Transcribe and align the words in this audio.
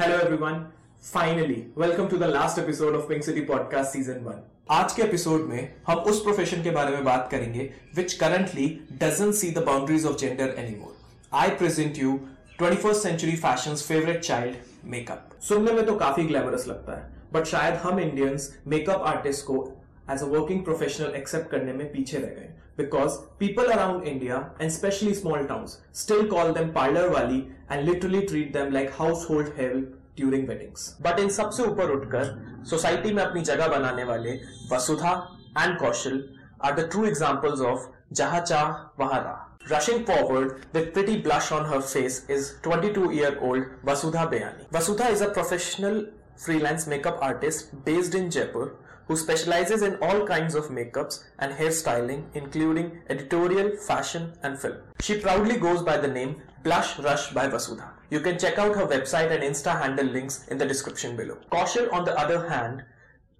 Hello 0.00 0.16
everyone 0.16 0.66
finally 1.12 1.72
welcome 1.78 2.06
to 2.08 2.16
the 2.16 2.24
last 2.24 2.58
episode 2.58 2.94
of 2.96 3.06
Pink 3.06 3.24
City 3.24 3.40
podcast 3.40 3.90
season 3.90 4.12
one 4.12 4.34
आज 4.70 4.92
के 4.92 5.02
episode 5.02 5.40
में 5.40 5.74
हम 5.86 5.98
उस 5.98 6.22
प्रोफेशन 6.22 6.62
के 6.62 6.70
बारे 6.70 6.90
में 6.90 7.04
बात 7.04 7.28
करेंगे 7.30 7.70
which 7.94 8.12
currently 8.12 8.66
doesn't 8.92 9.34
see 9.34 9.50
the 9.50 9.58
boundaries 9.58 10.06
of 10.06 10.16
gender 10.16 10.54
anymore 10.58 10.96
I 11.32 11.50
present 11.50 11.98
you 11.98 12.20
twenty 12.58 12.76
first 12.76 13.02
century 13.02 13.36
fashion 13.36 13.74
favourite 13.74 14.20
child 14.20 14.56
makeup 14.84 15.28
सुनने 15.48 15.72
में 15.72 15.86
तो 15.86 15.96
काफ़ी 15.96 16.24
ग्लैमरस 16.24 16.68
लगता 16.68 16.96
है 16.96 17.10
बट 17.32 17.44
शायद 17.44 17.74
हम 17.74 18.00
इंडियंस 18.00 18.58
मेकअप 18.66 19.02
आर्टिस्ट 19.02 19.44
को 19.44 19.72
as 20.10 20.22
a 20.22 20.26
working 20.26 20.64
professional 20.64 21.06
accept 21.06 21.50
करने 21.50 21.72
में 21.72 21.92
पीछे 21.92 22.16
रह 22.16 22.28
गए। 22.28 22.50
because 22.79 23.19
people 23.39 23.69
around 23.71 24.03
India 24.03 24.51
and 24.59 24.67
especially 24.67 25.13
small 25.13 25.45
towns 25.45 25.81
still 25.91 26.25
call 26.27 26.51
them 26.53 26.73
parlor 26.73 27.09
wali 27.11 27.47
and 27.69 27.85
literally 27.85 28.25
treat 28.25 28.51
them 28.53 28.73
like 28.73 28.91
household 28.97 29.51
help 29.57 29.85
during 30.15 30.45
weddings. 30.47 30.95
But 31.01 31.19
इन 31.19 31.29
सबसे 31.37 31.63
ऊपर 31.63 31.91
उठकर 31.91 32.63
society 32.69 33.13
में 33.13 33.23
अपनी 33.23 33.41
जगह 33.51 33.67
बनाने 33.67 34.03
वाले 34.11 34.39
Vasudha 34.71 35.13
and 35.57 35.77
Kaushal 35.79 36.23
are 36.65 36.75
the 36.75 36.87
true 36.93 37.05
examples 37.05 37.61
of 37.71 37.89
जहाँ 38.19 38.39
चाह 38.41 38.71
वहाँ 38.99 39.19
राह. 39.23 39.41
Rushing 39.69 40.05
forward 40.05 40.61
with 40.73 40.93
pretty 40.93 41.17
blush 41.21 41.51
on 41.51 41.65
her 41.65 41.81
face 41.81 42.17
is 42.29 42.53
22-year-old 42.63 43.63
Vasudha 43.83 44.25
Bayani. 44.31 44.67
Vasudha 44.71 45.09
is 45.09 45.21
a 45.21 45.29
professional 45.29 46.05
freelance 46.37 46.85
makeup 46.85 47.17
artist 47.21 47.71
based 47.83 48.13
in 48.13 48.29
Jaipur 48.29 48.75
who 49.10 49.16
specializes 49.16 49.82
in 49.82 49.96
all 49.96 50.24
kinds 50.24 50.54
of 50.54 50.66
makeups 50.66 51.24
and 51.40 51.52
hairstyling, 51.52 52.22
including 52.34 52.92
editorial, 53.08 53.76
fashion, 53.76 54.32
and 54.44 54.56
film. 54.56 54.76
She 55.00 55.18
proudly 55.18 55.56
goes 55.56 55.82
by 55.82 55.96
the 55.96 56.06
name 56.06 56.36
Blush 56.62 56.96
Rush 57.00 57.32
by 57.32 57.48
Vasudha. 57.48 57.88
You 58.10 58.20
can 58.20 58.38
check 58.38 58.56
out 58.56 58.76
her 58.76 58.86
website 58.86 59.32
and 59.32 59.42
Insta 59.42 59.76
handle 59.82 60.06
links 60.06 60.46
in 60.46 60.58
the 60.58 60.64
description 60.64 61.16
below. 61.16 61.38
Kaushal, 61.50 61.92
on 61.92 62.04
the 62.04 62.16
other 62.16 62.48
hand, 62.48 62.84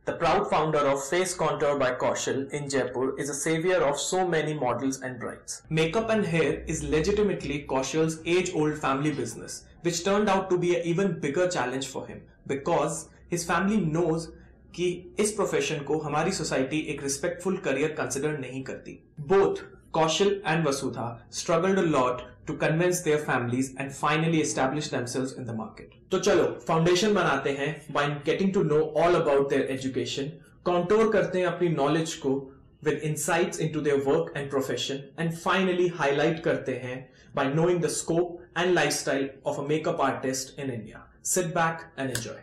the 0.06 0.14
proud 0.14 0.50
founder 0.50 0.80
of 0.80 1.06
Face 1.06 1.34
Contour 1.34 1.78
by 1.78 1.92
Kaushal 1.92 2.50
in 2.50 2.68
Jaipur 2.68 3.16
is 3.16 3.30
a 3.30 3.34
savior 3.34 3.76
of 3.76 4.00
so 4.00 4.26
many 4.26 4.54
models 4.54 5.00
and 5.02 5.20
brides. 5.20 5.62
Makeup 5.70 6.10
and 6.10 6.26
hair 6.26 6.64
is 6.66 6.82
legitimately 6.82 7.64
Kaushal's 7.68 8.20
age-old 8.26 8.76
family 8.76 9.12
business, 9.12 9.66
which 9.82 10.02
turned 10.02 10.28
out 10.28 10.50
to 10.50 10.58
be 10.58 10.74
an 10.74 10.84
even 10.84 11.20
bigger 11.20 11.46
challenge 11.48 11.86
for 11.86 12.08
him 12.08 12.22
because 12.48 13.08
his 13.28 13.44
family 13.44 13.76
knows 13.76 14.32
कि 14.74 14.88
इस 15.20 15.32
profession 15.32 15.82
को 15.84 15.98
हमारी 15.98 16.32
society 16.32 16.78
एक 16.92 17.02
respectful 17.02 17.56
career 17.64 17.94
consider 17.98 18.38
नहीं 18.38 18.62
करती 18.64 18.98
both 19.32 19.62
Kaushal 19.94 20.40
and 20.46 20.66
Vasudha 20.66 21.06
struggled 21.32 21.78
a 21.78 21.82
lot 21.96 22.22
to 22.46 22.54
convince 22.56 23.02
their 23.04 23.18
families 23.24 23.70
and 23.80 23.90
finally 23.90 24.40
establish 24.40 24.90
themselves 24.90 25.34
in 25.38 25.44
the 25.44 25.56
market 25.56 25.94
तो 26.12 26.18
चलो 26.18 26.44
foundation 26.66 27.14
बनाते 27.14 27.50
हैं 27.58 27.72
by 27.92 28.08
getting 28.26 28.52
to 28.54 28.62
know 28.62 28.80
all 29.04 29.14
about 29.14 29.48
their 29.50 29.70
education 29.72 30.32
contour 30.64 31.12
करते 31.12 31.38
हैं 31.38 31.46
अपनी 31.46 31.68
knowledge 31.76 32.14
को 32.24 32.38
with 32.82 33.02
insights 33.02 33.58
into 33.58 33.80
their 33.80 34.02
work 34.02 34.28
and 34.34 34.50
profession 34.50 35.00
and 35.18 35.38
finally 35.38 35.88
highlight 35.96 36.42
करते 36.44 36.76
हैं 36.84 36.98
by 37.34 37.46
knowing 37.48 37.80
the 37.80 37.90
scope 37.90 38.40
and 38.56 38.74
lifestyle 38.74 39.28
of 39.44 39.58
a 39.58 39.62
makeup 39.64 40.00
artist 40.02 40.58
in 40.58 40.70
India. 40.70 41.02
Sit 41.24 41.54
back 41.54 41.84
and 41.96 42.10
enjoy. 42.10 42.38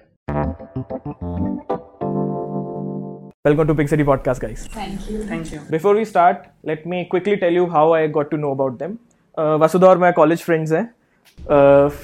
Welcome 3.47 3.67
to 3.67 3.75
Pink 3.75 3.87
City 3.87 4.03
Podcast, 4.03 4.41
guys. 4.41 4.63
Thank 4.69 5.09
you. 5.09 5.23
Thank 5.23 5.51
you. 5.53 5.59
Before 5.69 5.93
we 5.95 6.03
start, 6.03 6.47
let 6.63 6.85
me 6.85 7.05
quickly 7.05 7.37
tell 7.37 7.53
you 7.53 7.69
how 7.69 7.83
I 7.93 8.07
got 8.07 8.29
to 8.31 8.37
know 8.37 8.49
about 8.51 8.73
them. 8.79 8.97
Uh, 9.37 9.57
Vasudha 9.59 9.87
और 9.87 9.97
मैं 9.97 10.11
college 10.13 10.41
friends 10.43 10.71
हैं 10.71 10.83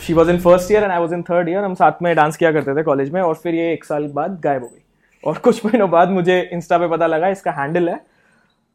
she 0.01 0.13
was 0.13 0.29
in 0.31 0.39
first 0.39 0.71
year 0.71 0.83
and 0.83 0.91
I 0.91 0.99
was 0.99 1.13
in 1.13 1.21
third 1.29 1.49
year 1.49 1.63
हम 1.63 1.73
साथ 1.75 2.01
में 2.01 2.15
dance 2.15 2.37
किया 2.37 2.51
करते 2.51 2.75
थे 2.77 2.83
college 2.83 3.09
में 3.13 3.21
और 3.21 3.35
फिर 3.43 3.55
ये 3.55 3.71
एक 3.73 3.83
साल 3.85 4.07
बाद 4.13 4.39
गायब 4.43 4.63
हो 4.63 4.67
गई 4.67 4.81
और 5.23 5.37
कुछ 5.47 5.65
महीनों 5.65 5.89
बाद 5.89 6.09
मुझे 6.09 6.39
इंस्टा 6.53 6.77
पे 6.77 6.87
पता 6.89 7.07
लगा 7.07 7.29
इसका 7.29 7.51
हैंडल 7.59 7.89
है 7.89 7.99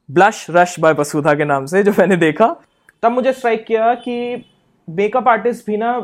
ब्लश 0.08 0.47
रश 0.50 0.78
बाय 0.80 0.93
वसुधा 0.98 1.34
के 1.34 1.44
नाम 1.44 1.66
से 1.66 1.82
जो 1.82 1.93
मैंने 1.98 2.16
देखा 2.26 2.54
तब 3.03 3.12
मुझे 3.12 3.32
स्ट्राइक 3.32 3.64
किया 3.66 3.94
कि 4.04 4.19
मेकअप 4.88 5.28
आर्टिस्ट 5.28 5.66
भी 5.66 5.76
ना 5.76 5.94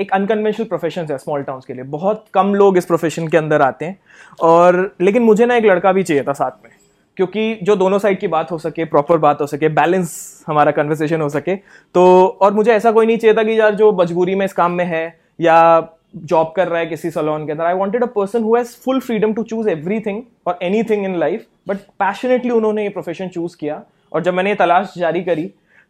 एक 0.00 0.12
अनकन्वेंशनल 0.12 0.66
प्रोफेशन 0.66 1.06
है 1.10 1.18
स्मॉल 1.18 1.42
टाउन्स 1.42 1.64
के 1.64 1.74
लिए। 1.74 1.84
बहुत 1.84 2.24
कम 2.34 2.54
लोग 2.54 2.78
इस 2.78 2.84
प्रोफेशन 2.84 3.28
के 3.28 3.36
अंदर 3.36 3.62
आते 3.62 3.84
हैं। 3.84 3.98
और, 4.42 4.96
लेकिन 5.00 5.22
मुझे 5.22 5.46
ना 5.46 5.56
एक 5.56 5.64
लड़का 5.64 5.92
भी 5.92 6.02
चाहिए 6.02 6.22
था 6.22 6.32
साथ 6.32 6.64
में। 6.64 6.72
क्योंकि 7.16 7.54
जो 7.62 7.76
दोनों 7.76 7.98
साइड 7.98 8.18
की 8.20 8.28
बात 8.28 8.50
हो 8.52 8.58
सके 8.58 8.84
प्रॉपर 8.84 9.18
बात 9.18 9.40
हो 9.40 9.46
सके 9.46 9.68
बैलेंस 9.70 10.44
हमारा 10.46 10.70
कन्वर्सेशन 10.72 11.20
हो 11.20 11.28
सके 11.28 11.54
तो 11.94 12.04
और 12.40 12.54
मुझे 12.54 12.72
ऐसा 12.72 12.92
कोई 12.92 13.06
नहीं 13.06 13.16
चाहिए 13.18 13.36
था 13.36 13.42
कि 13.42 13.58
यार 13.60 13.74
जो 13.74 13.92
मजबूरी 13.92 14.34
में 14.34 14.44
इस 14.46 14.52
काम 14.52 14.72
में 14.72 14.84
है, 14.84 15.18
या 15.40 15.88
जॉब 16.16 16.52
कर 16.56 16.68
रहा 16.68 16.78
है 16.80 16.86
किसी 16.86 17.10
सलोन 17.10 17.46
के 17.46 17.52
अंदर 17.52 17.64
I 17.64 17.74
wanted 17.74 18.02
a 18.02 18.06
person 18.06 18.42
who 18.42 18.56
has 18.56 18.76
full 18.84 19.00
freedom 19.00 19.32
to 19.32 19.42
choose 19.42 19.68
everything 20.00 20.22
और 20.46 20.58
anything 20.82 21.04
in 21.04 21.16
life 21.18 21.46
but 21.68 21.76
passionately 22.00 22.50
उन्होंने 22.50 22.82
ये 22.82 22.88
प्रोफेशन 22.88 23.28
चूज़ 23.28 23.56
किया। 23.56 23.82
और 24.12 24.22
जब 24.22 24.34
मैंने 24.34 24.50
ये 24.50 24.56
तलाश 24.56 24.94
जारी 24.98 25.22
करी 25.22 25.46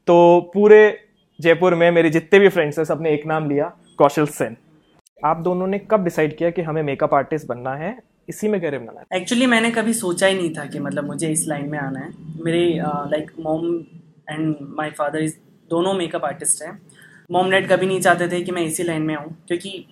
तो 0.08 0.16
पूरे 0.54 0.80
जयपुर 1.38 1.74
में 1.74 1.90
मेरे 1.90 2.10
जितने 2.10 2.38
भी 2.38 2.48
फ्रेंड्स 2.48 2.78
हैं, 2.78 2.84
सबने 2.84 3.12
एक 3.14 3.26
नाम 3.26 3.48
लिया, 3.48 3.64
कौशल 3.98 4.26
सेन। 4.28 4.56
आप 5.20 5.36
दोनों 5.36 5.66
ने 5.66 5.78
कब 5.90 6.04
डिसाइड 6.04 6.36
किया 6.36 6.50
कि 6.50 6.62
हमें 6.62 6.82
मेकअप 6.82 7.14
आर्टिस्ट 7.14 7.46
बनना 7.46 7.74
है? 7.74 7.96
इसी 8.28 8.48
में 8.48 8.60
करियर 8.60 8.78
बनाना 8.78 9.00
है 9.00 9.20
एक्चुअली 9.20 9.46
मैंने 9.46 9.70
कभी 9.70 9.92
सोचा 9.94 10.26
ही 10.26 10.34
नहीं 10.34 10.50
था 10.50 10.64
कि 10.64 10.78
मतलब 10.78 11.04
मुझे 11.04 11.30
इस 11.32 11.46
लाइन 11.48 11.68
में 11.70 11.78
आना 11.78 12.00
है। 12.00 12.10
मेरे 12.44 12.64
like 13.10 13.30
mom 13.40 13.66
and 14.30 14.56
my 14.78 14.90
father 14.90 15.18
is 15.18 15.34
दोनों 15.70 15.92
मेकअप 15.94 16.24
आर्टिस्ट 16.24 16.62
हैं। 16.62 16.78
मॉम 17.30 17.50
डैड 17.50 17.68
कभी 17.68 17.86
नहीं 17.86 18.00
चाहते 18.00 18.28
थे 18.28 18.40
कि 18.42 18.52
मैं 18.52 18.62
इसी 18.62 18.82
लाइन 18.82 19.02
में 19.02 19.14
आऊँ, 19.14 19.34
क्योंकि 19.48 19.86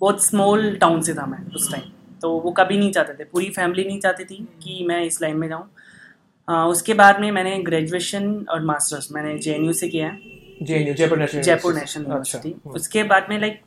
बहुत 0.00 0.24
स्मॉल 0.24 0.74
टाउन 0.76 1.00
से 1.00 1.14
था 1.14 1.26
मैं 1.26 1.44
उस 1.54 1.70
टाइम 1.72 1.90
तो 2.22 2.30
वो 2.40 2.50
कभी 2.52 2.78
नहीं 2.78 2.92
चाहते 2.92 3.12
थे। 3.14 3.24
पूरी 3.24 3.48
फैमिली 3.50 3.84
नहीं 3.84 4.00
चाहती 4.00 4.24
थी 4.24 4.36
कि 4.62 4.84
मैं 4.88 5.02
इस 5.04 5.20
लाइन 5.22 5.36
में 5.36 5.48
जाऊँ। 5.48 6.68
उसके 6.68 6.94
बाद 6.94 7.20
में 7.20 7.30
मैंने 7.32 7.58
ग्रेजुएशन 7.62 8.34
और 8.50 8.64
मास्टर्स 8.64 9.08
मैंने 9.12 9.38
जेएनयू 9.38 9.72
से 9.72 9.88
किया 9.88 10.06
है। 10.06 10.40
जयपुर 10.64 11.18
नेशनल 11.18 11.42
नेशनल 11.74 12.04
अच्छा। 12.04 12.38
यूनिवर्सिटी 12.38 12.54
उसके 12.70 13.02
बाद 13.04 13.26
में 13.30 13.38
लाइक 13.40 13.60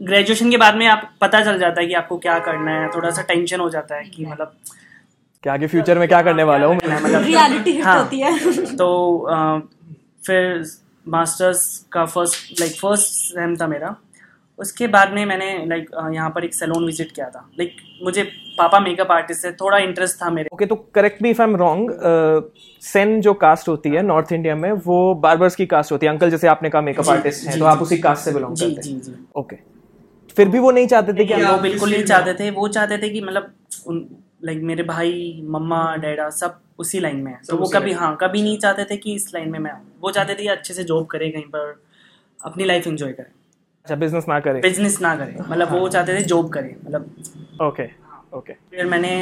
ग्रेजुएशन 0.00 0.50
के 0.50 0.56
बाद 0.56 0.76
में 0.76 0.86
आप 0.86 1.10
पता 1.20 1.40
चल 1.44 1.58
जाता 1.58 1.80
है 1.80 1.86
कि 1.86 1.94
आपको 1.94 2.16
क्या 2.18 2.38
करना 2.38 2.80
है 2.80 2.88
थोड़ा 2.94 3.10
सा 3.10 3.22
टेंशन 3.22 3.60
हो 3.60 3.68
जाता 3.70 3.96
है 3.96 4.04
कि 4.04 4.26
मतलब 4.26 4.52
क्या 5.44 5.52
आगे 5.52 5.66
फ्यूचर 5.66 5.98
में 5.98 6.06
क्या 6.08 6.20
करने 6.22 6.42
वाला 6.42 6.66
हूँ 6.66 6.76
मतलब 6.76 7.22
रियलिटी 7.24 7.76
हाँ। 7.80 7.98
होती 7.98 8.20
है। 8.20 8.76
तो 8.76 8.88
अ, 9.18 9.58
फिर 10.26 10.64
मास्टर्स 11.06 11.62
का 11.92 12.04
फ़र्स्ट 12.06 12.60
लाइक 12.60 12.72
फ़र्स्ट 12.80 13.06
सेम 13.06 13.56
था 13.56 13.66
मेरा। 13.66 13.94
उसके 14.58 14.86
बाद 14.86 15.12
में 15.12 15.24
मैंने 15.26 15.46
लाइक 15.66 15.90
यहाँ 16.14 16.30
पर 16.30 16.44
एक 16.44 16.54
सैलून 16.54 16.84
विज़िट 16.86 17.12
किया 17.12 17.28
था। 17.30 17.48
लाइक 17.58 17.76
मुझे 18.02 18.22
पापा 18.60 18.80
मेकअप 18.80 19.10
आर्टिस्ट 19.12 19.44
है 19.44 19.52
थोड़ा 19.56 19.78
इंटरेस्ट 19.80 20.16
था 20.22 20.30
मेरे। 20.30 20.48
ओके 20.52 20.66
तो 20.66 20.76
correct 20.94 21.22
me 21.22 21.30
if 21.30 21.42
I 21.42 21.48
am 21.48 21.56
wrong 21.56 21.90
Sen 22.82 23.20
जो 23.20 23.34
कास्ट 23.36 23.68
होती 23.68 23.88
है 23.90 24.02
नॉर्थ 24.04 24.32
इंडिया 24.32 24.54
में 24.56 24.70
वो 24.86 25.02
बार्बर्स 25.22 25.56
की 25.56 25.66
कास्ट 25.66 25.92
होती 25.92 26.06
है। 26.06 26.12
अंकल 26.12 26.30
जैसे 26.30 26.48
आपने 26.48 26.70
कहा 26.70 26.82
मेकअप 26.82 27.08
आर्टिस्ट 27.10 27.48
हैं 27.48 27.58
तो 27.58 27.64
आप 27.66 27.82
उसी 27.82 27.98
कास्ट 27.98 28.24
से 28.24 28.32
बिलोंग 28.32 28.56
करते 28.56 28.88
हैं। 28.88 29.18
ओके 29.36 29.56
फिर 30.36 30.48
भी 30.48 30.58
वो 30.58 30.70
नहीं 30.70 30.86
चाहते 30.86 31.12
थे 31.12 31.24
कि 31.24 31.42
वो 31.44 31.56
बिल्कुल 31.60 31.90
नहीं 31.90 32.04
चाहते 32.04 32.34
थे। 32.34 32.50
वो 32.52 32.68
चाहते 32.68 32.98
थे 32.98 33.08
कि 33.08 33.20
मतलब 33.20 33.54
लाइक 34.44 34.62
मेरे 34.64 34.82
भाई 34.84 35.42
मम्मा 35.48 35.80
डैडा 35.96 36.28
सब 36.32 36.58
उसी 36.78 37.00
लाइन 37.00 37.16
में 37.16 37.30
है। 37.32 37.38
तो 37.48 37.56
वो 37.56 37.66
कभी 37.68 37.92
हाँ 37.94 38.16
कभी 38.20 38.42
नहीं 38.42 38.58
चाहते 38.58 38.84
थे 38.84 38.96
कि 38.96 39.14
इस 39.14 39.30
लाइन 39.34 39.50
में 39.50 39.58
मैं 39.58 39.72
वो 40.02 40.10
चाहते 40.10 40.34
थे 40.34 40.42
कि 40.42 40.48
अच्छे 40.50 40.74
से 40.74 40.84
जॉब 40.84 41.06
करे 41.06 41.28
कहीं 41.30 41.42
पर 41.54 41.74
अपनी 42.40 42.64
लाइफ 42.64 42.86
एंजॉय 42.86 43.12
करे। 43.12 43.38
अच्छा 43.84 43.94
बिज़नेस 43.96 44.24
ना 44.28 44.38
करें। 44.40 44.60
बिज़नेस 44.60 45.00
ना 45.02 45.14
करे। 45.16 45.36
मतलब 45.40 45.72
वो 45.72 45.88
चाहते 45.88 46.16
थे 46.16 46.22
जॉब 46.24 46.48
करे 46.52 46.74
मतलब 46.84 47.62
ओके 47.62 47.82
ओके 48.32 48.52
okay. 48.52 48.70
फिर 48.70 48.86
मैंने 48.86 49.12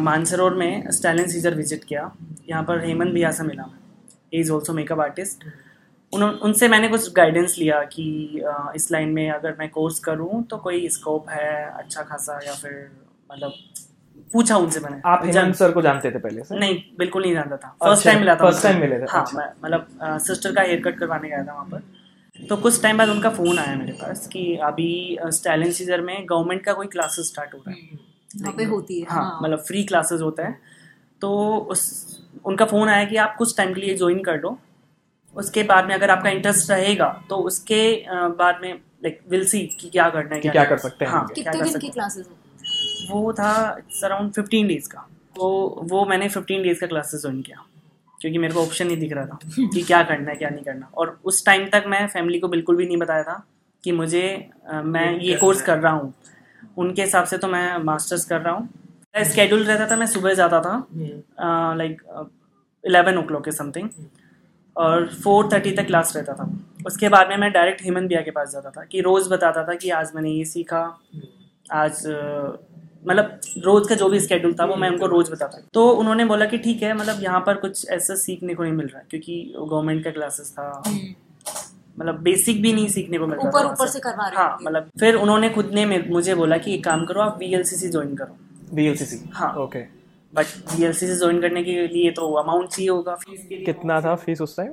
मानसरोवर 0.00 0.54
में 0.54 0.90
स्टाइलन 0.92 1.26
सीजर 1.28 1.54
विज़िट 1.54 1.84
किया। 1.84 2.10
यहाँ 2.48 2.62
पर 2.64 2.84
हेमंत 2.84 3.12
भैया 3.14 3.30
से 3.32 3.44
मिला 3.44 3.62
मैं। 3.62 3.78
इज़ 4.40 4.50
ऑल्सो 4.52 4.72
मेकअप 4.72 5.00
आर्टिस्ट 5.00 5.44
उन 6.12 6.22
उनसे 6.22 6.68
मैंने 6.68 6.88
कुछ 6.88 7.12
गाइडेंस 7.14 7.54
लिया 7.58 7.82
कि 7.92 8.04
अ, 8.40 8.72
इस 8.76 8.90
लाइन 8.92 9.08
में 9.08 9.30
अगर 9.30 9.56
मैं 9.58 9.68
कोर्स 9.70 9.98
करूँ 10.00 10.42
तो 10.50 10.56
कोई 10.58 10.88
स्कोप 10.88 11.30
है 11.30 11.64
अच्छा 11.68 12.02
खासा 12.02 12.38
या 12.46 12.54
फिर 12.54 12.90
मतलब 13.32 13.54
पूछा 14.32 14.56
उनसे 14.56 14.80
मैंने। 14.80 15.00
आप 15.06 15.24
हेमंत 15.24 15.54
सर 15.56 15.72
को 15.72 15.82
जानते 15.82 16.10
थे 16.10 16.18
पहले 16.18 16.42
से 16.44 16.58
नहीं 16.58 16.78
बिल्कुल 16.98 17.22
नहीं 17.22 17.32
जानता 17.34 17.56
था। 17.56 17.68
अच्छा, 17.68 17.86
फ़र्स्ट 17.86 18.04
टाइम 18.04 18.18
मिला 18.20 18.34
था 18.34 18.46
उनसे। 18.46 18.68
time 18.68 18.80
मिले 18.80 18.98
थे, 18.98 19.04
हाँ 19.10 19.22
अच्छा। 19.22 19.52
मतलब 19.64 20.18
सिस्टर 20.26 20.54
का 20.54 20.62
हेयर 20.62 20.80
कट 20.82 20.98
करवाने 20.98 21.28
गया 21.28 21.42
था 21.44 21.52
वहाँ 21.52 21.64
पर। 21.70 22.46
तो 22.48 22.56
कुछ 22.58 22.82
टाइम 22.82 22.98
बाद 22.98 23.08
उनका 23.08 23.30
फ़ोन 23.30 23.58
आया 23.58 23.74
मेरे 23.76 23.92
पास 23.92 24.26
कि 24.26 24.44
अभी 24.64 25.18
स्टाइलन 25.32 25.70
सीजर 25.72 26.00
में 26.00 26.16
गवर्नमेंट 26.30 26.64
का 26.64 26.72
कोई 26.72 26.86
क्लासेस 26.86 27.28
स्टार्ट 27.28 27.54
हो 27.54 27.58
रहा 27.58 27.74
है। 27.74 28.10
वहाँ 28.36 28.52
पे 28.56 28.64
होती 28.64 29.00
है 29.00 29.06
हाँ 29.08 29.38
मतलब 29.42 29.58
फ्री 29.58 29.82
क्लासेस 29.84 30.20
होता 30.20 30.46
है। 30.46 30.58
तो 31.20 31.56
उस 31.70 31.82
उनका 32.44 32.64
फ़ोन 32.64 32.88
आया 32.88 33.04
कि 33.04 33.16
आप 33.16 33.34
कुछ 33.38 33.56
टाइम 33.56 33.74
के 33.74 33.80
लिए 33.80 33.96
ज्वाइन 33.96 34.22
कर 34.22 34.40
लो 34.40 34.58
उसके 35.36 35.62
बाद 35.62 35.86
में 35.86 35.94
अगर 35.94 36.10
आपका 36.10 36.30
इंटरेस्ट 36.30 36.70
रहेगा 36.70 37.06
तो 37.28 37.36
उसके 37.36 37.82
बाद 38.10 38.58
में 38.62 38.72
लाइक 38.72 39.20
विल 39.28 39.44
सी 39.46 39.60
कि 39.80 39.88
क्या 39.90 40.08
करना 40.10 40.34
है 40.34 40.40
कि 40.40 40.48
क्या 40.48 40.64
कर 40.64 40.78
सकते 40.78 41.04
हैं। 41.04 41.12
हाँ 41.12 41.26
कितने 41.28 41.62
दिन 41.62 41.78
की 41.78 41.88
क्लासेस 41.88 42.26
वो 43.10 43.32
था 43.32 43.52
अराउंड 44.04 44.32
फिफ्टीन 44.32 44.66
डेज़ 44.68 44.88
का। 44.88 45.08
तो 45.36 45.48
वो 45.90 46.04
मैंने 46.06 46.28
फिफ्टीन 46.28 46.62
डेज़ 46.62 46.80
का 46.80 46.86
क्लासेस 46.86 47.20
ज्वाइन 47.22 47.40
किया। 47.42 47.64
क्योंकि 48.20 48.38
मेरे 48.38 48.54
को 48.54 48.62
ऑप्शन 48.62 48.86
नहीं 48.86 48.96
दिख 48.96 49.12
रहा 49.12 49.26
था 49.26 49.38
कि 49.74 49.82
क्या 49.82 50.02
करना 50.02 50.30
है 50.30 50.36
क्या 50.36 50.48
नहीं 50.50 50.64
करना। 50.64 50.90
और 50.94 51.18
उस 51.24 51.44
टाइम 51.46 51.68
तक 51.68 51.84
मैं 51.86 52.06
फैमिली 52.08 52.38
को 52.38 52.48
बिल्कुल 52.48 52.76
भी 52.76 52.86
नहीं 52.86 52.96
बताया 52.96 53.22
था 53.22 53.42
कि 53.84 53.92
मुझे 53.92 54.50
अ, 54.68 54.82
मैं 54.82 55.18
ये 55.18 55.34
कोर्स 55.36 55.62
कर 55.62 55.78
रहा 55.78 55.92
हूँ। 55.92 56.12
उनके 56.76 57.02
हिसाब 57.02 57.24
से 57.24 57.38
तो 57.38 57.48
मैं 57.48 57.76
मास्टर्स 57.84 58.24
कर 58.24 58.40
रहा 58.40 58.54
हूँ। 58.54 58.68
स्केड्यूल 59.24 59.64
रहता 59.64 59.86
था 59.86 59.96
मैं 59.96 60.06
सुबह 60.08 60.34
जाता 60.34 60.60
था 60.60 60.74
लाइक 61.76 62.02
इलेवन 62.84 63.18
ओ 63.18 63.22
क्लॉक 63.22 63.44
के 63.44 63.52
समथिंग 63.52 63.88
और 64.76 65.06
फोर 65.14 65.48
थर्टी 65.52 65.70
तक 65.72 65.86
क्लास 65.86 66.16
रहता 66.16 66.32
था। 66.34 66.48
उसके 66.86 67.08
बाद 67.08 67.28
में 67.28 67.36
मैं 67.36 67.50
डायरेक्ट 67.52 67.82
हेमंत 67.84 68.08
भैया 68.08 68.20
के 68.22 68.30
पास 68.30 68.52
जाता 68.52 68.70
था 68.70 68.84
कि 68.84 69.00
रोज़ 69.00 69.28
बताता 69.30 69.64
था 69.64 69.74
कि 69.74 69.90
आज 69.92 70.12
मैंने 70.14 70.30
ये 70.30 70.44
सीखा 70.44 70.80
आज 71.72 72.02
मतलब 73.04 73.40
रोज 73.64 73.88
का 73.88 73.94
जो 73.94 74.08
भी 74.08 74.20
स्केड्यूल 74.20 74.54
था 74.54 74.64
वो 74.64 74.76
मैं 74.76 74.88
उनको 74.90 75.06
रोज 75.06 75.30
बताता 75.30 75.58
तो 75.74 75.88
उन्होंने 75.90 76.24
बोला 76.24 76.46
कि 76.46 76.58
ठीक 76.58 76.82
है 76.82 76.92
मतलब 76.94 77.22
यहाँ 77.22 77.40
पर 77.46 77.56
कुछ 77.58 77.88
ऐसा 77.90 78.14
सीखने 78.16 78.54
को 78.54 78.62
नहीं 78.62 78.72
मिल 78.72 78.86
रहा 78.86 79.02
क्योंकि 79.10 79.42
गवर्नमेंट 79.58 80.04
का 80.04 80.10
क्लासेस 80.10 80.52
था। 80.52 80.82
मतलब 81.98 82.20
बेसिक 82.22 82.62
भी 82.62 82.72
नहीं 82.72 82.88
सीखने 82.88 83.18
को 83.18 83.26
मिल 83.26 83.38
रहा 83.38 83.50
था 83.50 83.58
ऊपर 83.58 83.72
ऊपर 83.72 83.86
से। 83.86 84.00
करवा 84.00 84.28
रहे 84.28 84.42
हाँ 84.42 84.58
मतलब 84.62 84.90
फिर 85.00 85.14
उन्होंने 85.14 85.50
खुद 85.50 85.70
ने 85.74 86.02
मुझे 86.02 86.34
बोला 86.34 86.58
कि 86.58 86.74
एक 86.74 86.84
काम 86.84 87.04
करो 87.06 87.20
आप 87.20 87.38
वीएलसीसी 87.38 87.88
ज्वाइन 87.88 88.14
करो। 88.16 88.36
VLCC 88.76 89.18
हाँ। 89.32 89.54
ओके 89.54 89.78
बट 90.34 90.46
वीएलसीसी 90.76 91.16
ज्वाइन 91.16 91.40
करने 91.40 91.64
के 91.64 91.88
लिए 91.88 92.10
तो 92.10 92.32
अमाउंट 92.32 92.68
चाहिए 92.68 92.90
होगा। 92.90 93.14
फ़ीस 93.14 93.46
के 93.48 93.56
लिए 93.56 93.64
कितना 93.64 94.00
था 94.00 94.14
फ़ीस 94.14 94.40
उस 94.40 94.56
टाइम 94.56 94.72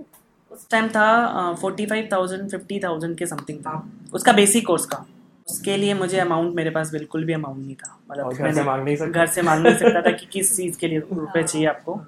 उस 0.52 0.70
टाइम 0.70 0.88
था 0.88 1.08
forty 1.54 1.86
five 1.86 2.10
thousand 2.14 2.52
fifty 2.52 2.80
thousand 2.80 3.18
के 3.18 3.26
समथिंग 3.26 3.60
था। 3.60 3.90
उसका 4.14 4.34
बेसिक 4.34 4.68
कोर्स 4.68 4.86
का। 4.86 5.06
उसके 5.50 5.78
लिए 5.78 5.94
मुझे 5.94 6.18
अमाउंट 6.18 6.56
मेरे 6.56 6.70
पास 6.70 6.92
बिल्कुल 6.92 7.26
भी 7.26 7.34
अमाउंट 7.34 7.58
नहीं 7.66 7.76
था। 7.76 8.00
मतलब 8.12 8.30
घर 8.30 8.36
से 8.38 8.44
मैंने- 8.44 8.66
मांग 8.66 8.84
नहीं 8.84 8.98
घर 8.98 9.26
से 9.26 9.42
मांग 9.42 9.64
नहीं 9.64 9.76
सकता 9.76 10.02
था 10.02 10.12
कि 10.12 10.26
किस 10.26 10.58
चीज़ 10.58 10.78
के 10.78 10.88
लिए 10.88 11.00
रुपए 11.00 11.44
चाहिए 11.44 11.68
आपको। 11.68 12.02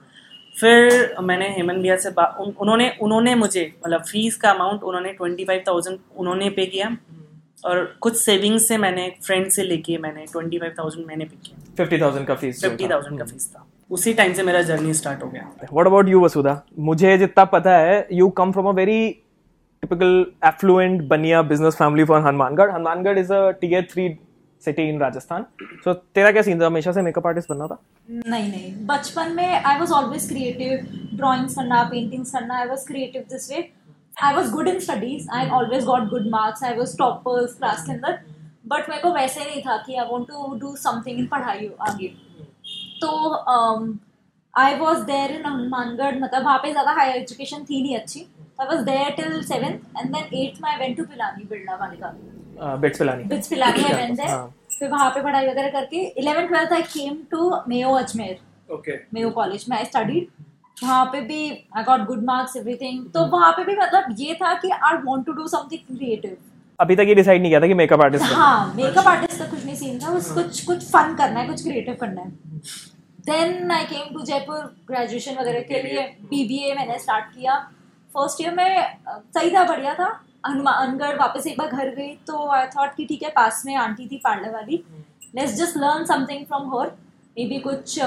फिर 0.62 1.16
मैंने 1.22 1.50
हेमंत 1.50 1.78
भैया 1.78 1.96
से 1.96 2.10
बा- 2.10 2.38
उन, 2.40 2.54
उन्होंने 2.60 2.94
उन्होंने 3.02 3.36
मुझे 3.36 3.74
मतलब 3.86 4.02
फ़ीस 4.02 4.36
का 4.36 4.52
अमाउंट 4.52 4.84
उन्होंने 4.84 5.14
ट्वेंटी 5.14 5.46
फाइव 5.46 5.64
थाउज़ेंड 5.68 6.00
उन्होंने 6.18 6.50
पे 6.50 6.66
किया। 6.66 6.98
और 7.66 7.98
कुछ 8.02 8.18
सेविंग्स 8.18 8.68
से 8.68 8.78
मैंने 8.78 9.16
फ्रेंड 9.24 9.48
से 9.48 9.64
लेके 9.64 9.98
मैंने 9.98 10.26
ट्वेंटी 10.32 10.58
फाइव 10.58 10.74
थाउज़ेंड 10.80 11.08
मैंने 11.08 11.26
पे 11.26 11.38
किया। 11.46 11.74
फिफ्टी 11.78 12.02
थाउज़ेंड 12.02 12.28
का 12.28 12.36
फ़ीस 12.36 12.62
फिफ्टी 12.62 12.88
थाउज़ेंड 12.88 13.20
का 13.20 13.26
फ़ीस 13.26 13.52
था। 13.56 13.68
उसी 13.92 14.14
टाइम 14.14 14.34
से 14.34 14.44
मेरा 14.44 14.62
जर्नी 14.62 14.94
स्टार्ट 14.94 15.24
हो 15.24 15.30
गया। 15.30 15.52
What 15.74 15.88
about 15.88 16.10
you 16.10 16.22
Vasudha? 16.22 16.66
मुझे 16.80 17.18
जितना 17.18 17.46
पता 17.46 17.78
है 17.78 18.08
you 18.12 18.30
come 18.30 18.52
from 18.52 18.66
a 18.66 18.72
very 18.72 19.10
typical 19.84 20.26
affluent 20.46 21.02
Baniya 21.02 21.42
business 21.42 21.76
family 21.76 22.04
for 22.04 22.22
Hanumangarh. 22.22 22.72
Hanumangarh 22.72 23.18
is 23.18 23.34
a 23.34 23.52
tier 23.52 23.88
three 23.92 24.10
city 24.66 24.88
in 24.90 25.00
Rajasthan. 25.00 25.46
So 25.84 25.94
तेरा 25.94 26.32
क्या 26.32 26.42
सीन 26.42 26.62
था? 26.62 26.66
हमेशा 26.66 26.92
से 26.92 27.02
मेकअप 27.02 27.28
आर्टिस्ट 27.28 27.50
बनना 27.50 27.68
था? 27.68 27.78
नहीं 28.10 28.50
नहीं। 28.52 28.74
बचपन 28.88 29.32
में 29.36 29.48
I 29.56 29.80
was 29.80 29.92
always 29.94 30.28
creative 30.30 30.88
drawings 31.18 31.56
करना 31.56 31.84
पेंटिंग्स 31.92 32.32
करना 32.32 32.58
I 32.60 32.68
was 32.68 32.86
creative 32.88 33.26
this 33.32 33.50
way 33.52 33.70
I 34.24 34.34
was 34.36 34.52
good 34.52 34.68
in 34.68 34.80
studies 34.80 35.30
I 35.36 35.50
always 35.50 35.86
got 35.86 36.10
good 36.10 36.30
marks 36.32 36.64
I 36.64 36.76
was 36.78 36.98
toppers 36.98 37.54
class 37.58 37.86
के 37.86 37.92
अंदर. 37.92 38.20
बट 38.68 38.90
मेरे 38.90 39.02
को 39.02 39.14
वैसे 39.14 39.46
नहीं 39.46 39.62
था 39.62 39.78
कि 39.86 39.96
I 39.96 40.06
want 40.08 40.28
to 40.28 40.54
do 40.60 40.76
something 40.78 41.20
in 41.20 41.26
पढ़ाई 41.28 41.70
आगे। 41.82 42.08
तो 43.02 43.10
I 44.54 44.76
was 44.78 45.04
there 45.06 45.32
in 45.32 45.46
Hanumangarh 45.46 46.20
मतलब 46.22 46.44
वहाँ 46.44 46.58
पे 46.64 46.72
ज़्यादा 46.72 46.92
हायर 46.92 47.16
एजुकेशन 47.16 47.64
थी 47.70 47.82
नहीं 47.84 47.96
अच्छी। 47.98 48.20
I 48.62 48.68
was 48.68 48.86
there 48.86 49.10
till 49.16 49.42
seventh 49.44 49.98
and 49.98 50.14
then 50.16 50.38
eighth 50.40 50.62
में 50.64 50.70
I 50.70 50.78
went 50.78 50.98
to 50.98 51.04
Pilani 51.06 51.44
Birla 51.50 51.78
Balika 51.78 52.08
BITS 52.62 53.00
Pilani 53.00 53.24
BITS 53.24 53.48
Pilani 53.48 53.84
went 53.84 54.16
there 54.18 54.30
हाँ। 54.30 54.54
फिर 54.78 54.90
वहाँ 54.90 55.10
पे 55.12 55.22
पढ़ाई 55.24 55.48
वगैरह 55.48 55.70
करके 55.70 56.02
eleven 56.20 56.48
twelfth 56.48 56.74
I 56.74 56.82
came 56.94 57.18
to 57.32 57.52
Mayo 57.70 57.90
Ajmer 57.96 58.74
okay 58.74 58.98
Mayo 59.14 59.30
college 59.32 59.66
में 59.70 59.78
आई 59.78 59.86
स्टडीड 59.86 60.28
वहाँ 60.78 61.06
पे 61.06 61.22
भी 61.22 61.50
I 61.78 61.84
got 61.84 62.06
good 62.08 62.24
marks 62.26 62.56
everything 62.58 63.06
तो 63.14 63.26
वहाँ 63.34 63.52
पे 63.52 63.64
भी 63.64 63.76
मतलब 63.78 64.16
ये 64.20 64.34
था 64.42 64.54
कि 64.62 64.70
I 64.70 64.98
want 65.04 65.26
to 65.26 65.32
do 65.34 65.48
something 65.48 65.98
creative 65.98 66.38
अभी 66.80 66.96
तक 66.96 67.06
ये 67.08 67.16
डिसाइड 67.16 67.42
नहीं 67.42 67.52
किया 67.52 67.60
था 67.62 67.68
कि 67.68 67.74
मेकअप 67.74 68.02
आर्टिस्ट 68.02 68.34
हाँ। 68.34 68.74
मेकअप 68.76 69.08
आर्टिस्ट 69.08 69.40
का 69.40 69.46
कुछ 69.50 69.66
नहीं 69.66 69.76
सीन 69.76 70.00
था 70.00 70.14
बस 70.14 70.32
कुछ 70.32 70.64
कुछ 70.66 70.86
फन 70.92 71.16
करना 71.16 71.40
है 71.40 71.48
कुछ 71.48 71.64
क्रिएटिव 71.64 71.96
करना 72.00 72.22
है। 72.22 72.30
Then 73.26 73.72
I 73.72 73.84
came 73.86 74.14
to 74.14 74.24
Jaipur 74.26 74.58
graduation 74.88 75.38
वगैरह 75.40 75.60
के 75.62 75.82
लिए 75.84 76.02
बीबीए 76.30 76.74
मैंने 76.76 76.98
स्टार्ट 77.00 77.26
किया। 77.36 77.58
फ़र्स्ट 78.12 78.42
ईयर 78.42 78.54
में 78.56 78.98
सही 79.36 79.54
था 79.56 79.64
बढ़िया 79.68 79.94
था। 79.94 80.10
हनुमानगढ़ 80.44 81.18
वापस 81.20 81.48
एक 81.48 81.58
बार 81.58 81.68
घर 81.68 81.90
गई 81.96 82.14
तो 82.28 82.48
आई 82.50 82.66
थॉट 82.68 82.96
कि 82.96 83.06
ठीक 83.06 83.24
है 83.24 83.30
पास 83.36 83.64
में 83.66 83.76
आंटी 83.76 84.08
थी 84.08 84.18
पार्लर 84.24 84.52
वाली। 84.54 84.84
Let's 85.36 85.54
just 85.56 85.78
learn 85.78 86.06
something 86.06 86.46
from 86.46 86.76
her 86.76 86.92
maybe 87.46 87.58
कुछ 87.60 88.00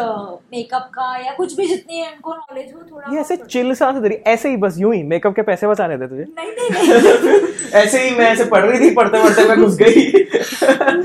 मेकअप 0.52 0.90
का 0.94 1.04
या 1.16 1.32
कुछ 1.34 1.54
भी 1.56 1.66
जितनी 1.66 2.02
उनको 2.02 2.34
नॉलेज 2.34 2.72
हो 2.74 2.80
थोड़ा 2.90 3.12
ये 3.12 3.20
ऐसे 3.20 3.36
चिल 3.36 3.74
सा 3.74 3.90
तेरी 4.00 4.14
ऐसे 4.32 4.48
ही 4.48 4.56
बस 4.64 4.74
यूँ 4.78 4.94
ही 4.94 5.02
मेकअप 5.02 5.34
के 5.36 5.42
पैसे 5.42 5.66
बचाने 5.66 5.96
थे 5.98 6.08
तुझे। 6.08 6.24
नहीं 6.30 6.50
नहीं 6.50 6.70
नहीं। 6.70 7.38
ऐसे 7.82 8.02
ही 8.02 8.10
मैं 8.16 8.26
ऐसे 8.32 8.44
पढ़ 8.44 8.64
रही 8.64 8.80
थी 8.80 8.94
पढ़ते 8.94 9.22
पढ़ते 9.22 9.44
मैं 9.48 9.56
घुस 9.58 9.76
गई। 9.76 10.02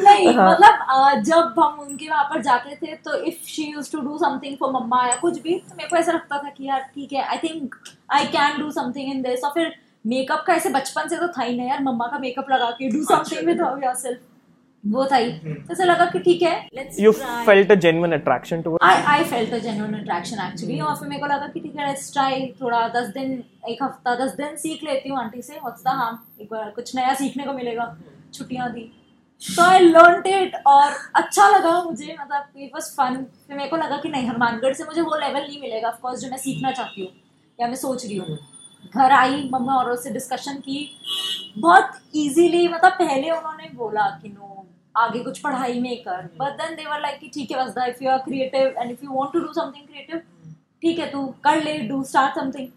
नहीं 0.03 0.33
हाँ। 0.35 0.51
मतलब 0.51 1.23
जब 1.23 1.59
हम 1.59 1.79
उनके 1.79 2.09
वहाँ 2.09 2.23
पर 2.23 2.41
जाते 2.41 2.75
थे 2.75 2.95
तो 3.05 3.15
if 3.23 3.47
she 3.47 3.63
use 3.63 3.91
to 3.91 4.01
do 4.01 4.17
something 4.17 4.55
for 4.59 4.71
मम्मा 4.71 5.05
या 5.07 5.15
कुछ 5.15 5.41
भी 5.41 5.55
तो 5.59 5.75
मेरे 5.77 5.89
को 5.89 5.95
ऐसा 5.95 6.11
लगता 6.11 6.37
था 6.37 6.49
कि 6.49 6.67
यार 6.67 6.81
ठीक 6.95 7.13
है 7.13 7.23
I 7.23 7.37
think 7.43 7.75
I 8.13 8.25
can 8.35 8.59
do 8.61 8.71
something 8.71 9.11
in 9.13 9.21
this 9.21 9.43
और 9.43 9.51
फिर 9.51 9.73
मेकअप 10.05 10.43
का 10.47 10.53
ऐसे 10.53 10.69
बचपन 10.69 11.07
से 11.09 11.17
तो 11.17 11.27
था 11.27 11.43
ही 11.43 11.57
नहीं 11.57 11.69
यार 11.69 11.83
मम्मा 11.83 12.07
का 12.07 12.19
मेकअप 12.19 12.49
लगा 12.51 12.69
के 12.71 12.89
डू 12.89 13.03
समथिंग 13.05 13.45
विद 13.47 13.59
योरसेल्फ 13.83 14.19
वो 14.83 15.05
था 15.05 15.15
ही। 15.15 15.31
तो 15.31 15.73
ऐसा 15.73 15.83
लगा 15.83 16.05
कि 16.05 16.19
ठीक 16.19 16.41
है 16.41 16.53
let's 16.75 16.99
you 16.99 17.11
felt 17.11 17.71
a 17.71 17.75
genuine 17.75 18.11
attraction 18.13 18.61
to 18.61 18.77
I 18.81 19.01
I 19.13 19.23
felt 19.23 19.53
a 19.53 19.57
genuine 19.57 19.93
attraction 19.93 20.37
actually 20.41 20.79
और 20.79 20.95
फिर 20.95 21.07
मेरे 21.09 21.21
को 21.21 21.27
लगा 21.27 21.47
कि 21.47 21.59
ठीक 21.59 21.75
है 21.75 21.87
लेट्स 21.87 22.11
ट्राई 22.13 22.47
थोड़ा 22.61 22.87
दस 22.89 23.07
दिन 23.13 23.31
एक 23.69 23.83
हफ़्ता 23.83 24.15
दस 24.15 24.35
दिन 24.35 24.55
सीख 24.57 24.83
लेती 24.83 25.09
हूँ 25.09 25.17
आंटी 25.19 25.41
से। 25.41 25.57
होता 25.63 25.91
हाँ 25.91 26.11
एक 26.41 26.47
बार 26.51 26.69
कुछ 26.75 26.95
नया 26.95 27.13
सीखने 27.13 27.43
को 27.43 27.53
मिलेगा। 27.53 27.95
छुट्टियाँ 28.33 28.71
दी। 28.73 28.91
तो 29.41 29.63
आई 29.63 29.79
लर्न 29.79 30.27
इट 30.27 30.55
और 30.67 30.93
अच्छा 31.15 31.47
लगा 31.49 31.81
मुझे। 31.83 32.15
मतलब 32.21 32.61
इट 32.61 32.71
वॉज़ 32.75 32.91
फन 32.93 33.15
फिर 33.47 33.57
मेरे 33.57 33.69
को 33.69 33.77
लगा 33.77 33.97
कि 33.97 34.09
नहीं 34.09 34.27
हनुमानगढ़ 34.27 34.73
से 34.73 34.83
मुझे 34.83 35.01
वो 35.01 35.15
लेवल 35.15 35.41
नहीं 35.41 35.59
मिलेगा। 35.61 35.89
ऑफकोर्स 35.89 36.21
जो 36.21 36.29
मैं 36.29 36.37
सीखना 36.37 36.71
चाहती 36.71 37.01
हूँ 37.01 37.11
या 37.59 37.67
मैं 37.67 37.75
सोच 37.75 38.05
रही 38.05 38.17
हूँ। 38.17 38.37
घर 38.85 39.11
आई 39.11 39.49
मम्मा 39.53 39.75
और 39.75 39.95
से 39.97 40.11
डिस्कशन 40.11 40.55
की। 40.59 40.89
बहुत 41.57 41.99
इजीली 42.15 42.67
मतलब 42.67 42.91
पहले 42.93 43.29
उन्होंने 43.31 43.69
बोला 43.75 44.07
कि 44.21 44.29
नो 44.29 44.65
आगे 44.95 45.19
कुछ 45.23 45.39
पढ़ाई 45.39 45.79
में 45.79 45.95
कर। 45.97 46.29
But 46.39 46.61
then 46.61 46.75
they 46.75 46.85
were 46.85 47.01
like 47.01 47.19
कि 47.19 47.29
ठीक 47.33 47.51
है 47.51 47.63
Vasudha 47.63 47.85
if 47.85 48.03
you 48.03 48.09
are 48.11 48.17
creative 48.19 48.79
and 48.79 48.91
if 48.91 49.03
you 49.03 49.11
want 49.11 49.33
to 49.33 49.39
do 49.39 49.53
something 49.53 49.87
creative 49.87 50.21
ठीक 50.81 50.99
है 50.99 51.11
तू 51.11 51.25
कर 51.43 51.63
ले 51.63 51.77
डू 51.87 52.03
स्टार्ट 52.05 52.35
समथिंग 52.35 52.67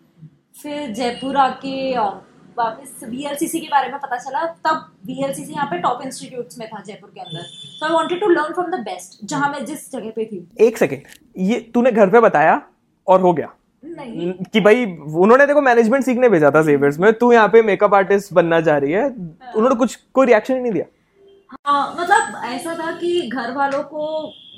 फिर 0.62 0.92
जयपुर 0.94 1.36
आके 1.36 1.96
और 1.96 2.22
वापस 2.58 3.00
वीएलसीसी 3.04 3.60
के 3.60 3.68
बारे 3.68 3.88
में 3.90 3.98
पता 4.00 4.16
चला 4.16 4.44
तब 4.66 4.90
वीएलसीसी 5.06 5.52
यहाँ 5.52 5.66
पे 5.66 5.78
टॉप 5.80 6.02
इंस्टीट्यूट्स 6.04 6.58
में 6.58 6.66
था 6.68 6.82
जयपुर 6.82 7.10
के 7.10 7.20
अंदर। 7.20 7.42
So 7.42 7.86
I 7.86 7.92
wanted 7.92 8.20
to 8.20 8.28
learn 8.28 8.52
from 8.54 8.70
the 8.70 8.80
best 8.84 9.18
जहाँ 9.24 9.50
मैं 9.50 9.64
जिस 9.66 9.90
जगह 9.92 10.10
पे 10.16 10.24
थी। 10.24 10.46
एक 10.60 10.78
सेकेंड 10.78 11.02
ये 11.42 11.60
तूने 11.74 11.92
घर 11.92 12.10
पे 12.10 12.20
बताया 12.20 12.60
और 13.06 13.20
हो 13.20 13.32
गया। 13.32 13.52
नहीं। 13.82 14.32
कि 14.52 14.60
भाई 14.60 14.84
उन्होंने 14.84 15.46
देखो 15.46 15.60
मैनेजमेंट 15.60 16.04
सीखने 16.04 16.28
भेजा 16.28 16.50
था 16.50 16.62
सेवर्स 16.62 16.98
में 17.00 17.12
तू 17.18 17.32
यहाँ 17.32 17.48
पे 17.48 17.62
मेकअप 17.62 17.94
आर्टिस्ट 17.94 18.32
बनना 18.34 18.60
चाह 18.60 18.76
रही 18.78 18.92
है 18.92 19.04
उन्होंने 19.06 19.74
कुछ 19.76 19.94
कोई 20.14 20.26
रिएक्शन 20.26 20.54
ही 20.54 20.60
नहीं 20.60 20.72
दिया। 20.72 20.84
हाँ 21.66 21.94
मतलब 21.98 22.44
ऐसा 22.44 22.74
था 22.74 22.90
कि 22.98 23.08
घर 23.28 23.50
वालों 23.56 23.82
को 23.84 24.04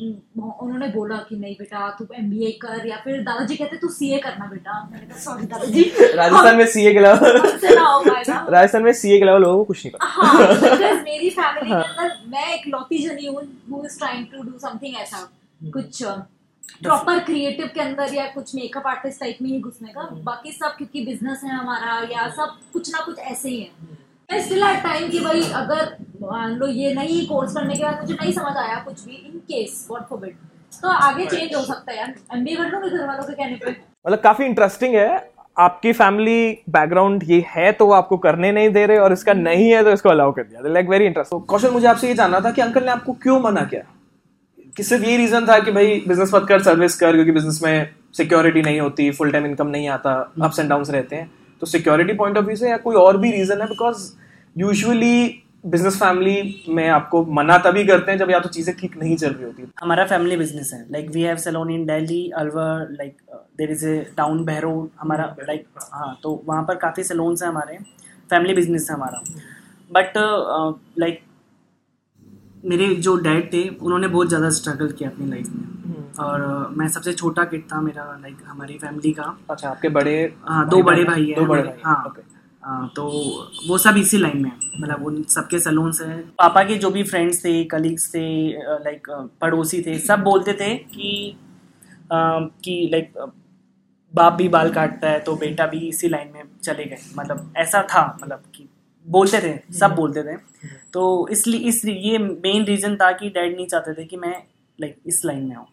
हम्म, 0.01 0.51
उन्होंने 0.63 0.87
बोला 0.89 1.17
कि 1.29 1.37
नहीं 1.37 1.55
बेटा 1.59 1.89
तू 1.99 2.07
एमबीए 2.19 2.51
कर 2.63 2.87
या 2.89 2.97
फिर 3.05 3.21
दादाजी 3.23 3.57
कहते 3.57 3.77
तू 3.77 3.89
सीए 3.89 4.19
करना 4.19 4.47
बेटा। 4.51 4.73
मैंने 4.93 5.07
कहा 5.07 5.19
सॉरी 5.19 5.47
दादाजी। 5.47 5.83
राजस्थान 6.17 6.57
में 6.57 6.67
सीए 6.67 6.93
के 6.93 6.99
अलावा 6.99 7.29
हो 7.29 8.03
राजस्थान 8.51 8.83
में 8.83 8.93
सीए 8.93 9.19
के 9.19 9.23
अलावा 9.25 9.39
लोगों 9.39 9.57
को 9.59 9.65
कुछ 9.65 9.85
नहीं 9.85 9.93
पता। 9.93 10.07
हाँ 10.07 11.03
मेरी 11.03 11.31
फैमिली 11.31 11.71
के 11.71 11.75
अंदर 11.75 12.13
मैं 12.35 12.47
एक 12.55 12.67
लौती 12.69 12.99
जनी 13.09 13.27
हूँ 13.27 13.43
who 13.73 13.85
is 13.85 13.99
trying 13.99 14.27
to 14.33 14.43
do 14.43 14.59
something 14.59 14.97
ऐसा 15.03 15.29
कुछ 15.73 16.03
प्रॉपर 16.85 17.19
क्रिएटिव 17.25 17.71
के 17.75 17.81
अंदर 17.81 18.15
या 18.15 18.27
कुछ 18.31 18.55
मेकअप 18.55 18.87
आर्टिस्ट 18.87 19.21
टाइप 19.21 19.39
में 19.43 19.49
ही 19.51 19.61
घुसने 19.61 19.89
का। 19.89 20.09
बाकी 20.25 20.53
सब 20.53 20.75
क्योंकि 20.79 21.05
बिज़नेस 21.05 21.41
है 21.45 21.51
हमारा 21.51 22.01
या 22.11 22.29
सब 22.31 22.57
कुछ 22.73 22.91
ना 22.93 23.05
कुछ 23.05 23.19
ऐसे 23.21 23.49
ही 23.49 23.61
है। 23.61 23.71
मैं 24.31 24.41
स्टिल 24.43 24.63
एट 24.63 24.83
टाइम 24.83 25.09
कि 25.11 25.21
भाई 25.21 25.43
अगर 25.55 25.97
मान 26.23 26.57
लो 26.57 26.67
ये 26.69 26.93
नहीं 26.95 27.27
कोर्स 27.27 27.55
करने 27.55 27.75
के 27.75 27.83
बाद 27.83 28.01
मुझे 28.01 28.15
नहीं 28.15 28.33
समझ 28.33 28.57
आया 28.57 28.77
कुछ 28.85 29.05
भी 29.05 29.15
इन 29.17 29.39
केस 29.49 29.87
गॉड 29.91 30.03
फॉरबिड 30.11 30.37
तो 30.73 30.89
आगे 30.89 31.27
चेंज 31.27 31.55
हो 31.55 31.63
सकता 31.63 31.93
है 31.93 31.99
यार। 31.99 32.15
एमबीए 32.35 32.57
कर 32.57 32.71
लूँगी 32.71 32.91
घर 32.91 33.07
वालों 33.07 33.25
के 33.25 33.33
कहने 33.33 33.57
पे। 33.57 33.71
मतलब 33.71 34.19
काफ़ी 34.21 34.45
इंटरेस्टिंग 34.45 34.95
है। 34.95 35.33
आपकी 35.59 35.93
फैमिली 35.95 36.65
बैकग्राउंड 36.71 37.23
ये 37.25 37.45
है 37.49 37.71
तो 37.73 37.87
वो 37.87 37.93
आपको 37.95 38.17
करने 38.19 38.51
नहीं 38.53 38.71
दे 38.71 38.85
रहे 38.87 38.99
और 38.99 39.13
इसका 39.13 39.33
नहीं 39.33 39.71
है 39.71 39.83
तो 39.85 39.91
इसको 39.91 40.09
अलाउ 40.09 40.33
कर 40.33 40.43
दिया। 40.43 40.61
लाइक 40.69 40.89
वेरी 40.89 41.07
इंटरेस्टिंग 41.07 41.43
कौशल 41.49 41.71
मुझे 41.71 41.87
आपसे 41.89 42.09
ये 42.09 42.15
जानना 42.15 42.41
था 42.41 42.51
कि 42.51 42.63
अंकल 42.63 42.85
ने 42.85 42.91
आपको 42.91 43.13
क्यों 43.23 43.39
मना 43.41 43.65
किया? 43.65 43.83
कि 44.77 44.83
सिर्फ़ 44.83 45.05
ये 45.05 45.17
रीजन 45.17 45.47
था 45.47 45.59
कि 45.59 45.71
भाई 45.73 46.01
बिज़नेस 46.09 46.31
मत 46.35 46.47
कर 46.49 46.63
सर्विस 46.63 46.97
कर 47.01 47.13
क्योंकि 47.13 47.33
बिज़नेस 47.33 47.61
में 47.63 47.89
सिक्योरिटी 48.17 48.63
नहीं 48.63 48.81
होती 48.81 49.11
फुल 49.13 49.31
टाइम 49.33 49.47
इनकम 49.47 49.69
नहीं 49.69 49.89
आता 49.89 50.13
अप्स 50.43 50.59
एंड 50.59 50.69
डाउन्स 50.69 50.91
रहते 50.91 51.17
हैं। 51.17 51.31
तो 51.63 51.67
सिक्योरिटी 51.67 52.13
पॉइंट 52.15 52.37
ऑफ़ 52.39 52.45
व्यू 52.45 52.57
से 52.57 52.69
या 52.71 52.77
कोई 52.79 52.97
और 52.97 53.17
भी 53.17 53.31
रीजन 53.33 53.61
है 53.61 53.67
बिकॉज़ 53.69 54.11
यूजुअली 54.57 55.41
बिज़नेस 55.67 55.97
फैमिली 55.97 56.65
में 56.69 56.89
आपको 56.89 57.25
मना 57.35 57.57
तभी 57.59 57.85
करते 57.87 58.11
हैं 58.11 58.19
जब 58.19 58.31
या 58.31 58.39
तो 58.41 58.49
चीज़ें 58.49 58.75
ठीक 58.77 58.97
नहीं 58.97 59.17
चल 59.17 59.29
रही 59.29 59.45
होती 59.45 59.67
हमारा 59.83 60.05
फैमिली 60.07 60.37
बिज़नेस 60.37 60.71
है। 60.75 60.81
Like 60.93 61.11
we 61.11 61.23
have 61.23 61.37
salon 61.37 61.71
in 61.71 61.85
Delhi 61.87 62.29
Alwar 62.37 62.89
like 62.93 63.17
there 63.59 63.71
is 63.71 63.87
a 63.87 63.97
town 64.17 64.45
Behror 64.45 64.73
हमारा 65.01 65.35
लाइक 65.43 65.67
हाँ 65.93 66.19
तो 66.23 66.43
वहाँ 66.47 66.63
पर 66.63 66.77
काफ़ी 66.77 67.05
सैलून्स 67.05 67.43
हैं 67.43 67.49
हमारे। 67.51 67.79
फैमिली 68.31 68.55
बिज़नेस 68.55 68.87
है 68.91 68.97
हमारा। 68.97 69.23
बट 69.91 70.13
लाइक 70.99 71.21
मेरे 72.65 72.95
जो 72.97 73.17
डैड 73.19 73.53
थे 73.53 73.69
उन्होंने 73.71 74.09
बहुत 74.09 74.29
ज़्यादा 74.29 74.51
स्ट्रगल 74.53 74.91
किया 74.93 75.11
अपनी 75.11 75.27
लाइफ 75.27 75.49
में। 75.49 76.13
और 76.17 76.41
uh, 76.43 76.79
मैं 76.79 76.89
सबसे 76.89 77.13
छोटा 77.13 77.45
किड 77.45 77.63
था 77.73 77.81
मेरा 77.81 78.05
लाइक 78.23 78.37
हमारी 78.47 78.79
फैमिली 78.79 79.13
का। 79.13 79.37
अच्छा 79.51 79.69
आपके 79.71 79.89
बड़े 79.91 80.17
हाँ 80.45 80.69
दो 80.69 80.83
बड़े 80.83 81.05
भाई 81.05 81.27
हैं 81.27 81.37
दो 81.37 81.47
बड़े 81.47 81.63
भाई 81.63 81.81
हाँ 82.65 82.91
तो 82.97 83.05
वो 83.69 83.79
सब 83.79 83.97
इसी 83.97 84.19
लाइन 84.19 84.43
में 84.43 84.51
हैं। 84.51 84.81
मतलब 84.81 85.05
उन 85.07 85.23
सबके 85.31 85.59
सलून 85.61 85.91
से 85.93 86.05
हैं। 86.05 86.21
पापा 86.39 86.63
के 86.65 86.77
जो 86.77 86.91
भी 86.91 87.03
फ्रेंड्स 87.05 87.45
थे 87.45 87.65
कलीग्स 87.67 88.09
थे 88.15 88.27
लाइक 88.85 89.11
पड़ोसी 89.41 89.81
थे 89.83 89.99
सब 90.01 90.23
बोलते 90.25 90.53
थे 90.53 90.75
कि 90.77 91.37
कि 92.13 92.89
लाइक 92.93 93.13
बाप 94.15 94.33
भी 94.33 94.49
बाल 94.49 94.71
काटता 94.73 95.09
है 95.09 95.19
तो 95.21 95.35
बेटा 95.37 95.67
भी 95.67 95.79
इसी 95.89 96.09
लाइन 96.09 96.33
में 96.35 96.43
चले 96.63 96.85
गए। 96.85 96.99
मतलब 97.19 97.53
ऐसा 97.57 97.83
था 97.85 98.07
मतलब 98.23 98.43
कि 98.55 98.69
बोलते 99.07 99.41
थे 99.41 99.59
सब 99.75 99.95
बोलते 99.95 100.23
थे। 100.23 100.37
तो 100.95 101.29
इसलिए 101.29 101.61
इस 101.61 101.85
ये 101.85 102.19
मेन 102.19 102.65
रीज़न 102.65 102.97
था 102.97 103.13
कि 103.13 103.29
डैड 103.29 103.57
नहीं 103.57 103.67
चाहते 103.67 103.95
थे 103.95 104.05
कि 104.05 104.17
मैं 104.17 104.43
लाइक 104.81 104.97
इस 105.07 105.25
लाइन 105.25 105.43
में 105.45 105.57
आऊँ। 105.57 105.67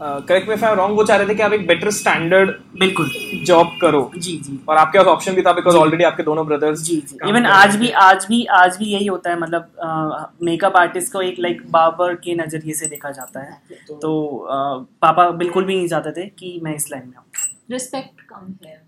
करेक्ट 0.00 0.48
मी 0.48 0.54
रॉन्ग 0.74 0.96
वो 0.96 1.04
चाह 1.04 1.16
रहे 1.16 1.28
थे 1.28 1.34
कि 1.34 1.42
आप 1.42 1.52
एक 1.52 1.66
बेटर 1.66 1.90
स्टैंडर्ड 1.90 2.50
बिल्कुल। 2.78 3.10
जॉब 3.46 3.66
करो। 3.82 4.10
जी 4.16 4.36
जी। 4.36 4.58
और 4.68 4.76
आपके 4.76 4.98
पास 4.98 5.06
ऑप्शन 5.06 5.34
भी 5.34 5.42
था 5.42 5.52
बिकॉज़ 5.52 5.76
ऑलरेडी 5.76 6.04
आपके 6.04 6.22
दोनों 6.22 6.46
ब्रदर्स 6.46 6.82
जी 6.82 6.96
जी। 6.96 7.18
इवन 7.28 7.46
आज 7.46 7.76
भी 7.76 7.90
आज 7.90 8.26
भी 8.28 8.44
आज 8.44 8.76
भी 8.76 8.84
यही 8.84 9.06
होता 9.06 9.30
है 9.30 9.38
मतलब 9.40 10.36
मेकअप 10.42 10.76
आर्टिस्ट 10.76 11.12
को 11.12 11.22
एक 11.22 11.36
लाइक 11.38 11.62
बार्बर 11.70 12.14
के 12.14 12.34
नज़रिए 12.34 12.74
से 12.74 12.86
देखा 12.86 13.10
जाता 13.10 13.40
है। 13.40 13.60
तो 13.90 14.36
अ, 14.38 14.86
पापा 15.02 15.30
बिल्कुल 15.30 15.64
भी 15.64 15.76
नहीं 15.76 15.88
चाहते 15.88 16.12
थे 16.12 16.26
कि 16.28 16.60
मैं 16.62 16.74
इस 16.74 16.90
लाइन 16.90 17.08
में 17.08 17.16
आऊँ। 17.16 17.24
रिस्पेक्ट 17.70 18.20
कम 18.20 18.54
है। 18.66 18.82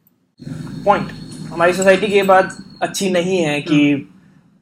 पॉइंट 0.85 1.09
हमारी 1.53 1.73
सोसाइटी 1.73 2.07
की 2.07 2.13
ये 2.13 2.23
बात 2.23 2.57
अच्छी 2.83 3.11
नहीं 3.11 3.39
है 3.39 3.61
कि 3.61 4.09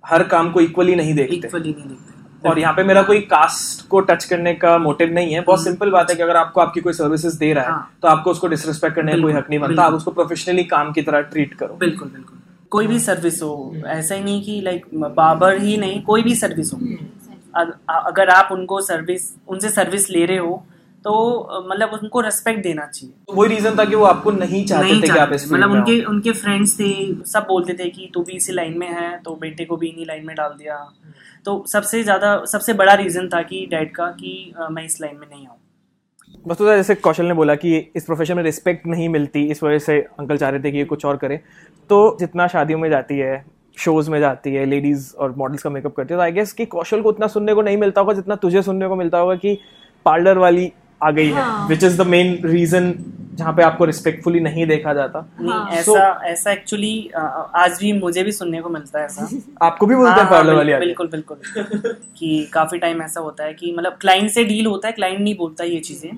हर 0.06 0.22
काम 0.24 0.50
को 0.52 0.60
इक्वली 0.60 0.94
नहीं 0.94 1.14
देखते। 1.14 1.36
इक्वली 1.36 1.70
नहीं 1.70 1.88
देखते। 1.88 2.48
और 2.48 2.58
यहाँ 2.58 2.72
पे 2.74 2.82
मेरा 2.84 3.02
कोई 3.02 3.20
कास्ट 3.20 3.86
को 3.88 4.00
टच 4.00 4.24
करने 4.24 4.52
का 4.54 4.76
मोटिव 4.78 5.12
नहीं 5.12 5.34
है। 5.34 5.40
बहुत 5.40 5.64
सिंपल 5.64 5.90
बात 5.90 6.10
है 6.10 6.16
कि 6.16 6.22
अगर 6.22 6.36
आपको 6.36 6.60
आपकी 6.60 6.80
कोई 6.80 6.92
सर्विसेज़ 6.92 7.38
दे 7.38 7.52
रहा 7.52 7.64
है 7.64 7.70
हाँ। 7.70 7.98
तो 8.02 8.08
आपको 8.08 8.30
उसको 8.30 8.46
डिसरिस्पेक्ट 8.46 8.96
करने 8.96 9.12
का 9.12 9.22
कोई 9.22 9.32
हक 9.32 9.50
नहीं 9.50 9.60
बनता। 9.60 9.82
आप 9.82 9.92
उसको 9.92 10.10
प्रोफेशनली 10.10 10.64
काम 10.64 10.92
की 10.92 11.02
तरह 11.02 11.20
ट्रीट 11.20 11.54
करो। 11.54 11.76
बिल्कुल 11.80 12.08
बिल्कुल। 12.08 12.38
कोई 12.70 12.86
भी 12.86 12.98
सर्विस 13.00 13.42
हो 13.42 13.72
ऐसा 13.86 14.14
ही 14.14 14.22
नहीं 14.24 14.42
कि 14.42 14.60
लाइक 14.60 14.86
बाबर 14.94 15.58
ही 15.58 15.76
नहीं 15.76 16.02
कोई 16.02 16.22
भी 16.22 16.34
सर्विस 16.34 16.72
हो। 16.72 16.78
अगर 17.88 18.28
आप 18.28 18.48
उनको 18.52 18.80
सर्विस 18.80 19.34
उनसे 19.48 19.68
सर्विस 19.68 20.10
ले 20.10 20.24
रहे 20.26 20.38
हो 20.38 20.64
तो 21.06 21.12
मतलब 21.66 21.90
उनको 21.94 22.20
रेस्पेक्ट 22.20 22.62
देना 22.62 22.86
चाहिए। 22.86 23.14
तो 23.26 23.34
वही 23.34 23.48
रीजन 23.48 23.76
था 23.78 23.84
कि 23.84 23.94
वो 23.94 24.04
आपको 24.04 24.30
नहीं 24.32 24.64
चाहते 24.66 24.84
नहीं 24.84 25.02
थे 25.02 25.08
कि 25.08 25.18
आप 25.18 25.32
इस 25.32 25.50
मतलब 25.52 25.72
उनके 25.72 26.00
उनके 26.04 26.32
फ्रेंड्स 26.34 26.74
थे 26.80 26.88
सब 27.26 27.46
बोलते 27.48 27.74
थे 27.74 27.88
कि 27.90 28.10
तू 28.14 28.22
भी 28.22 28.36
इसी 28.36 28.52
लाइन 28.52 28.78
में 28.78 28.88
है 28.88 29.16
तो 29.18 29.34
बेटे 29.36 29.64
को 29.64 29.76
भी 29.76 29.88
इन्हीं 29.88 30.06
लाइन 30.06 30.26
में 30.26 30.34
डाल 30.36 30.54
दिया। 30.58 30.76
तो 31.46 31.62
सबसे 31.68 32.02
ज़्यादा 32.02 32.34
सबसे 32.46 32.72
बड़ा 32.74 32.94
रीजन 32.96 33.28
था 33.28 33.42
कि 33.44 33.66
डैड 33.70 33.94
का 33.94 34.06
कि 34.12 34.52
मैं 34.70 34.84
इस 34.84 35.00
लाइन 35.00 35.16
में 35.16 35.26
नहीं 35.28 35.46
आऊँ। 35.46 35.58
बस 36.46 36.56
तो 36.58 36.66
जैसे 36.66 36.94
कौशल 36.96 37.26
ने 37.26 37.34
बोला 37.34 37.54
कि 37.56 37.76
इस 37.96 38.04
प्रोफेशन 38.04 38.36
में 38.36 38.42
रिस्पेक्ट 38.42 38.86
नहीं 38.86 39.08
मिलती 39.08 39.44
इस 39.50 39.62
वजह 39.62 39.78
से 39.80 40.00
अंकल 40.20 40.36
चाह 40.36 40.50
रहे 40.50 40.60
थे 40.60 40.70
कि 40.70 40.78
ये 40.78 40.84
कुछ 40.86 41.04
और 41.04 41.16
करे। 41.16 41.40
तो 41.90 42.16
जितना 42.20 42.46
शादियों 42.48 42.78
में 42.78 42.88
जाती 42.90 43.18
है 43.18 43.44
शोज़ 43.76 44.10
में 44.10 44.18
जाती 44.20 44.54
है 44.54 44.64
लेडीज़ 44.66 45.12
और 45.16 45.34
मॉडल्स 45.36 45.62
का 45.62 45.70
मेकअप 45.70 45.94
करती 45.94 46.14
है 46.14 46.18
तो 46.18 46.22
आई 46.22 46.32
गेस 46.32 46.52
कि 46.52 46.66
कौशल 46.66 47.02
को 47.02 47.08
उतना 47.08 47.26
सुनने 47.28 47.54
को 47.54 47.62
नहीं 47.62 47.76
मिलता 47.76 48.00
होगा 48.00 48.12
जितना 48.14 48.36
तुझे 48.36 48.62
सुनने 48.62 48.88
को 48.88 48.96
मिलता 48.96 49.18
होगा 49.18 49.34
कि 49.36 49.58
पार्लर 50.06 50.38
वाली 50.38 50.72
आ 51.00 51.10
गई 51.10 51.26
है 51.26 51.42
हाँ। 51.42 51.68
Which 51.68 51.84
is 51.84 52.02
the 52.02 52.06
main 52.06 52.38
reason 52.44 52.94
जहाँ 53.34 53.52
पे 53.52 53.62
आपको 53.62 53.84
रिस्पेक्टफुली 53.84 54.40
नहीं 54.40 54.66
देखा 54.66 54.92
जाता। 54.94 55.20
नहीं 55.40 55.52
हाँ। 55.52 55.70
ऐसा 55.70 56.20
ऐसा 56.24 56.52
एक्चुअली 56.52 57.10
आज 57.16 57.78
भी 57.80 57.92
मुझे 57.92 58.22
भी 58.22 58.32
सुनने 58.32 58.60
को 58.62 58.68
मिलता 58.68 58.98
है 58.98 59.04
ऐसा। 59.04 59.28
आपको 59.62 59.86
भी 59.86 59.94
बोलते 59.96 60.10
हाँ, 60.10 60.18
हैं 60.20 60.30
पार्लर 60.30 60.48
हाँ, 60.48 60.56
वाली 60.56 60.74
बिल्कुल 60.74 61.08
बिल्कुल। 61.08 61.36
कि 62.18 62.48
काफ़ी 62.52 62.78
टाइम 62.78 63.02
ऐसा 63.02 63.20
होता 63.20 63.44
है 63.44 63.54
कि 63.54 63.74
मतलब 63.78 63.98
क्लाइंट 64.00 64.30
से 64.30 64.44
डील 64.44 64.66
होता 64.66 64.88
है 64.88 64.92
क्लाइंट 64.92 65.20
नहीं 65.20 65.36
बोलता 65.36 65.64
ये 65.64 65.80
चीज़ें। 65.80 66.10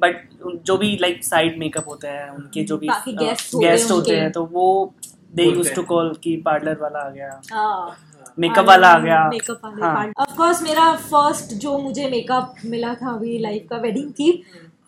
बट 0.00 0.20
जो 0.66 0.76
भी 0.76 0.96
लाइक 1.00 1.24
साइड 1.24 1.58
मेकअप 1.58 1.88
होता 1.88 2.08
है 2.08 2.30
उनके 2.30 2.64
जो 2.64 2.76
भी 2.78 2.88
बाकी 2.88 3.16
guests 3.16 3.54
होते 3.54 3.66
हैं 3.66 3.72
गेस्ट 3.72 3.90
होते 3.90 4.16
हैं 4.16 4.30
तो 4.32 4.44
वो 4.52 4.94
दे 5.34 5.44
यूज़ 5.44 5.72
टू 5.74 5.82
कॉल 5.82 6.14
कि 6.22 6.36
पार्लर 6.36 6.78
वाला 6.80 6.98
आ 6.98 7.10
गया। 7.10 7.40
हाँ। 7.52 7.96
मेकअप 8.38 8.66
वाला 8.66 8.88
आ 8.88 8.98
गया। 8.98 9.28
मेकअप 9.28 9.60
हाँ। 9.82 10.06
ऑफ़ 10.18 10.36
कोर्स 10.36 10.62
मेरा 10.62 10.94
फ़र्स्ट 11.04 11.54
जो 11.62 11.76
मुझे 11.78 12.08
मेकअप 12.10 12.54
मिला 12.66 12.94
था 12.94 13.10
अभी 13.12 13.38
लाइफ 13.38 13.66
का 13.70 13.76
वेडिंग 13.78 14.12
थी 14.12 14.30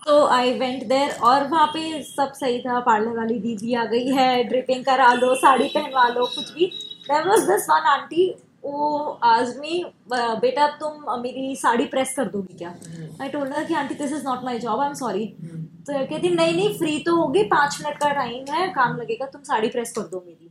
तो 0.07 0.25
आई 0.27 0.53
वेंट 0.59 0.87
देयर 0.89 1.11
और 1.23 1.47
वहाँ 1.49 1.67
पे 1.75 2.03
सब 2.05 2.33
सही 2.35 2.59
था। 2.61 2.79
पार्लर 2.81 3.17
वाली 3.17 3.39
दीदी 3.41 3.75
आ 3.75 3.85
गई 3.85 4.09
है 4.13 4.45
ड्रिपिंग 4.45 4.85
करा 4.85 5.13
लो 5.15 5.35
साड़ी 5.37 5.69
पहनवा 5.69 6.09
लो 6.09 6.27
कुछ 6.27 6.53
भी। 6.55 6.67
There 7.09 7.29
was 7.29 7.43
this 7.51 7.67
one 7.71 7.87
aunty 7.91 8.29
वो 8.65 9.19
आज 9.25 9.57
में 9.59 9.85
बेटा 10.41 10.67
तुम 10.81 11.21
मेरी 11.21 11.55
साड़ी 11.57 11.85
प्रेस 11.87 12.15
कर 12.17 12.25
दोगी 12.31 12.57
क्या? 12.59 12.75
आई 13.23 13.29
टोल्ड 13.29 13.53
हर 13.53 13.65
कि 13.65 13.75
aunty 13.75 13.95
this 13.95 14.13
is 14.13 14.25
not 14.25 14.45
my 14.45 14.59
job 14.59 14.81
I 14.81 14.89
am 14.89 14.95
sorry 14.95 15.27
तो 15.87 15.93
कहती 15.93 16.31
नहीं 16.31 16.55
नहीं 16.57 16.77
फ्री 16.79 16.99
तो 17.07 17.17
होगी 17.17 17.43
पाँच 17.49 17.79
मिनट 17.81 17.99
का 17.99 18.11
टाइम 18.15 18.53
है 18.55 18.69
काम 18.73 18.97
लगेगा 18.97 19.27
तुम 19.27 19.43
साड़ी 19.43 19.69
प्रेस 19.69 19.93
कर 19.93 20.03
दो 20.03 20.23
मेरी. 20.27 20.51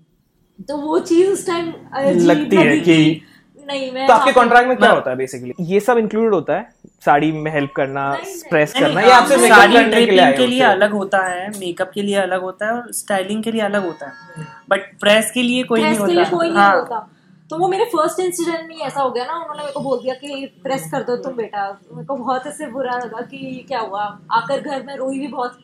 तो 0.67 0.77
वो 0.77 0.99
चीज़ 0.99 1.29
उस 1.31 1.47
टाइम 1.47 1.73
लगती 1.97 2.55
है 2.55 2.79
कि 2.79 3.21
नहीं 3.67 3.91
मैं 3.91 4.07
तो 4.07 4.13
आपके 4.13 4.31
कॉन्ट्रैक्ट 4.31 4.67
में 4.67 4.77
क्या 4.77 4.91
होता 4.91 5.09
है 5.11 5.15
बेसिकली 5.17 5.53
ये 5.59 5.79
सब 5.79 5.97
इंक्लूड 5.97 6.33
होता 6.33 6.53
है? 6.53 6.73
साड़ी 7.05 7.31
में 7.31 7.51
हेल्प 7.51 7.71
करना। 7.75 8.09
प्रेस 8.49 8.73
करना 8.73 9.01
या 9.01 9.15
आपसे 9.15 9.35
हाँ, 9.35 9.41
मेकअप 9.41 9.57
साड़ी 9.59 9.73
करने 9.73 10.05
के 10.05 10.11
लिए 10.11 10.21
ड्रेपिंग 10.21 10.37
के 10.37 10.47
लिए 10.47 10.61
अलग 10.63 10.91
होता 10.91 11.17
है 11.27 11.49
मेकअप 11.59 11.91
के 11.93 12.01
लिए 12.01 12.15
अलग 12.15 12.41
होता 12.41 12.65
है 12.65 12.71
और 12.71 12.91
स्टाइलिंग 12.91 13.43
के 13.43 13.51
लिए 13.51 13.61
अलग 13.61 13.85
होता 13.85 14.05
है। 14.05 14.45
बट 14.69 14.99
प्रेस 14.99 15.31
के 15.31 15.41
लिए 15.41 15.63
कोई 15.63 15.81
नहीं 15.81 15.95
के 15.95 16.31
होता। 16.31 16.59
हाँ। 16.59 17.17
तो 17.49 17.57
वो 17.57 17.67
मेरे 17.67 17.85
फ़र्स्ट 17.85 18.19
इंसिडेंट 18.19 18.69
में 18.69 18.77
ऐसा 18.77 19.01
हो 19.01 19.11
गया 19.11 19.25
ना 19.25 19.33
उन्होंने 19.33 19.59
मेरे 19.59 19.71
को 19.71 19.79
बोल 19.79 19.99
दिया 20.03 20.13
कि 20.13 20.59
प्रेस 20.63 20.91
कर 20.91 21.03
दो 21.03 21.15
तुम 21.15 21.33
बेटा। 21.33 21.79
मेरे 21.93 22.05
को 22.05 22.15
बहुत 22.15 22.47
ऐसे 22.47 22.67
बुरा 22.67 22.97
लगा 22.97 23.21
कि 23.21 23.65
क्या 23.67 23.79
हुआ? 23.79 24.19
आकर 24.31 24.61
घर 24.61 24.83
में 24.83 24.95
रोई 24.97 25.19
भी 25.19 25.27
बहुत। 25.27 25.59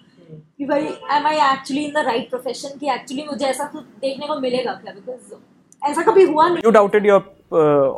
कि 0.57 0.65
भाई 0.65 0.85
am 1.17 1.27
I 1.27 1.37
actually 1.51 1.83
in 1.85 1.93
the 1.93 2.05
right 2.05 2.29
profession 2.29 2.77
कि 2.79 2.89
एक्चुअली 2.93 3.23
मुझे 3.25 3.45
ऐसा 3.45 3.65
कुछ 3.73 3.83
देखने 4.01 4.27
को 4.27 4.39
मिलेगा 4.39 4.73
क्या? 4.73 4.93
बिकॉज़ 4.93 5.33
ऐसा 5.81 6.01
कभी 6.01 6.23
हुआ 6.23 6.47
नहीं। 6.49 6.63
You 6.63 6.71
doubted 6.77 7.05
your 7.09 7.21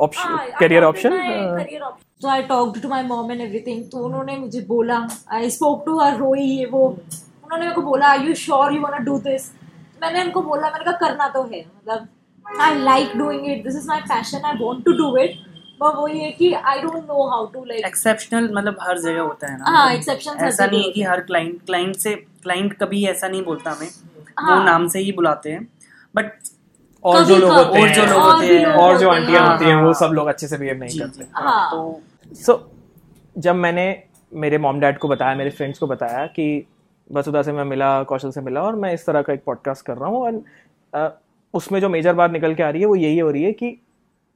option 0.06 0.36
career 0.60 0.82
I 0.82 0.88
option 0.88 1.12
adopted 1.12 1.28
my 1.28 1.64
career 1.64 1.82
option. 1.86 2.06
So 2.22 2.28
I 2.28 2.42
talked 2.50 2.80
to 2.82 2.88
my 2.88 3.02
mom 3.10 3.30
and 3.34 3.44
everything. 3.46 3.82
तो 3.92 4.04
उन्होंने 4.06 4.36
मुझे 4.36 4.60
बोला 4.68 4.98
आई 5.32 5.50
स्पोक 5.50 5.82
टू 5.86 5.98
हर 6.00 6.16
रोई 6.18 6.42
ये 6.42 6.66
वो। 6.72 6.86
उन्होंने 6.88 7.62
मेरे 7.64 7.74
को 7.74 7.82
बोला 7.82 8.08
I 8.08 8.26
you 8.26 8.34
sure 8.44 8.74
you 8.74 8.80
want 8.82 9.00
do 9.04 9.18
this 9.28 9.50
मैंने 10.02 10.22
उनको 10.24 10.42
बोला 10.42 10.70
मैंने 10.70 10.84
कहा 10.84 11.06
करना 11.06 11.28
तो 11.28 11.42
है। 11.52 11.60
मतलब 11.60 12.08
I 12.60 12.78
like 12.80 13.16
doing 13.18 13.46
it 13.52 13.62
this 13.64 13.76
is 13.76 13.88
my 13.88 14.00
passion 14.12 14.46
I 14.46 14.64
want 14.64 14.84
to 14.84 14.92
do 14.98 15.16
it 15.22 15.38
पर 15.80 15.96
वो 15.96 16.06
ये 16.08 16.30
कि 16.30 16.52
I 16.52 16.80
don't 16.80 17.04
know 17.04 17.26
how 17.28 17.46
to 17.46 17.64
like 17.64 17.86
exceptional 17.86 18.48
मतलब 18.54 18.78
हर 18.80 18.98
जगह 18.98 19.20
होता 19.20 19.52
है 19.52 19.58
ना 19.58 19.64
हाँ, 19.66 19.94
exceptions 19.94 20.40
हर 20.40 20.48
ऐसा 20.48 20.66
नहीं 20.66 20.84
है 20.84 20.90
कि 20.90 21.02
हर 21.02 21.20
क्लाइंट 21.22 21.60
क्लाइंट 21.66 21.96
से 21.96 22.14
क्लाइंट 22.42 22.72
कभी 22.72 23.04
ऐसा 23.06 23.28
नहीं 23.28 23.44
बोलता 23.44 23.70
हमें 23.70 23.88
हाँ। 24.38 24.56
वो 24.56 24.62
नाम 24.64 24.86
से 24.88 24.98
ही 24.98 25.12
बुलाते 25.12 25.50
हैं 25.50 25.66
बट 26.14 26.32
और 27.04 27.24
जो 27.24 27.36
लोग 27.36 27.52
होते 27.52 27.80
और 27.80 27.86
हैं 27.88 27.94
जो 27.94 28.04
लोग 28.04 28.22
होते 28.22 28.46
हैं 28.46 28.66
और 28.66 28.98
जो 28.98 29.10
आंटियाँ 29.10 29.40
हाँ, 29.40 29.52
होती 29.52 29.64
हैं 29.64 29.74
हाँ, 29.74 29.82
वो 29.82 29.86
हाँ। 29.86 30.00
सब 30.00 30.14
लोग 30.14 30.28
अच्छे 30.28 30.48
से 30.48 30.58
बिहेव 30.58 30.78
नहीं 30.78 30.98
करते 31.00 31.26
हाँ। 31.34 31.70
तो 31.70 32.00
सो 32.32 32.60
जब 33.36 33.54
मैंने 33.56 33.86
मेरे 34.32 34.58
मॉम 34.58 34.80
डैड 34.80 34.98
को 34.98 35.08
बताया 35.08 35.34
मेरे 35.34 35.50
फ्रेंड्स 35.50 35.78
को 35.78 35.86
बताया 35.86 36.26
कि 36.28 36.66
वसुधा 37.10 37.42
से 37.42 37.52
मैं 37.52 37.64
मिला 37.64 38.02
कौशल 38.02 38.30
से 38.30 38.40
मिला 38.40 38.62
और 38.62 38.74
मैं 38.76 38.92
इस 38.94 39.06
तरह 39.06 39.22
का 39.22 39.32
एक 39.32 39.42
पॉडकास्ट 39.44 39.86
कर 39.86 39.96
रहा 39.96 40.08
हूँ 40.08 40.28
एंड 40.28 41.10
उसमें 41.54 41.80
जो 41.80 41.88
मेजर 41.88 42.12
बात 42.12 42.30
निकल 42.30 42.54
के 42.54 42.62
आ 42.62 42.68
रही 42.70 42.82
है 42.82 42.88
वो 42.88 42.96
यही 42.96 43.18
हो 43.18 43.30
रही 43.30 43.42
है 43.42 43.52
कि 43.52 43.76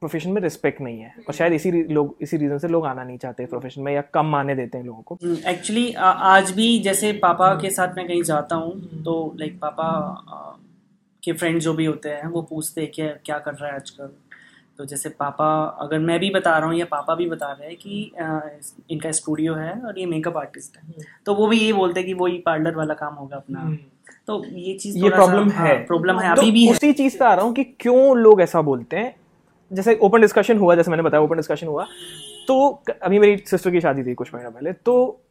प्रोफेशन 0.05 0.31
में 0.31 0.41
रिस्पेक्ट 0.41 0.81
नहीं 0.81 0.99
है। 0.99 1.13
और 1.19 1.33
शायद 1.33 1.53
इसी 1.53 1.71
लोग 1.89 2.17
इसी 2.21 2.37
रीजन 2.37 2.57
से 2.57 2.67
लोग 2.67 2.85
आना 2.85 3.03
नहीं 3.03 3.17
चाहते 3.17 3.45
प्रोफेशन 3.45 3.81
में 3.81 3.91
या 3.93 4.01
कम 4.13 4.25
माने 4.29 4.55
देते 4.55 4.77
हैं 4.77 4.85
लोगों 4.85 5.01
को। 5.01 5.17
एक्चुअली 5.49 5.91
आज 6.01 6.51
भी 6.51 6.67
जैसे 6.81 7.11
पापा 7.23 7.53
के 7.61 7.69
साथ 7.69 7.95
मैं 7.97 8.07
कहीं 8.07 8.21
जाता 8.23 8.55
हूँ 8.55 9.01
तो 9.03 9.15
लाइक 9.39 9.57
पापा 9.59 9.87
के 11.23 11.33
फ्रेंड 11.33 11.59
जो 11.59 11.73
भी 11.73 11.85
होते 11.85 12.09
हैं 12.09 12.27
वो 12.27 12.41
पूछते 12.41 12.81
हैं 12.81 12.91
कि 12.91 13.09
क्या 13.25 13.39
कर 13.39 13.53
रहा 13.53 13.69
है 13.69 13.75
आजकल। 13.75 14.11
तो 14.79 14.85
जैसे 14.85 15.09
पापा 15.19 15.47
अगर 15.81 15.99
मैं 16.01 16.19
भी 16.19 16.29
बता 16.31 16.57
रहा 16.57 16.67
हूँ 16.67 16.75
या 16.75 16.85
पापा 16.85 17.15
भी 17.15 17.29
बता 17.29 17.51
रहे 17.51 17.67
हैं 17.67 17.77
कि 17.77 18.11
आ, 18.21 18.39
इनका 18.91 19.11
स्टूडियो 19.13 19.53
है 19.55 19.73
और 19.81 19.99
ये 19.99 20.05
मेकअप 20.05 20.37
आर्टिस्ट 20.37 20.77
है। 20.77 21.05
तो 21.25 21.35
वो 21.35 21.47
भी 21.47 21.59
ये 21.59 21.73
बोलते 21.73 21.99
हैं 21.99 22.07
कि 22.07 22.13
वो 22.13 22.27
ये 22.27 22.41
पार्लर 22.45 22.75
वाला 22.75 22.93
काम 22.93 23.13
होगा 23.15 23.37
अपना। 23.37 23.77
तो 24.27 24.43
ये 24.45 24.73
चीज़ 24.77 24.97
ये 24.97 25.09
प्रॉब्लम 25.09 25.49
है। 25.51 25.75
प्रॉब्लम 25.85 26.19
है 26.19 26.35
तो 26.35 26.41
अभी 26.41 26.51
भी 26.51 26.69
उसी 26.71 26.91
चीज़ 26.93 27.17
पे 27.19 27.25
आ 27.25 27.33
रहा 27.33 27.45
हूँ 27.45 27.53
कि 27.53 27.63
क्यों 27.63 28.17
लोग 28.17 28.41
ऐसा 28.41 28.61
बोलते 28.63 28.97
हैं? 28.97 29.15
जैसे 29.71 29.97
ओपन 30.03 30.21
डिस्कशन 30.21 30.57
हुआ 30.57 30.75
जैसे 30.75 30.91
मैंने 30.91 31.03
बताया 31.03 31.23
ओपन 31.23 31.35
डिस्कशन 31.35 31.67
हुआ। 31.67 31.85
तो 32.47 32.83
अभी 33.03 33.19
मेरी 33.19 33.37
सिस्टर 33.47 33.71
की 33.71 33.81
शादी 33.81 34.03
थी 34.03 34.13
कुछ 34.13 34.33
महीना 34.33 34.49
पहले। 34.49 34.73
तो 34.73 35.21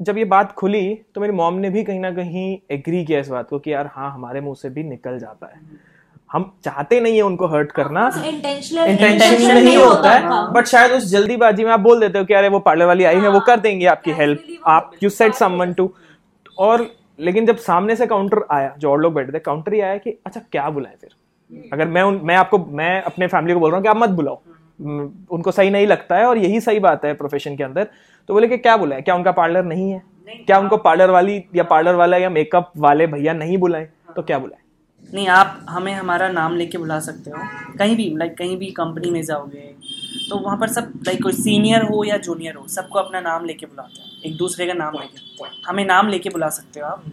जब 0.00 0.18
ये 0.18 0.24
बात 0.26 0.52
खुली 0.52 0.94
तो 1.14 1.20
मेरी 1.20 1.32
मॉम 1.32 1.54
ने 1.54 1.70
भी 1.70 1.84
कहीं 1.84 2.00
ना 2.00 2.10
कहीं 2.10 2.58
एग्री 2.70 3.04
किया 3.04 3.20
इस 3.20 3.28
बात 3.28 3.48
को 3.48 3.58
कि 3.58 3.72
यार 3.72 3.90
हाँ 3.92 4.10
हमारे 4.12 4.40
मुँह 4.40 4.54
से 4.54 4.70
भी 4.70 4.84
निकल 4.84 5.18
जाता 5.18 5.46
है। 5.46 5.60
हम 6.32 6.50
चाहते 6.64 7.00
नहीं 7.00 7.16
है 7.16 7.22
उनको 7.22 7.46
हर्ट 7.46 7.72
करना। 7.72 8.10
इंटेंशनल 8.26 8.90
इंटेंशन 8.90 9.54
नहीं 9.54 9.76
होता 9.76 10.10
है 10.10 10.52
बट 10.52 10.66
शायद 10.66 10.92
उस 10.92 11.06
जल्दीबाजी 11.10 11.64
में 11.64 11.70
आप 11.72 11.80
बोल 11.80 12.00
देते 12.00 12.18
हो 12.18 12.24
कि 12.24 12.34
अरे 12.34 12.48
वो 12.48 12.58
पार्लर 12.60 12.86
वाली 12.86 13.04
आई 13.04 13.20
है 13.20 13.28
वो 13.28 13.40
कर 13.40 13.60
देंगे 13.60 13.86
आपकी 13.86 14.12
हेल्प 14.12 14.46
आप 14.66 14.90
यू 15.02 15.10
सेट 15.10 15.34
समवन 15.34 15.72
टू 15.72 15.90
और 16.58 16.86
लेकिन 17.20 17.46
जब 17.46 17.56
सामने 17.56 17.96
से 17.96 18.06
काउंटर 18.06 18.44
आया 18.50 18.74
जो 18.78 18.90
और 18.90 19.00
लोग 19.00 19.14
बैठे 19.14 19.32
थे 19.32 19.38
काउंटर 19.38 19.74
ही 19.74 19.80
आया 19.80 19.96
कि 19.96 20.10
अच्छा 20.26 20.40
क्या 20.52 20.68
बुलाए 20.70 20.94
फिर? 21.00 21.10
अगर 21.72 21.88
मैं 21.88 22.02
उन, 22.02 22.20
मैं 22.24 22.36
आपको 22.36 22.58
मैं 22.58 23.02
अपने 23.02 23.26
फैमिली 23.26 23.54
को 23.54 23.60
बोल 23.60 23.70
रहा 23.70 23.76
हूँ 23.76 23.84
कि 23.84 23.88
आप 23.88 23.96
मत 23.96 24.10
बुलाओ। 24.10 24.40
उनको 25.30 25.50
सही 25.52 25.70
नहीं 25.70 25.86
लगता 25.86 26.16
है 26.16 26.24
और 26.26 26.38
यही 26.38 26.60
सही 26.60 26.80
बात 26.80 27.04
है 27.04 27.12
प्रोफेशन 27.14 27.56
के 27.56 27.64
अंदर। 27.64 27.88
तो 28.28 28.34
बोले 28.34 28.48
कि 28.48 28.56
क्या 28.58 28.76
बुलाए? 28.76 29.02
क्या 29.02 29.14
उनका 29.14 29.32
पार्लर 29.32 29.64
नहीं 29.64 29.90
है? 29.90 30.02
नहीं, 30.26 30.44
क्या 30.46 30.58
उनको 30.58 30.76
पार्लर 30.78 31.10
वाली 31.10 31.42
या 31.56 31.64
पार्लर 31.64 31.94
वाला 31.94 32.16
या 32.16 32.30
मेकअप 32.30 32.72
वाले 32.76 33.06
भैया 33.06 33.32
नहीं 33.34 33.58
बुलाए? 33.58 33.88
तो 34.16 34.22
क्या 34.22 34.38
बुलाए? 34.38 34.60
नहीं 35.12 35.26
आप 35.28 35.66
हमें 35.68 35.92
हमारा 35.92 36.28
नाम 36.28 36.56
लेके 36.56 36.78
बुला 36.78 36.98
सकते 37.00 37.30
हो। 37.30 37.38
कहीं 37.78 37.96
भी 37.96 38.08
लाइक 38.16 38.36
कहीं 38.38 38.56
भी 38.56 38.70
कंपनी 38.72 39.10
में 39.10 39.22
जाओगे 39.22 39.74
तो 40.28 40.38
वहाँ 40.38 40.56
पर 40.58 40.68
सब 40.68 40.92
लाइक 41.06 41.22
कोई 41.22 41.32
सीनियर 41.32 41.82
हो 41.84 42.02
या 42.04 42.16
जूनियर 42.18 42.54
हो 42.54 42.66
सबको 42.68 42.98
अपना 42.98 43.20
नाम 43.20 43.44
लेके 43.44 43.66
बुलाते 43.66 44.00
हैं। 44.00 44.22
एक 44.24 44.36
दूसरे 44.36 44.66
का 44.66 44.72
नाम 44.74 44.94
लेके। 44.94 45.48
हमें 45.68 45.84
नाम 45.84 46.08
लेके 46.08 46.30
बुला 46.30 46.48
सकते 46.50 46.80
हो 46.80 46.86
आप। 46.86 47.04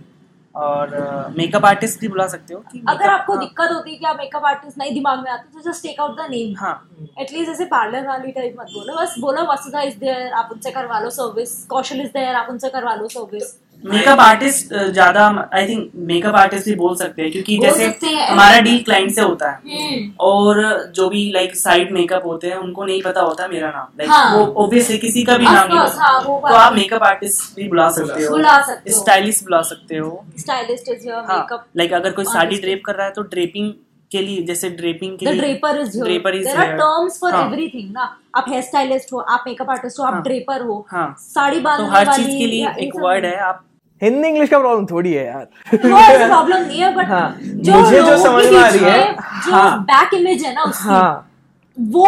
और 0.56 1.34
मेकअप 1.38 1.66
आर्टिस्ट 1.66 2.00
भी 2.00 2.08
बुला 2.08 2.28
सकते 2.28 2.54
हो 2.54 2.60
कि 2.72 2.82
अगर 2.90 3.10
आपको 3.10 3.34
हाँ, 3.34 3.42
दिक्कत 3.42 3.72
होती 3.72 3.92
है 3.92 3.98
कि 3.98 4.06
आप 4.06 4.18
मेकअप 4.18 4.44
आर्टिस्ट 4.46 4.78
नहीं 4.78 4.94
दिमाग 4.94 5.20
में 5.20 5.32
आते 5.32 5.54
तो 5.54 5.72
just 5.72 5.84
take 5.84 6.00
out 6.00 6.18
the 6.18 6.30
name 6.30 6.54
हाँ। 6.58 6.76
एटलीस्ट 7.20 7.48
जैसे 7.48 7.66
पार्लर 7.68 8.08
वाली 8.08 8.32
टाइप 8.32 8.56
मत 8.60 8.68
बोलो 8.74 8.96
बस 8.96 9.16
बोलो 9.20 9.46
वसुधा 9.52 9.82
इज़ 9.82 9.98
देयर 10.00 10.34
आप 10.34 10.50
उनसे 10.52 10.72
करवा 10.72 11.00
लो 11.00 11.10
सर्विस 11.12 11.64
कौशल 11.66 12.02
इज़ 12.02 12.12
देयर 12.12 12.36
आप 12.36 12.50
उनसे 12.50 12.70
करवा 12.70 12.94
लो 12.96 13.08
सर्विस 13.10 13.58
मेकअप 13.84 14.20
आर्टिस्ट 14.20 14.74
ज़्यादा 14.74 15.26
आई 15.54 15.68
थिंक 15.68 15.92
मेकअप 16.08 16.36
आर्टिस्ट 16.36 16.66
भी 16.66 16.76
बोल 16.76 16.96
सकते 16.96 17.22
हैं 17.22 17.32
क्योंकि 17.32 17.58
जैसे 17.60 17.86
हमारा 18.20 18.60
डील 18.60 18.82
क्लाइंट 18.84 19.12
से 19.12 19.22
होता 19.22 19.50
है। 19.52 19.60
हम्म। 19.68 20.12
और 20.22 20.62
जो 20.96 21.10
भी 21.10 21.30
लाइक 21.32 21.56
साइड 21.56 21.92
मेकअप 21.92 22.26
होते 22.26 22.48
हैं 22.48 22.58
उनको 22.58 22.86
नहीं 22.86 23.02
पता 23.02 23.22
होता 23.22 23.48
मेरा 23.48 23.70
नाम। 23.70 23.88
लाइक 24.00 24.12
हाँ। 24.12 24.38
वो 24.38 24.46
ऑब्वियसली 24.64 24.98
किसी 24.98 25.24
का 25.24 25.38
भी 25.38 25.46
नाम 25.46 25.68
नहीं 25.68 25.80
course, 25.80 25.98
हाँ, 26.00 26.22
होता 26.22 26.50
तो 26.50 26.56
आप 26.56 26.74
मेकअप 26.74 27.04
आर्टिस्ट 27.04 27.56
भी 27.56 27.68
बुला 27.70 27.90
सकते 27.92 28.24
हो। 28.24 28.36
हो। 28.36 29.00
स्टाइलिस्ट 29.00 29.44
बुला 29.44 29.62
सकते 29.64 29.98
हो। 29.98 30.26
स्टाइलिस्ट 30.40 30.92
हाँ 31.08 31.38
मेकअप 31.38 31.66
लाइक 31.78 31.94
अगर 31.94 32.12
कोई 32.12 32.26
साड़ी 32.26 32.58
ड्रेप 32.58 32.82
कर 32.86 32.96
रहा 32.96 33.06
है 33.06 33.12
तो 33.12 33.22
ड्रेपिंग 33.24 33.74
के 34.12 34.22
लिए 34.22 34.42
जैसे 34.46 34.70
ड्रेपिंग 34.72 35.18
के 35.18 35.26
लिए 35.26 35.40
draper 35.40 35.80
is 35.82 36.00
draper 36.02 36.36
is 36.36 36.48
terms 36.48 37.20
for 37.22 37.34
हाँ। 37.34 37.46
एवरीथिंग 37.46 37.92
ना। 37.92 38.04
आप 38.36 38.46
हेयर 38.50 38.62
स्टाइलिस्ट 38.62 39.14
हो 39.14 39.20
आप 39.20 39.44
मेकअप 39.48 39.70
आर्टिस्ट 39.70 40.00
हो 40.00 40.04
आप 40.04 40.14
हाँ। 40.14 40.22
ड्रेपर 40.24 40.62
हो। 40.62 40.86
हाँ। 40.90 41.16
साड़ी 41.20 41.58
तो 41.58 41.64
बांधने 41.64 41.88
हर 41.90 42.08
वाली 42.08 42.24
चीज़ 42.24 42.38
के 42.38 42.46
लिए 42.48 42.68
एक 42.80 42.96
वर्ड 42.98 43.26
है 43.26 43.36
आप 43.42 43.64
हिंदी 44.04 44.28
इंग्लिश 44.28 44.50
का 44.50 44.60
प्रॉब्लम 44.60 44.86
थोड़ी 44.86 45.14
है 45.14 45.26
यार। 45.26 45.48
प्रॉब्लम 45.76 46.62
नहीं 46.62 46.80
है 46.80 46.94
बट 46.96 47.06
हाँ, 47.06 47.38
जो 47.42 47.80
मुझे 47.80 48.02
जो 48.02 48.18
समझ 48.18 48.46
में 48.46 48.60
आ 48.60 48.68
रही 48.68 48.80
है, 48.80 49.14
जो 49.46 49.52
हाँ। 49.52 49.80
बैक 49.84 50.14
इमेज 50.14 50.44
है 50.46 50.54
ना 50.56 50.64
उसकी 50.64 50.90
हाँ। 50.90 51.30
वो 51.78 52.06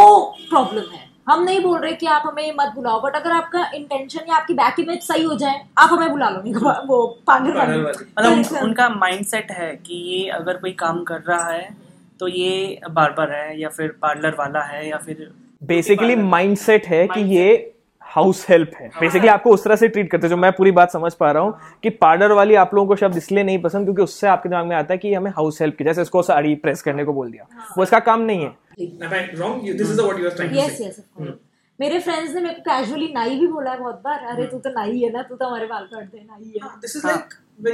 प्रॉब्लम 0.49 0.93
है। 0.93 1.03
हम 1.29 1.43
नहीं 1.43 1.59
बोल 1.61 1.79
रहे 1.79 1.91
कि 1.93 2.05
आप 2.05 2.23
हमें 2.25 2.51
मत 2.59 2.71
बुलाओ 2.75 2.99
बट 3.01 3.15
अगर 3.15 3.31
आपका 3.31 3.63
इंटेंशन 3.75 4.25
या 4.29 4.35
आपकी 4.35 4.53
बैक 4.53 4.79
इमेज 4.79 5.01
सही 5.03 5.23
हो 5.23 5.35
जाए 5.35 5.61
आप 5.77 5.89
हमें 5.91 6.09
बुला 6.11 6.29
लो 6.29 6.69
वो 6.87 7.05
पार्लर 7.27 7.57
वाली 7.57 7.79
मतलब 7.81 8.31
उन- 8.31 8.61
उनका 8.63 8.89
माइंडसेट 8.89 9.51
है 9.51 9.71
कि 9.85 9.95
ये 10.11 10.27
अगर 10.31 10.57
कोई 10.57 10.71
काम 10.79 11.03
कर 11.03 11.21
रहा 11.27 11.49
है 11.51 11.69
तो 12.19 12.27
ये 12.27 12.79
बार्बर 12.91 13.31
है 13.31 13.59
या 13.61 13.69
फिर 13.69 13.87
पार्लर 14.01 14.35
वाला 14.39 14.61
है 14.63 14.87
या 14.89 14.97
फिर 14.97 15.27
बेसिकली 15.61 16.15
माइंडसेट 16.15 16.85
है 16.87 17.07
कि 17.07 17.21
ये 17.35 17.47
हाउस 18.15 18.45
हेल्प 18.49 18.71
है। 18.79 18.87
बेसिकली 18.99 19.27
आपको 19.29 19.51
उस 19.51 19.63
तरह 19.63 19.75
से 19.75 19.87
ट्रीट 19.87 20.09
करते 20.11 20.27
हैं 20.27 20.29
जो 20.29 20.37
मैं 20.37 20.51
पूरी 20.51 20.71
बात 20.71 20.91
समझ 20.91 21.13
पा 21.13 21.31
रहा 21.31 21.43
हूँ 21.43 21.53
कि 21.83 21.89
पार्लर 22.01 22.31
वाली 22.33 22.55
आप 22.55 22.73
लोगों 22.75 22.87
को 22.87 22.95
शब्द 22.95 23.17
इसलिए 23.17 23.43
नहीं 23.43 23.61
पसंद 23.61 23.85
क्योंकि 23.85 24.01
उससे 24.01 24.27
आपके 24.27 24.49
दिमाग 24.49 24.65
में 24.65 24.75
आता 24.75 24.93
है 24.93 24.97
कि 24.97 25.13
हमें 25.13 25.31
हाउस 25.31 25.61
हेल्प 25.61 25.77
की 25.77 25.83
जैसे 25.83 26.01
इसको 26.01 26.21
साड़ी 26.23 26.55
प्रेस 26.57 26.81
करने 26.81 27.05
को 27.05 27.13
बोल 27.13 27.31
दिया। 27.31 27.47
वो 27.77 27.83
इसका 27.83 27.99
काम 28.07 28.21
नहीं 28.21 28.43
है। 28.43 28.51
यस 30.55 30.81
यस 30.81 31.03
मेरे 31.79 31.99
फ्रेंड्स 31.99 32.33
ने 32.35 32.41
मेरे 32.41 32.53
को 32.53 32.61
कैजुअली 32.61 33.11
नाई 33.13 33.39
भी 33.39 33.47
बोला 33.47 33.71
है 33.71 33.77
बहुत 33.79 34.01
बार। 34.03 34.19
अरे 34.25 34.45
तू 34.47 34.57
तो 34.57 34.69
नाई 34.71 34.99
है 34.99 35.11
ना 35.13 35.21
तू 35.21 35.35
तो 35.35 35.45
हमारे 35.47 35.65
बाल 35.67 35.87
काट 35.93 36.03
दे 36.05 36.17
नाई 36.19 36.51
है। 36.55 36.59
हाँ, 36.61 36.79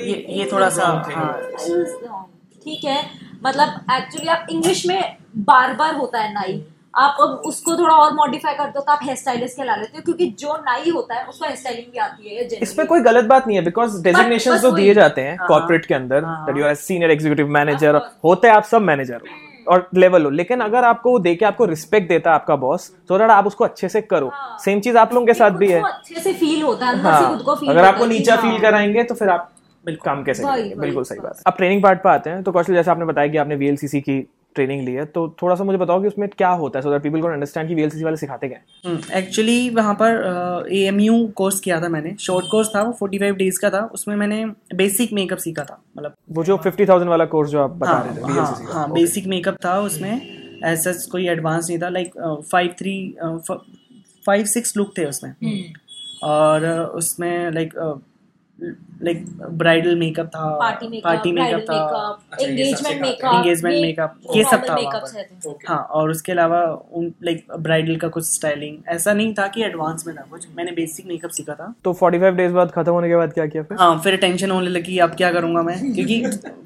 ये 0.02 0.26
ये 0.30 0.50
थोड़ा 0.52 0.70
सा 0.70 0.86
हाँ। 1.08 2.24
ठीक 2.64 2.84
है। 2.86 3.00
मतलब 3.44 3.92
एक्चुअली 3.92 4.28
आप 4.30 4.48
इंग्लिश 4.52 4.86
में 4.88 5.18
बार 5.38 5.74
बार 5.76 5.96
होता 5.96 6.20
है 6.20 6.34
नाई। 6.34 6.64
आप 6.94 7.18
अब 7.22 7.42
उसको 7.46 7.76
थोड़ा 7.78 7.96
और 7.96 8.14
मॉडिफाई 8.14 8.54
कर 8.54 8.70
दो 8.70 8.80
तो 8.80 8.92
आप 8.92 9.00
हेयर 9.04 9.16
स्टाइलिस्ट 9.18 9.58
कहला 9.58 9.76
लेते 9.76 9.98
हो 9.98 10.02
क्योंकि 10.06 10.26
जो 10.40 10.56
नाई 10.66 10.90
होता 10.90 11.16
है 11.16 11.26
उसको 11.26 11.46
हेयर 11.46 11.58
स्टाइलिंग 11.58 11.92
भी 11.92 12.00
आती 12.00 12.36
है 12.36 12.48
इसमें 12.62 12.86
कोई 12.88 13.02
गलत 13.02 13.26
बात 13.26 13.48
नहीं 13.48 13.58
है 13.58 13.64
बिकॉज़ 13.66 14.02
डेजिग्नेशन 14.04 14.58
जो 14.58 14.72
दिए 14.72 14.94
जाते 14.94 15.22
हैं 15.22 15.38
हाँ। 15.38 15.48
कॉर्पोरेट 15.48 15.86
के 15.86 15.94
अंदर 15.94 16.24
हाँ। 16.24 16.46
That 16.46 16.58
you 16.58 16.66
are 16.66 16.76
senior 16.78 17.12
executive 17.12 17.48
manager 17.50 17.96
होते 18.24 18.48
हैं 18.48 18.56
आप 18.56 18.64
सब 18.64 18.82
मैनेजर 18.82 19.22
हो 19.22 19.74
और 19.74 19.88
लेवल 19.96 20.24
हो। 20.24 20.30
लेकिन 20.32 20.60
अगर 20.62 20.84
आपको 20.84 21.12
वो 21.12 21.20
देके 21.20 21.46
आपको 21.46 21.66
रिस्पेक्ट 21.66 22.10
देता 22.10 22.30
है 22.30 22.36
आपका 22.36 22.56
बॉस 22.58 22.92
तो 23.10 23.18
दैट 23.18 23.30
आप 23.32 23.48
उसको 23.48 23.64
अच्छे 23.64 23.90
से 23.90 24.02
करो। 24.04 24.30
हाँ। 24.34 24.58
सेम 24.62 24.80
चीज़ 24.80 24.98
आप 24.98 25.14
लोगों 25.14 25.28
के 25.28 25.34
साथ 25.34 25.52
भी 25.58 25.72
है। 25.72 25.82
अच्छे 25.84 26.20
से 26.20 26.34
फील 26.34 26.62
होता 26.62 26.88
है 26.88 27.00
हाँ। 27.02 27.30
खुद 27.30 27.42
को 27.46 27.56
फील 27.56 27.70
अगर 27.70 27.86
आपको 27.86 28.06
नीचा 28.06 28.36
फील 28.36 28.58
कर 28.58 28.70
कराएँगे 28.70 29.04
तो 29.04 29.16
फिर 29.16 29.30
आप 29.30 29.50
बिल्कुल। 29.86 30.06
काम 30.06 30.24
कैसे 30.24 30.44
बिल्कुल 30.76 31.04
सही 31.04 31.20
बात। 31.20 31.42
अब 31.48 31.54
ट्रेनिंग 31.58 31.84
पार्ट 31.84 32.04
पे 32.04 32.10
आते 32.10 32.30
हैं 32.30 32.44
तो 32.44 32.52
कौशल 32.52 32.74
जैसे 32.74 32.92
आपने 32.92 33.06
बताया 33.06 33.28
कि 33.28 33.38
आपने 33.38 33.56
वीएलसीसी 33.56 34.02
की 34.02 34.20
ट्रेनिंग 34.56 34.82
ली 34.86 34.94
है 34.94 35.06
तो 35.06 35.28
थोड़ा 35.42 35.56
सा 35.56 35.64
मुझे 35.64 35.78
बताओ 35.78 36.02
कि 36.02 36.08
उसमें 36.08 36.28
क्या 36.30 36.50
होता 36.62 36.80
है 36.80 36.84
सो 36.84 36.92
दैट 36.92 37.02
पीपल 37.04 37.22
को 37.22 37.28
अंडरस्टैंड 37.28 37.68
कि 37.68 37.76
वीएलसीसी 37.76 38.04
वाले 38.04 38.18
सिखाते 38.18 38.48
क्या 38.48 38.58
हैं? 38.58 39.00
एक्चुअली 39.18 39.70
वहाँ 39.70 39.94
पर 40.02 40.68
ए 40.72 40.84
एम 40.88 41.00
यू 41.00 41.26
कोर्स 41.36 41.60
किया 41.60 41.80
था 41.82 41.90
मैंने। 41.90 42.16
शॉर्ट 42.20 42.46
कोर्स 42.52 42.70
था 42.76 42.82
वो 42.84 42.92
फोर्टी 43.00 43.20
फाइव 43.20 43.36
डेज़ 43.36 43.60
का 43.62 43.70
था 43.70 43.84
उसमें 43.94 44.16
मैंने 44.16 44.46
बेसिक 44.76 45.14
मेकअप 45.14 45.38
सीखा 45.38 45.64
था 45.64 45.82
मतलब। 45.98 46.16
वो 46.32 46.44
जो 46.44 46.58
फिफ्टी 46.58 46.86
थाउज़ेंड 46.86 47.10
वाला 47.10 47.26
कोर्स 47.26 47.50
जो 47.50 47.62
आप 47.62 47.72
बता 47.76 47.92
हाँ 47.92 48.04
रहे 48.04 48.16
थे 48.16 48.40
हाँ 48.40 48.74
हाँ 48.74 48.92
बेसिक 48.92 49.28
मेकअप 49.28 49.58
था 49.66 49.80
उसमें 49.82 50.62
ऐसा 50.64 50.92
कोई 51.12 51.28
एडवांस 51.30 51.70
नहीं 51.70 51.80
था 51.82 51.90
like 51.90 52.18
five 52.52 52.76
three 52.80 52.96
five 54.26 54.46
six 54.46 54.78
look 54.78 54.98
थे 54.98 55.06
उसमें। 55.06 55.34
और 56.24 56.62
uh, 56.62 56.96
उसमें 56.98 57.52
लाइक 57.52 57.74
लाइक 58.64 59.26
ब्राइडल 59.52 59.96
मेकअप 59.96 60.28
था 60.28 60.50
party 60.58 60.88
makeup 60.88 61.04
party 61.04 61.32
bridal 61.32 61.58
makeup 61.58 61.74
था। 61.74 62.38
एंगेजमेंट 63.38 63.82
मेकअप 63.82 64.18
ये 64.36 64.44
सब 64.44 64.66
था 64.70 64.74
हैं 64.74 65.66
हाँ 65.68 65.78
और 65.78 66.10
उसके 66.10 66.32
अलावा 66.32 66.62
उन 66.92 67.12
लाइक 67.24 67.46
ब्राइडल 67.60 67.96
का 67.96 68.08
कुछ 68.08 68.26
स्टाइलिंग 68.26 68.78
ऐसा 68.88 69.14
नहीं 69.14 69.34
था 69.34 69.48
कि 69.48 69.64
एडवांस 69.64 70.08
में 70.08 70.16
था 70.16 70.22
कुछ 70.22 70.48
मैंने 70.56 70.72
बेसिक 70.72 71.06
मेकअप 71.06 71.32
सीखा 71.32 71.54
था। 71.54 71.74
तो 71.84 71.94
45 71.94 72.34
डेज़ 72.34 72.54
बाद 72.54 72.72
खत्म 72.72 72.92
होने 72.92 73.08
के 73.10 73.16
बाद 73.16 73.34
क्या 73.34 73.46
किया 73.46 73.64
फिर? 73.64 73.78
हाँ 73.78 74.00
फिर 74.00 74.18
टेंशन 74.18 74.52
होने 74.52 74.70
लगी 74.70 74.98
अब 74.98 75.16
क्या 75.16 75.32
करूँगा 75.32 75.62
मैं? 75.62 75.94
क्योंकि 75.96 76.22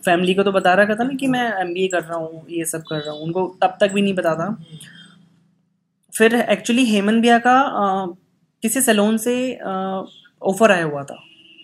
फैमिली 0.05 0.33
को 0.33 0.43
तो 0.43 0.51
बता 0.51 0.73
रखा 0.73 0.95
था 0.95 1.03
ना 1.03 1.13
कि 1.13 1.27
मैं 1.27 1.53
एमबीए 1.61 1.87
कर 1.87 2.03
रहा 2.03 2.17
हूँ 2.17 2.45
ये 2.49 2.65
सब 2.65 2.83
कर 2.83 2.99
रहा 2.99 3.13
हूँ 3.13 3.21
उनको 3.21 3.57
तब 3.61 3.77
तक 3.81 3.91
भी 3.91 4.01
नहीं 4.01 4.15
पता 4.15 4.35
था। 4.35 4.57
फिर 6.13 6.35
एक्चुअली 6.35 6.85
हेमन 6.85 7.21
बिया 7.21 7.37
का 7.37 7.55
किसी 8.63 8.81
सैलून 8.81 9.17
से 9.17 9.55
ऑफ़र 10.41 10.71
आया 10.71 10.83
हुआ 10.83 11.03
था। 11.03 11.17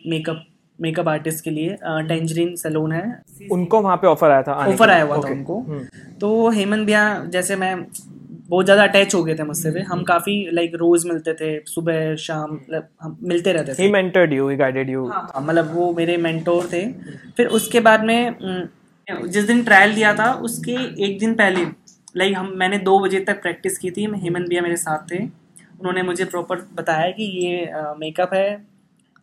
मेकअप 0.08 0.46
मेकअप 0.80 1.08
आर्टिस्ट 1.10 1.44
के 1.44 1.50
लिए 1.50 1.76
टेंजरीन 2.08 2.56
सैलून 2.56 2.92
है। 2.92 3.04
उनको 3.52 3.82
वहाँ 3.82 3.98
पे 3.98 4.08
ऑफ़र 4.08 4.32
आया 4.32 4.42
था 4.44 4.54
ऑफ़र 4.68 4.90
आया। 4.90 5.04
हुआ 5.04 5.18
था 5.18 5.30
उनको। 5.30 5.60
हम्म। 5.60 6.18
तो 6.22 6.50
हेमंत 6.50 6.86
भैया 6.86 7.04
जैसे 7.28 7.56
मैं 7.56 7.76
बहुत 8.50 8.66
ज़्यादा 8.66 8.84
अटैच 8.84 9.14
हो 9.16 9.24
गए 9.24 9.36
थे 9.36 9.44
मुझसे 9.44 9.70
वे 9.70 9.82
हम 9.82 10.04
काफ़ी 10.04 10.34
लाइक 10.52 10.72
रोज़ 10.76 11.08
मिलते 11.08 11.34
थे 11.34 11.52
सुबह 11.66 12.16
शाम 12.16 12.54
मतलब 12.54 12.88
हम 13.02 13.18
मिलते 13.24 13.54
रहते 13.54 13.74
थे। 13.74 13.84
He 13.84 14.58
guided 14.58 14.90
you 14.90 15.08
हाँ, 15.12 15.42
मतलब 15.42 15.74
वो 15.76 15.92
मेरे 15.94 16.18
मेंटोर 16.18 16.70
थे। 16.74 16.86
फिर 17.38 17.48
उसके 17.48 17.80
बाद 17.80 18.04
में 18.04 18.68
जिस 19.08 19.46
दिन 19.46 19.64
ट्रायल 19.64 19.94
दिया 19.96 20.14
था 20.14 20.32
उसके 20.42 20.74
एक 21.06 21.20
दिन 21.20 21.34
पहले 21.36 21.64
लाइक 22.18 22.36
हम 22.38 22.52
मैंने 22.58 22.78
दो 22.80 23.00
बजे 23.00 23.20
तक 23.20 23.42
प्रैक्टिस 23.42 23.78
की 23.78 23.92
थी। 23.92 24.08
हेमंत 24.16 24.50
भैया 24.50 24.62
मेरे 24.62 24.76
साथ 24.78 25.12
थे। 25.12 25.24
उन्होंने 25.24 26.04
मुझे 26.04 26.26
प्रॉपर 26.26 26.68
बताया 26.74 27.12
कि 27.12 27.24
ये 27.40 27.70
मेकअप 28.00 28.34
है। 28.34 28.71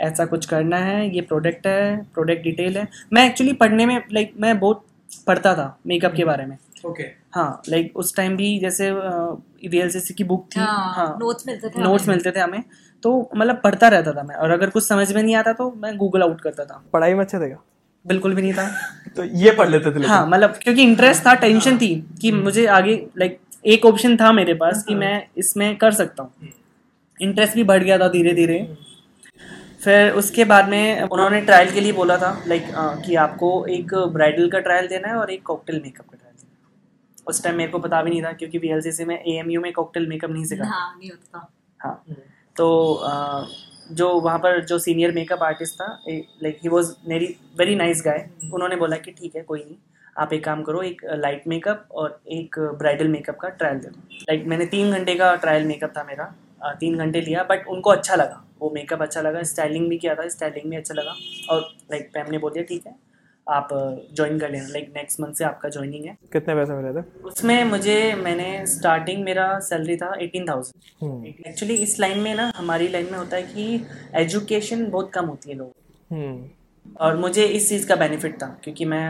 ऐसा 0.00 0.24
कुछ 0.24 0.46
करना 0.46 0.76
है 0.76 1.14
ये 1.14 1.20
प्रोडक्ट 1.20 1.66
है 1.66 1.96
प्रोडक्ट 2.14 2.42
डिटेल 2.42 2.76
है। 2.78 2.86
मैं 3.12 3.26
एक्चुअली 3.26 3.52
पढ़ने 3.52 3.86
में 3.86 4.00
लाइक 4.12 4.32
मैं 4.40 4.58
बहुत 4.60 4.84
पढ़ता 5.26 5.54
था 5.54 5.76
मेकअप 5.86 6.14
के 6.14 6.24
बारे 6.24 6.46
में। 6.46 6.56
Okay. 6.78 7.04
हाँ 7.34 7.62
लाइक 7.68 7.96
उस 7.96 8.14
टाइम 8.16 8.36
भी 8.36 8.58
जैसे 8.58 8.90
वी 8.90 9.78
एल 9.78 9.88
सी 9.90 10.00
सी 10.00 10.14
की 10.14 10.24
बुक 10.24 10.46
थी। 10.56 10.60
हाँ 10.60 11.16
नोट्स 11.20 11.46
मिलते 11.46 11.68
थे 11.68 11.82
नोट्स 11.82 12.08
मिलते 12.08 12.30
थे 12.30 12.40
हमें। 12.40 12.62
तो 13.02 13.30
मतलब 13.36 13.60
पढ़ता 13.64 13.88
रहता 13.88 14.12
था 14.12 14.22
मैं 14.22 14.34
और 14.34 14.50
अगर 14.50 14.70
कुछ 14.70 14.84
समझ 14.84 15.12
में 15.12 15.22
नहीं 15.22 15.34
आता 15.36 15.52
तो 15.52 15.70
मैं 15.76 15.96
गूगल 15.96 16.22
आउट 16.22 16.40
करता 16.40 16.64
था। 16.64 16.82
पढ़ाई 16.92 17.14
में 17.14 17.20
अच्छा 17.20 17.38
देगा 17.38 17.56
बिल्कुल 18.04 18.34
भी 18.34 18.42
नहीं 18.42 18.52
था। 18.52 18.68
तो 19.16 19.24
ये 19.24 19.50
पढ़ 19.50 19.68
लेते 19.68 19.90
थे 19.92 20.06
हाँ 20.06 20.26
मतलब 20.28 20.58
क्योंकि 20.62 20.82
इंटरेस्ट 20.82 21.26
था 21.26 21.34
टेंशन 21.36 21.78
थी 21.78 21.94
कि 22.20 22.32
मुझे 22.32 22.66
आगे 22.66 22.94
लाइक 23.18 23.38
एक 23.66 23.86
ऑप्शन 23.86 24.16
था 24.16 24.30
मेरे 24.32 24.54
पास 24.54 24.84
कि 24.88 24.94
मैं 24.94 25.26
इसमें 25.38 25.76
कर 25.76 25.92
सकता 25.92 26.22
हूँ। 26.22 26.52
इंटरेस्ट 27.18 27.54
भी 27.54 27.64
बढ़ 27.64 27.82
गया 27.82 27.98
था 27.98 28.08
धीरे 28.08 28.32
धीरे 28.34 28.58
फिर 29.84 30.10
उसके 30.12 30.44
बाद 30.44 30.68
में 30.68 31.02
उन्होंने 31.02 31.40
ट्रायल 31.40 31.70
के 31.70 31.80
लिए 31.80 31.92
बोला 31.92 32.16
था 32.16 32.30
लाइक 32.46 32.64
कि 33.06 33.14
आपको 33.14 33.50
एक 33.66 33.94
ब्राइडल 33.94 34.48
का 34.50 34.58
ट्रायल 34.58 34.88
देना 34.88 35.08
है 35.08 35.14
और 35.14 35.30
एक 35.30 35.42
कॉकटेल 35.42 35.80
मेकअप 35.82 36.06
का 36.10 36.16
ट्रायल 36.16 36.34
देना 36.34 36.68
है। 36.68 37.24
उस 37.26 37.42
टाइम 37.44 37.56
मेरे 37.56 37.70
को 37.70 37.78
पता 37.78 38.02
भी 38.02 38.10
नहीं 38.10 38.22
था 38.22 38.32
क्योंकि 38.32 38.58
वी 38.58 39.04
में 39.04 39.16
ए 39.24 39.42
में 39.42 39.72
कॉकटेल 39.72 40.06
मेकअप 40.08 40.30
नहीं 40.30 40.44
सिखाया 40.44 40.70
हाँ 40.70 40.96
नहीं 40.98 41.10
होता 41.10 41.48
हाँ 41.80 42.04
तो 42.56 42.94
अ, 42.94 43.46
जो 43.92 44.08
वहाँ 44.20 44.38
पर 44.38 44.64
जो 44.64 44.78
सीनियर 44.78 45.12
मेकअप 45.12 45.42
आर्टिस्ट 45.42 45.74
था 45.74 45.86
like 46.08 46.58
he 46.62 46.68
was 46.68 46.92
very 47.08 47.26
very 47.58 47.74
nice 47.74 48.02
guy 48.04 48.28
उन्होंने 48.54 48.76
बोला 48.76 48.96
कि 48.96 49.10
ठीक 49.10 49.36
है 49.36 49.42
कोई 49.42 49.64
नहीं 49.64 49.76
आप 50.16 50.32
एक 50.32 50.44
काम 50.44 50.62
करो 50.62 50.82
एक 50.82 51.02
लाइट 51.12 51.46
मेकअप 51.48 51.88
और 51.92 52.20
एक 52.28 52.58
ब्राइडल 52.78 53.08
मेकअप 53.08 53.36
का 53.38 53.48
ट्रायल 53.48 53.78
दे 53.78 53.88
दो। 53.88 54.00
लाइक 54.20 54.44
मैंने 54.46 54.66
तीन 54.66 54.90
घंटे 54.92 55.14
का 55.14 55.34
ट्रायल 55.34 55.64
मेकअप 55.64 55.92
था 55.96 56.04
मेरा 56.04 56.24
तीन 56.80 56.96
घंटे 56.98 57.20
लिया 57.20 57.42
बट 57.50 57.66
उनको 57.68 57.90
अच्छा 57.90 58.14
लगा। 58.14 58.44
वो 58.60 58.70
मेकअप 58.74 59.02
अच्छा 59.02 59.20
लगा 59.22 59.42
स्टाइलिंग 59.44 59.88
भी 59.88 59.98
किया 59.98 60.14
था 60.14 60.28
स्टाइलिंग 60.28 60.70
भी 60.70 60.76
अच्छा 60.76 60.94
लगा। 60.94 61.14
और 61.50 61.60
लाइक 61.90 62.10
मैम 62.16 62.30
ने 62.30 62.38
बोल 62.38 62.52
दिया 62.52 62.64
ठीक 62.64 62.86
है 62.86 62.94
आप 63.46 63.68
ज्वाइन 64.16 64.38
कर 64.38 64.50
लेना 64.50 64.66
लाइक 64.68 64.92
नेक्स्ट 64.96 65.20
मंथ 65.20 65.34
से 65.34 65.44
आपका 65.44 65.68
ज्वाइनिंग 65.68 66.04
है। 66.04 66.16
कितने 66.32 66.54
पैसे 66.54 66.72
मिले 66.72 67.00
थे? 67.00 67.04
उसमें 67.24 67.64
मुझे 67.64 68.14
मैंने 68.16 68.66
स्टार्टिंग 68.66 69.22
मेरा 69.24 69.58
सैलरी 69.68 69.96
था 69.96 70.12
एटीन 70.20 70.48
थाउज़ेंड 70.48 71.46
एक्चुअली 71.46 71.74
इस 71.76 71.98
लाइन 72.00 72.18
में 72.18 72.34
ना 72.34 72.50
हमारी 72.56 72.88
लाइन 72.88 73.06
में 73.12 73.18
होता 73.18 73.36
है 73.36 73.42
कि 73.44 73.86
एजुकेशन 74.16 74.84
बहुत 74.90 75.10
कम 75.12 75.26
होती 75.26 75.50
है 75.50 75.56
लोग 75.56 75.72
हम्म। 76.10 76.94
और 77.00 77.16
मुझे 77.16 77.44
इस 77.46 77.68
चीज़ 77.68 77.86
का 77.88 77.96
बेनिफिट 77.96 78.34
था 78.42 78.46
क्योंकि 78.64 78.84
मैं 78.84 79.06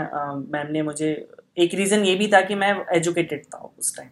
मैम 0.52 0.72
ने 0.72 0.82
मुझे 0.82 1.10
एक 1.58 1.74
रीज़न 1.74 2.04
ये 2.04 2.14
भी 2.14 2.28
था 2.28 2.40
कि 2.40 2.54
मैं 2.54 2.74
एजुकेटेड 2.94 3.44
था 3.44 3.58
उस 3.78 3.96
टाइम 3.96 4.08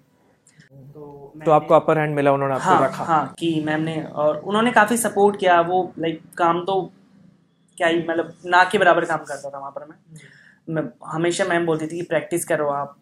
तो 0.70 1.33
तो 1.44 1.50
आपको 1.52 1.74
अपर 1.74 1.98
हैंड 1.98 2.14
मिला 2.14 2.33
उन्होंने 2.33 2.55
आपको 2.55 2.68
हाँ 2.68 2.85
रखा। 2.85 3.05
हाँ 3.05 3.35
कि 3.38 3.61
मैम 3.66 3.81
ने 3.81 4.02
और 4.02 4.37
उन्होंने 4.38 4.70
काफ़ी 4.72 4.96
सपोर्ट 4.96 5.38
किया 5.40 5.61
वो 5.61 5.92
लाइक 5.98 6.20
काम 6.38 6.64
तो 6.64 6.81
क्या 7.79 7.88
ही 7.88 7.98
मतलब 8.09 8.33
ना 8.46 8.64
के 8.64 8.79
बराबर 8.79 9.05
काम 9.05 9.24
करता 9.24 9.50
था 9.50 9.59
वहाँ 9.59 9.70
पर 9.70 9.85
मैं। 9.85 9.96
मैं 10.68 10.83
हमेशा 11.07 11.44
मैम 11.44 11.66
बोलती 11.66 11.87
थी 11.87 11.96
कि 11.96 12.02
प्रैक्टिस 12.02 12.44
करो 12.44 12.68
आप 12.68 12.96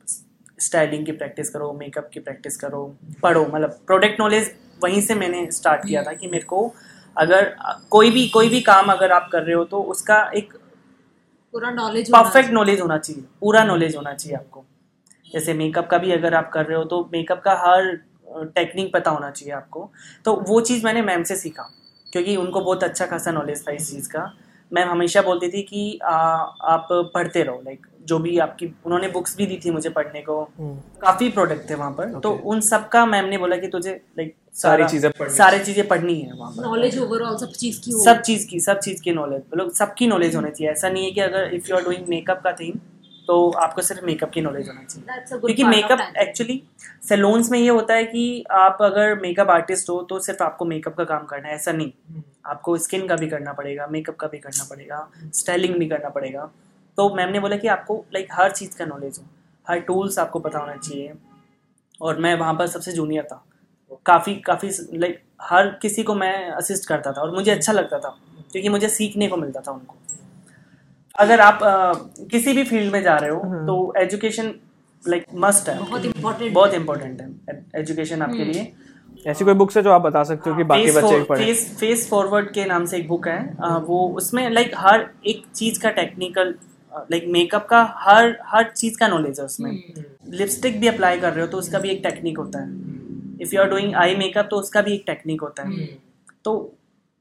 स्टाइलिंग 0.60 1.06
की 1.06 1.12
प्रैक्टिस 1.12 1.50
करो 1.50 1.72
मेकअप 1.72 2.10
की 2.14 2.20
प्रैक्टिस 2.20 2.56
करो 2.56 2.84
पढ़ो 3.22 3.44
मतलब 3.46 3.78
प्रोडक्ट 3.86 4.20
नॉलेज 4.20 4.54
वहीं 4.82 5.00
से 5.00 5.14
मैंने 5.14 5.50
स्टार्ट 5.50 5.86
किया 5.86 6.02
था 6.02 6.12
कि 6.12 6.28
मेरे 6.28 6.44
को 6.44 6.74
अगर 7.16 7.54
कोई 7.90 8.10
भी 8.10 8.28
कोई 8.28 8.48
भी 8.48 8.60
काम 8.60 8.92
अगर 8.92 9.12
आप 9.12 9.28
कर 9.32 9.42
रहे 9.42 9.54
हो 9.54 9.64
तो 9.64 9.82
उसका 9.94 10.22
एक 10.34 10.52
पूरा 11.54 11.70
नॉलेज 11.70 12.10
परफेक्ट 12.10 12.50
नॉलेज 12.50 12.80
होना 12.80 12.98
चाहिए 12.98 13.24
पूरा 13.40 13.64
नॉलेज 13.64 13.96
होना 13.96 14.14
चाहिए 14.14 14.36
आपको। 14.36 14.64
जैसे 15.34 15.54
मेकअप 15.54 15.88
का 15.90 15.98
भी 15.98 16.12
अगर 16.12 16.34
आप 16.34 16.50
कर 16.52 16.66
रहे 16.66 16.78
हो 16.78 16.84
तो 16.84 17.08
मेकअप 17.12 17.40
का 17.44 17.54
हर 17.58 17.94
टेक्निक 18.54 18.92
पता 18.92 19.10
होना 19.10 19.30
चाहिए 19.30 19.54
आपको। 19.54 19.90
तो 20.24 20.34
वो 20.48 20.60
चीज़ 20.60 20.84
मैंने 20.84 21.02
मैम 21.02 21.22
से 21.22 21.36
सीखा 21.36 21.70
क्योंकि 22.12 22.36
उनको 22.36 22.60
बहुत 22.60 22.84
अच्छा 22.84 23.06
खासा 23.06 23.30
नॉलेज 23.32 23.66
था 23.68 23.72
इस 23.72 23.90
चीज़ 23.90 24.08
का। 24.08 24.32
मैम 24.72 24.88
हमेशा 24.88 25.22
बोलती 25.22 25.48
थी 25.48 25.62
कि 25.62 25.98
आ, 25.98 26.12
आप 26.12 26.88
पढ़ते 27.14 27.42
रहो। 27.42 27.60
लाइक 27.64 27.86
जो 28.06 28.18
भी 28.18 28.38
आपकी 28.38 28.66
उन्होंने 28.86 29.08
बुक्स 29.08 29.36
भी 29.36 29.46
दी 29.46 29.58
थी 29.64 29.70
मुझे 29.70 29.90
पढ़ने 29.90 30.20
को। 30.20 30.40
हम्म, 30.58 30.74
काफ़ी 31.02 31.28
प्रोडक्ट 31.30 31.68
थे 31.70 31.74
वहाँ 31.74 31.90
पर। 31.90 32.08
okay. 32.08 32.22
तो 32.22 32.30
उन 32.44 32.60
सब 32.60 32.88
का 32.88 33.04
मैम 33.06 33.24
ने 33.24 33.38
बोला 33.38 33.56
कि 33.56 33.68
तुझे 33.68 33.92
लाइक 34.18 34.34
सारी 34.54 34.84
चीज़ें 34.84 35.10
पढ़नी 35.10 35.34
सारी 35.34 35.58
चीज़ें 35.58 35.86
पढ़नी 35.88 36.18
है 36.20 36.32
वहाँ 36.32 36.50
पर। 36.52 36.62
नॉलेज 36.62 36.98
ओवरऑल 36.98 37.36
सब 37.36 37.52
चीज़ 37.52 37.80
की 37.80 37.92
सब 38.04 38.20
चीज़ 38.20 38.46
की 38.48 38.60
सब 38.60 38.78
चीज़ 38.78 39.02
की 39.02 39.12
नॉलेज 39.12 39.42
मतलब 39.52 39.70
सबकी 39.72 40.06
नॉलेज 40.06 40.36
होनी 40.36 40.50
चाहिए। 40.50 40.72
ऐसा 40.72 40.88
नहीं 40.88 41.04
है 41.04 41.10
कि 41.10 41.20
अगर 41.20 41.54
if 41.54 41.70
you 41.70 41.76
are 41.76 41.84
doing 41.84 42.08
makeup 42.08 42.40
का 42.44 42.52
थिंग 42.52 42.78
तो 43.26 43.50
आपको 43.50 43.82
सिर्फ़ 43.82 44.04
मेकअप 44.04 44.30
की 44.30 44.40
नॉलेज 44.40 44.68
होना 44.68 44.82
चाहिए। 44.82 45.06
That's 45.06 45.28
a 45.28 45.32
good 45.32 45.44
क्योंकि 45.44 45.64
मेकअप 45.64 46.12
एक्चुअली 46.18 46.62
सैलून्स 47.08 47.50
में 47.50 47.58
ये 47.58 47.68
होता 47.68 47.94
है 47.94 48.04
कि 48.04 48.44
आप 48.50 48.78
अगर 48.80 49.20
मेकअप 49.20 49.50
आर्टिस्ट 49.50 49.90
हो 49.90 50.02
तो 50.02 50.18
सिर्फ़ 50.18 50.42
आपको 50.42 50.64
मेकअप 50.64 50.94
का 50.94 51.04
काम 51.04 51.24
करना 51.24 51.48
है 51.48 51.54
ऐसा 51.54 51.72
नहीं। 51.72 51.92
आपको 52.46 52.78
स्किन 52.78 53.06
का 53.08 53.16
भी 53.16 53.28
करना 53.28 53.52
पड़ेगा 53.52 53.86
मेकअप 53.86 54.16
का 54.16 54.26
भी 54.26 54.38
करना 54.38 54.64
पड़ेगा 54.64 55.10
स्टाइलिंग 55.34 55.74
भी 55.74 55.88
करना 55.88 56.08
पड़ेगा। 56.08 56.50
तो 56.96 57.14
मैम 57.14 57.28
ने 57.28 57.40
बोला 57.40 57.56
कि 57.56 57.68
आपको 57.68 58.04
लाइक 58.14 58.28
हर 58.32 58.50
चीज़ 58.52 58.76
का 58.76 58.84
नॉलेज 58.84 59.18
हो। 59.18 59.24
हर 59.68 59.78
टूल्स 59.78 60.18
आपको 60.18 60.38
पता 60.38 60.58
होना 60.58 60.76
चाहिए। 60.76 61.12
और 62.02 62.18
मैं 62.18 62.34
वहाँ 62.34 62.54
पर 62.54 62.66
सबसे 62.66 62.92
जूनियर 62.92 63.24
था। 63.24 63.44
काफ़ी 64.06 64.34
काफ़ी 64.34 64.70
लाइक 64.94 65.22
हर 65.42 65.68
किसी 65.82 66.02
को 66.02 66.14
मैं 66.14 66.50
असिस्ट 66.50 66.88
करता 66.88 67.12
था 67.12 67.20
और 67.20 67.34
मुझे 67.34 67.50
अच्छा 67.50 67.72
लगता 67.72 67.98
था। 67.98 68.18
क्योंकि 68.52 68.68
मुझे 68.68 68.88
सीखने 68.88 69.28
को 69.28 69.36
मिलता 69.36 69.60
था 69.60 69.72
उनको। 69.72 69.94
अगर 71.18 71.40
आप 71.40 71.62
अ, 71.62 71.92
किसी 72.30 72.52
भी 72.52 72.64
फ़ील्ड 72.64 72.92
में 72.92 73.02
जा 73.02 73.16
रहे 73.16 73.30
हो 73.30 73.40
तो 73.66 73.92
एजुकेशन 73.96 74.54
लाइक 75.04 75.24
मस्ट 75.34 75.68
है। 75.68 75.78
बहुत 75.78 76.04
इम्पोर्टेंट 76.04 76.52
बहुत 76.54 76.74
इंपॉर्टेंट 76.74 77.20
है। 77.20 77.64
एजुकेशन 77.76 78.22
आपके 78.22 78.44
लिए। 78.44 78.72
ऐसी 79.26 79.44
कोई 79.44 79.54
बुक्स 79.54 79.76
है 79.76 79.82
जो 79.82 79.90
आप 79.90 80.02
बता 80.02 80.22
सकते 80.24 80.50
हो 80.50 80.56
कि 80.56 80.64
बाकी 80.64 80.84
फेस 80.84 80.96
बच्चे 80.96 81.22
पढ़े? 81.24 81.44
फेस 81.44 81.76
फेस 81.80 82.08
फॉरवर्ड 82.08 82.50
के 82.52 82.64
नाम 82.64 82.84
से 82.86 82.96
एक 82.96 83.08
बुक 83.08 83.28
है। 83.28 83.38
अ, 83.64 83.76
वो 83.78 84.08
उसमें 84.16 84.48
लाइक 84.50 84.72
हर 84.76 85.08
एक 85.26 85.42
चीज़ 85.54 85.80
का 85.80 85.90
टेक्निकल 85.90 86.54
लाइक 86.92 87.24
मेकअप 87.28 87.66
का 87.66 87.82
हर 87.98 88.36
हर 88.46 88.70
चीज़ 88.70 88.98
का 88.98 89.08
नॉलेज 89.08 89.40
है 89.40 89.44
उसमें। 89.46 89.72
लिपस्टिक 90.30 90.80
भी 90.80 90.86
अप्लाई 90.86 91.20
कर 91.20 91.32
रहे 91.32 91.40
हो 91.40 91.46
तो 91.46 91.58
उसका 91.58 91.78
भी 91.78 91.90
एक 91.90 92.00
टेक्निक 92.02 92.38
होता 92.38 92.58
है। 92.58 92.68
If 93.40 93.54
you 93.54 93.60
are 93.62 93.68
doing 93.70 93.94
eye 93.94 94.14
makeup 94.16 94.48
तो 94.50 94.56
उसका 94.56 94.82
भी 94.82 94.92
एक 94.94 95.02
टेक्निक 95.06 95.40
होता 95.40 95.62
है। 95.62 95.88
तो 96.44 96.72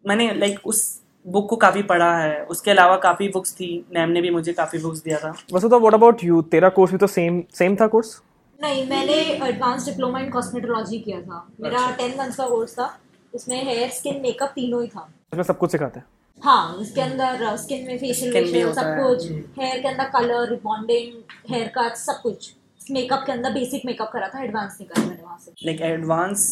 मैंने 0.05 0.31
लाइक 0.33 0.59
उस 0.65 0.83
बुक 1.25 1.49
को 1.49 1.55
काफ़ी 1.55 1.83
पढ़ा 1.83 2.15
है। 2.17 2.43
उसके 2.45 2.71
अलावा 2.71 2.95
काफ़ी 3.03 3.27
बुक्स 3.29 3.53
थी। 3.53 3.69
मैम 3.95 4.09
ने 4.09 4.21
भी 4.21 4.29
मुझे 4.29 4.53
काफ़ी 4.53 4.79
बुक्स 4.79 5.03
दिया 5.03 5.17
था। 5.19 5.29
वैसे 5.53 5.69
तो 5.69 5.79
व्हाट 5.79 5.93
अबाउट 5.93 6.23
यू 6.23 6.41
तेरा 6.51 6.69
कोर्स 6.69 6.91
भी 6.91 6.97
तो 6.97 7.07
सेम 7.09 7.41
सेम 7.53 7.75
था 7.75 7.87
कोर्स 7.87 8.19
नहीं 8.59 8.87
मैंने 8.89 9.13
एडवांस 9.47 9.85
डिप्लोमा 9.85 10.19
इन 10.19 10.29
कॉस्मेटोलॉजी 10.31 10.99
किया 10.99 11.21
था। 11.21 11.47
मेरा 11.61 11.89
टेन 11.97 12.17
मंथ्स 12.19 12.35
का 12.35 12.47
कोर्स 12.47 12.73
था। 12.73 12.97
इसमें 13.33 13.63
हेयर 13.63 13.89
स्किन 13.89 14.21
मेकअप 14.21 14.49
तीनों 14.55 14.81
ही 14.81 14.87
था। 14.87 15.07
इसमें 15.33 15.43
सब 15.43 15.57
कुछ 15.57 15.71
सिखाते 15.71 15.99
हैं? 15.99 16.05
हाँ 16.37 16.77
इसके 16.81 17.01
अंदर 17.01 17.55
स्किन 17.57 17.85
में 17.87 17.97
फेशियल 17.97 18.33
वेशियल 18.33 18.67
होता 18.67 18.81
सब 18.81 19.03
कुछ। 19.03 19.31
हेयर 19.59 19.81
के 19.81 19.87
अंदर 19.87 20.09
कलर 20.13 20.49
रिबॉन्डिंग 20.49 21.13
हेयर 21.49 21.67
कट 21.77 21.95
सब 21.97 22.21
कुछ। 22.23 22.53
मेकअप 22.91 23.23
के 23.25 23.31
अंदर 23.31 23.53
बेसिक 23.53 23.85
मेकअप 23.85 24.09
करा 24.13 24.27
था। 24.27 24.43
एडवांस 24.43 24.77
नहीं 24.79 24.89
करा 24.89 25.05
मैंने 25.05 25.23
वहाँ 25.23 25.37
से। 25.41 25.51
लाइक 25.65 25.81
एडवांस 25.81 26.47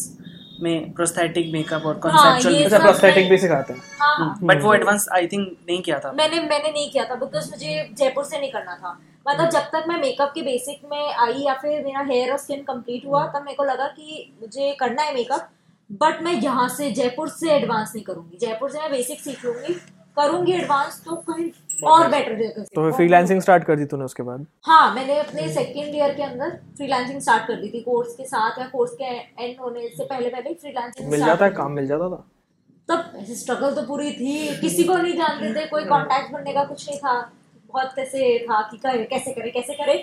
में 0.60 0.92
प्रोस्थेटिक 0.92 1.52
मेकअप 1.52 1.86
और 1.86 1.98
कॉन्सेप्चुअल 1.98 2.64
अच्छा 2.64 2.78
प्रोस्थेटिक 2.78 3.28
भी 3.30 3.38
सिखाते 3.38 3.72
हैं। 3.72 3.80
हाँ 4.00 4.14
हाँ। 4.16 4.38
बट 4.42 4.62
वो 4.62 4.74
एडवांस 4.74 5.06
आई 5.12 5.26
थिंक 5.26 5.46
नहीं 5.68 5.80
किया 5.82 5.98
था। 5.98 6.12
मैंने 6.12 6.40
मैंने 6.40 6.70
नहीं 6.70 6.90
किया 6.90 7.04
था 7.04 7.14
बिकॉज़ 7.14 7.50
मुझे 7.50 7.88
जयपुर 7.98 8.24
से 8.24 8.38
नहीं 8.38 8.50
करना 8.52 8.74
था। 8.74 8.98
मतलब 9.26 9.48
जब 9.50 9.68
तक 9.72 9.84
मैं 9.88 9.98
मेकअप 10.00 10.32
के 10.34 10.42
बेसिक 10.42 10.80
में 10.92 11.14
आई 11.16 11.42
या 11.42 11.54
फिर 11.54 11.84
मेरा 11.84 12.00
हेयर 12.04 12.30
और 12.32 12.38
स्किन 12.38 12.62
कंप्लीट 12.64 13.06
हुआ 13.06 13.26
तब 13.26 13.42
मेरे 13.44 13.56
को 13.56 13.64
लगा 13.64 13.86
कि 13.88 14.32
मुझे 14.40 14.76
करना 14.80 15.02
है 15.02 15.14
मेकअप 15.14 15.48
बट 16.00 16.22
मैं 16.22 16.32
यहाँ 16.34 16.68
से 16.68 16.90
जयपुर 16.92 17.28
से 17.30 17.50
एडवांस 17.52 17.92
नहीं 17.94 18.04
करूँगी। 18.04 18.46
जयपुर 18.46 18.70
से 18.70 18.78
मैं 18.78 18.90
बेसिक 18.90 19.20
सीख 19.20 19.44
लूँगी। 19.44 19.74
करूँगी 20.16 20.52
एडवांस 20.52 21.00
तो 21.04 21.16
कहीं 21.28 21.48
और 21.82 22.08
बेटर 22.08 22.34
जगह 22.34 22.62
तो 22.64 22.82
फिर 22.82 22.92
फ्रीलांसिंग 22.92 23.40
स्टार्ट 23.42 23.64
कर 23.64 23.76
दी 23.76 23.84
तूने 23.84 24.04
उसके 24.04 24.22
बाद? 24.22 24.46
हाँ 24.64 24.94
मैंने 24.94 25.18
अपने 25.18 25.48
सेकेंड 25.48 25.94
ईयर 25.94 26.14
के 26.14 26.22
अंदर 26.22 26.50
फ्रीलांसिंग 26.76 27.20
स्टार्ट 27.20 27.46
कर 27.46 27.56
दी 27.56 27.68
थी। 27.68 27.80
कोर्स 27.80 28.14
के 28.16 28.24
साथ 28.24 28.58
या 28.58 28.66
कोर्स 28.68 28.92
के 28.92 29.04
एंड 29.04 29.60
होने 29.60 29.88
से 29.88 30.04
पहले 30.04 30.28
पहले 30.28 30.54
फ्रीलांसिंग 30.54 31.10
मिल 31.10 31.24
जाता 31.24 31.44
है 31.44 31.50
काम 31.50 31.72
मिल 31.72 31.86
जाता 31.86 32.08
था? 32.08 32.24
तब 32.88 33.12
ऐसे 33.16 33.34
स्ट्रगल 33.34 33.74
तो 33.74 33.82
पूरी 33.82 34.10
थी। 34.12 34.60
किसी 34.60 34.84
को 34.84 34.96
नहीं 34.96 35.16
जानते 35.16 35.54
थे 35.54 35.66
कोई 35.66 35.84
कॉन्टेक्ट 35.84 36.32
बनने 36.32 36.52
का 36.52 36.64
कुछ 36.64 36.88
नहीं 36.88 36.98
था। 36.98 37.20
बहुत 37.68 37.92
कैसे 37.96 38.38
था 38.38 38.60
कि 38.70 38.78
कैसे 39.06 39.32
करे 39.32 39.50
कैसे 39.50 39.74
करे? 39.74 39.94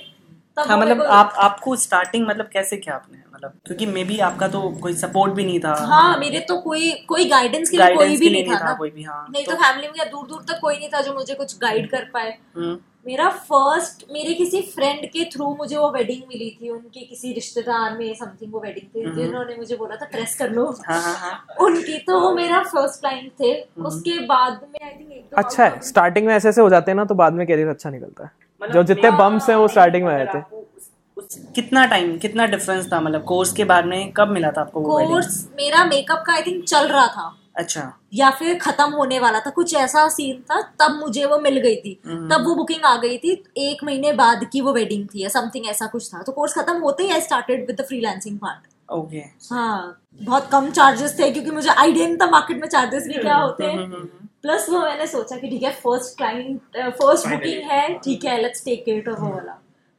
हाँ 0.57 0.77
मतलब 0.77 1.01
आप 1.03 1.33
आपको 1.37 1.75
स्टार्टिंग 1.75 2.27
मतलब 2.27 2.49
कैसे 2.53 2.77
किया 2.77 2.95
आपने? 2.95 3.17
मतलब 3.35 3.51
क्योंकि 3.65 3.85
मे 3.85 4.03
बी 4.03 4.17
आपका 4.19 4.47
तो 4.47 4.61
कोई 4.81 4.93
सपोर्ट 4.93 5.33
भी 5.33 5.45
नहीं 5.45 5.59
था। 5.59 5.73
हाँ 5.85 6.17
मेरे 6.19 6.39
तो 6.39 6.57
कोई 6.61 6.91
कोई 7.07 7.25
गाइडेंस 7.29 7.69
के 7.69 7.77
लिए 7.77 7.95
कोई 7.95 8.17
भी 8.17 8.29
नहीं 8.29 8.43
नहीं 8.43 8.55
था 8.55 8.59
था 8.59 8.73
कोई 8.73 8.89
भी 8.89 9.03
हाँ 9.03 9.25
नहीं 9.31 9.45
तो 9.45 9.55
फैमिली 9.55 9.87
में 9.87 10.09
दूर 10.11 10.27
दूर 10.27 10.43
तक 10.49 10.59
कोई 10.61 10.77
नहीं 10.77 10.89
था 10.89 11.01
जो 11.01 11.13
मुझे 11.13 11.33
कुछ 11.33 11.57
गाइड 11.59 11.89
कर 11.91 12.09
पाए। 12.13 12.37
हम्म, 12.55 12.77
मेरा 13.07 13.29
फ़र्स्ट 13.29 14.03
मेरे 14.11 14.33
किसी 14.33 14.61
फ्रेंड 14.61 15.05
के 15.05 15.23
थ्रू 15.25 15.53
मुझे 15.55 15.77
वो 15.77 15.89
वेडिंग 15.91 16.23
मिली 16.29 16.49
थी 16.51 16.69
उनके 16.69 17.05
किसी 17.05 17.33
रिश्तेदार 17.33 17.97
में 17.97 18.13
समथिंग 18.15 18.53
वो 18.53 18.59
वेडिंग 18.59 18.87
थी 18.95 19.11
जिन्होंने 19.15 19.55
मुझे 19.55 19.75
बोला 19.75 19.95
था 19.95 20.05
प्रेस 20.05 20.35
कर 20.35 20.49
लो। 20.49 20.65
हाँ 20.87 21.01
हाँ 21.01 21.13
हाँ। 21.15 21.55
उनकी 21.61 21.97
तो 21.99 22.19
वो 22.19 22.33
मेरा 22.35 22.61
फ़र्स्ट 22.63 22.99
क्लाइंट 22.99 23.31
थे। 23.39 23.53
उसके 23.85 24.19
बाद 24.25 24.59
में 24.73 24.85
आई 24.85 24.93
थिंक 24.93 25.33
अच्छा 25.37 25.65
है 25.65 25.79
स्टार्टिंग 25.81 26.27
में 26.27 26.33
ऐसे 26.35 26.49
ऐसे 26.49 26.61
हो 26.61 26.69
जाते 26.69 26.91
हैं 26.91 26.95
ना 26.95 27.05
तो 27.05 27.15
बाद 27.15 27.33
में 27.33 27.45
करियर 27.47 27.67
अच्छा 27.67 27.89
निकलता 27.89 28.23
है। 28.23 28.31
जो 28.67 28.83
जितने 28.83 29.11
बम्स 29.17 29.49
हैं 29.49 29.55
वो 29.55 29.67
स्टार्टिंग 29.67 30.05
में 30.05 30.15
आए 30.15 30.25
थे। 30.25 30.39
उस- 30.39 30.91
उस- 31.17 31.53
कितना 31.55 31.85
टाइम 31.85 32.17
कितना 32.17 32.45
डिफरेंस 32.45 32.93
था? 32.93 32.99
मतलब 32.99 33.23
कोर्स 33.23 33.53
के 33.53 33.63
बाद 33.63 33.85
में 33.85 34.11
कब 34.11 34.27
मिला 34.27 34.51
था 34.51 34.61
आपको 34.61 34.81
कोर्स 35.09 35.49
मेरा 35.55 35.85
मेकअप 35.85 36.23
का 36.27 36.33
आई 36.33 36.41
थिंक 36.41 36.65
चल 36.65 36.87
रहा 36.87 37.07
था। 37.07 37.35
अच्छा। 37.55 37.93
या 38.13 38.29
फिर 38.29 38.59
खत्म 38.59 38.83
होने 38.83 39.19
वाला 39.19 39.39
था। 39.39 39.49
कुछ 39.49 39.75
ऐसा 39.75 40.09
सीन 40.09 40.41
था 40.41 40.61
तब 40.61 40.99
मुझे 40.99 41.25
वो 41.25 41.39
मिल 41.39 41.59
गई 41.59 41.75
थी। 41.75 42.01
तब 42.29 42.45
वो 42.45 42.55
बुकिंग 42.55 42.85
आ 42.85 42.97
गई 42.97 43.17
थी। 43.17 43.43
एक 43.57 43.83
महीने 43.83 44.13
बाद 44.13 44.49
की 44.53 44.61
वो 44.61 44.73
वेडिंग 44.73 45.07
थी 45.07 45.23
या 45.23 45.29
समथिंग 45.29 45.65
ऐसा 45.65 45.85
कुछ 45.87 46.13
था। 46.13 46.21
तो 46.21 46.31
कोर्स 46.31 46.53
खत्म 46.53 46.73
होते 46.73 47.03
ही 47.03 47.11
I 47.11 47.21
started 47.21 47.67
with 47.67 47.81
the 47.81 47.85
freelancing 47.85 48.39
part 48.39 48.93
okay 48.93 49.23
हाँ 49.51 50.01
बहुत 50.21 50.49
कम 50.51 50.71
चार्जेस 50.71 51.19
थे 51.19 51.31
क्योंकि 51.31 51.51
मुझे 51.51 51.69
आइडिया 51.69 52.07
नहीं 52.07 52.17
था 52.17 52.29
मार्केट 52.29 52.61
में 52.61 52.67
चार्जेस 52.67 53.07
भी 53.07 53.13
क्या 53.13 53.35
होते 53.35 53.63
हैं। 53.65 54.28
प्लस 54.43 54.69
वो 54.69 54.79
मैंने 54.79 55.05
सोचा 55.07 55.37
कि 55.37 55.49
ठीक 55.49 55.63
है 55.63 55.71
फ़र्स्ट 55.75 56.17
क्लाइंट 56.17 56.77
फ़र्स्ट 56.97 57.27
बुकिंग 57.27 57.69
है 57.71 57.87
ठीक 58.03 58.25
है 58.25 58.41
लेट्स 58.41 58.63
टेक 58.65 58.83
इट 58.87 59.09
और 59.09 59.19
वो 59.19 59.29
वाला। 59.29 59.53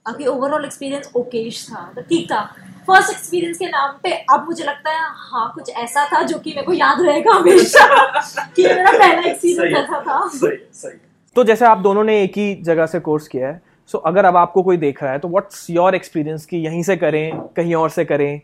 बाकी 0.06 0.26
ओवरऑल 0.26 0.64
एक्सपीरियंस 0.64 1.10
ओकेश 1.16 1.66
था 1.70 1.82
तो 1.96 2.02
ठीक 2.02 2.30
था। 2.32 2.40
फ़र्स्ट 2.86 3.10
एक्सपीरियंस 3.10 3.58
के 3.58 3.66
नाम 3.66 3.98
पे 4.02 4.12
अब 4.34 4.44
मुझे 4.46 4.64
लगता 4.64 4.90
है 4.90 5.08
हाँ 5.30 5.50
कुछ 5.54 5.70
ऐसा 5.70 6.06
था 6.12 6.22
जो 6.22 6.38
कि 6.38 6.50
मेरे 6.50 6.66
को 6.66 6.72
याद 6.72 7.02
रहेगा 7.02 7.32
हमेशा 7.32 7.84
कि 8.56 8.64
मेरा 8.64 8.92
पहला 8.92 9.28
एक्सपीरियंस 9.30 9.76
ऐसा 9.78 10.00
था। 10.00 10.90
तो 11.36 11.44
जैसे 11.44 11.64
आप 11.66 11.78
दोनों 11.78 12.04
ने 12.04 12.22
एक 12.22 12.38
ही 12.38 12.54
जगह 12.62 12.86
से 12.86 13.00
कोर्स 13.00 13.28
किया 13.28 13.48
है 13.48 13.60
सो 13.90 13.98
so, 13.98 14.04
अगर 14.06 14.24
अब 14.24 14.36
आपको 14.36 14.62
कोई 14.62 14.76
देख 14.76 15.02
रहा 15.02 15.12
है 15.12 15.18
तो 15.18 15.28
व्हाट्स 15.28 15.68
योर 15.70 15.94
एक्सपीरियंस 15.94 16.46
कि 16.46 16.56
यहीं 16.56 16.82
से 16.82 16.96
करें 16.96 17.40
कहीं 17.56 17.74
और 17.74 17.90
से 17.90 18.04
करें? 18.04 18.40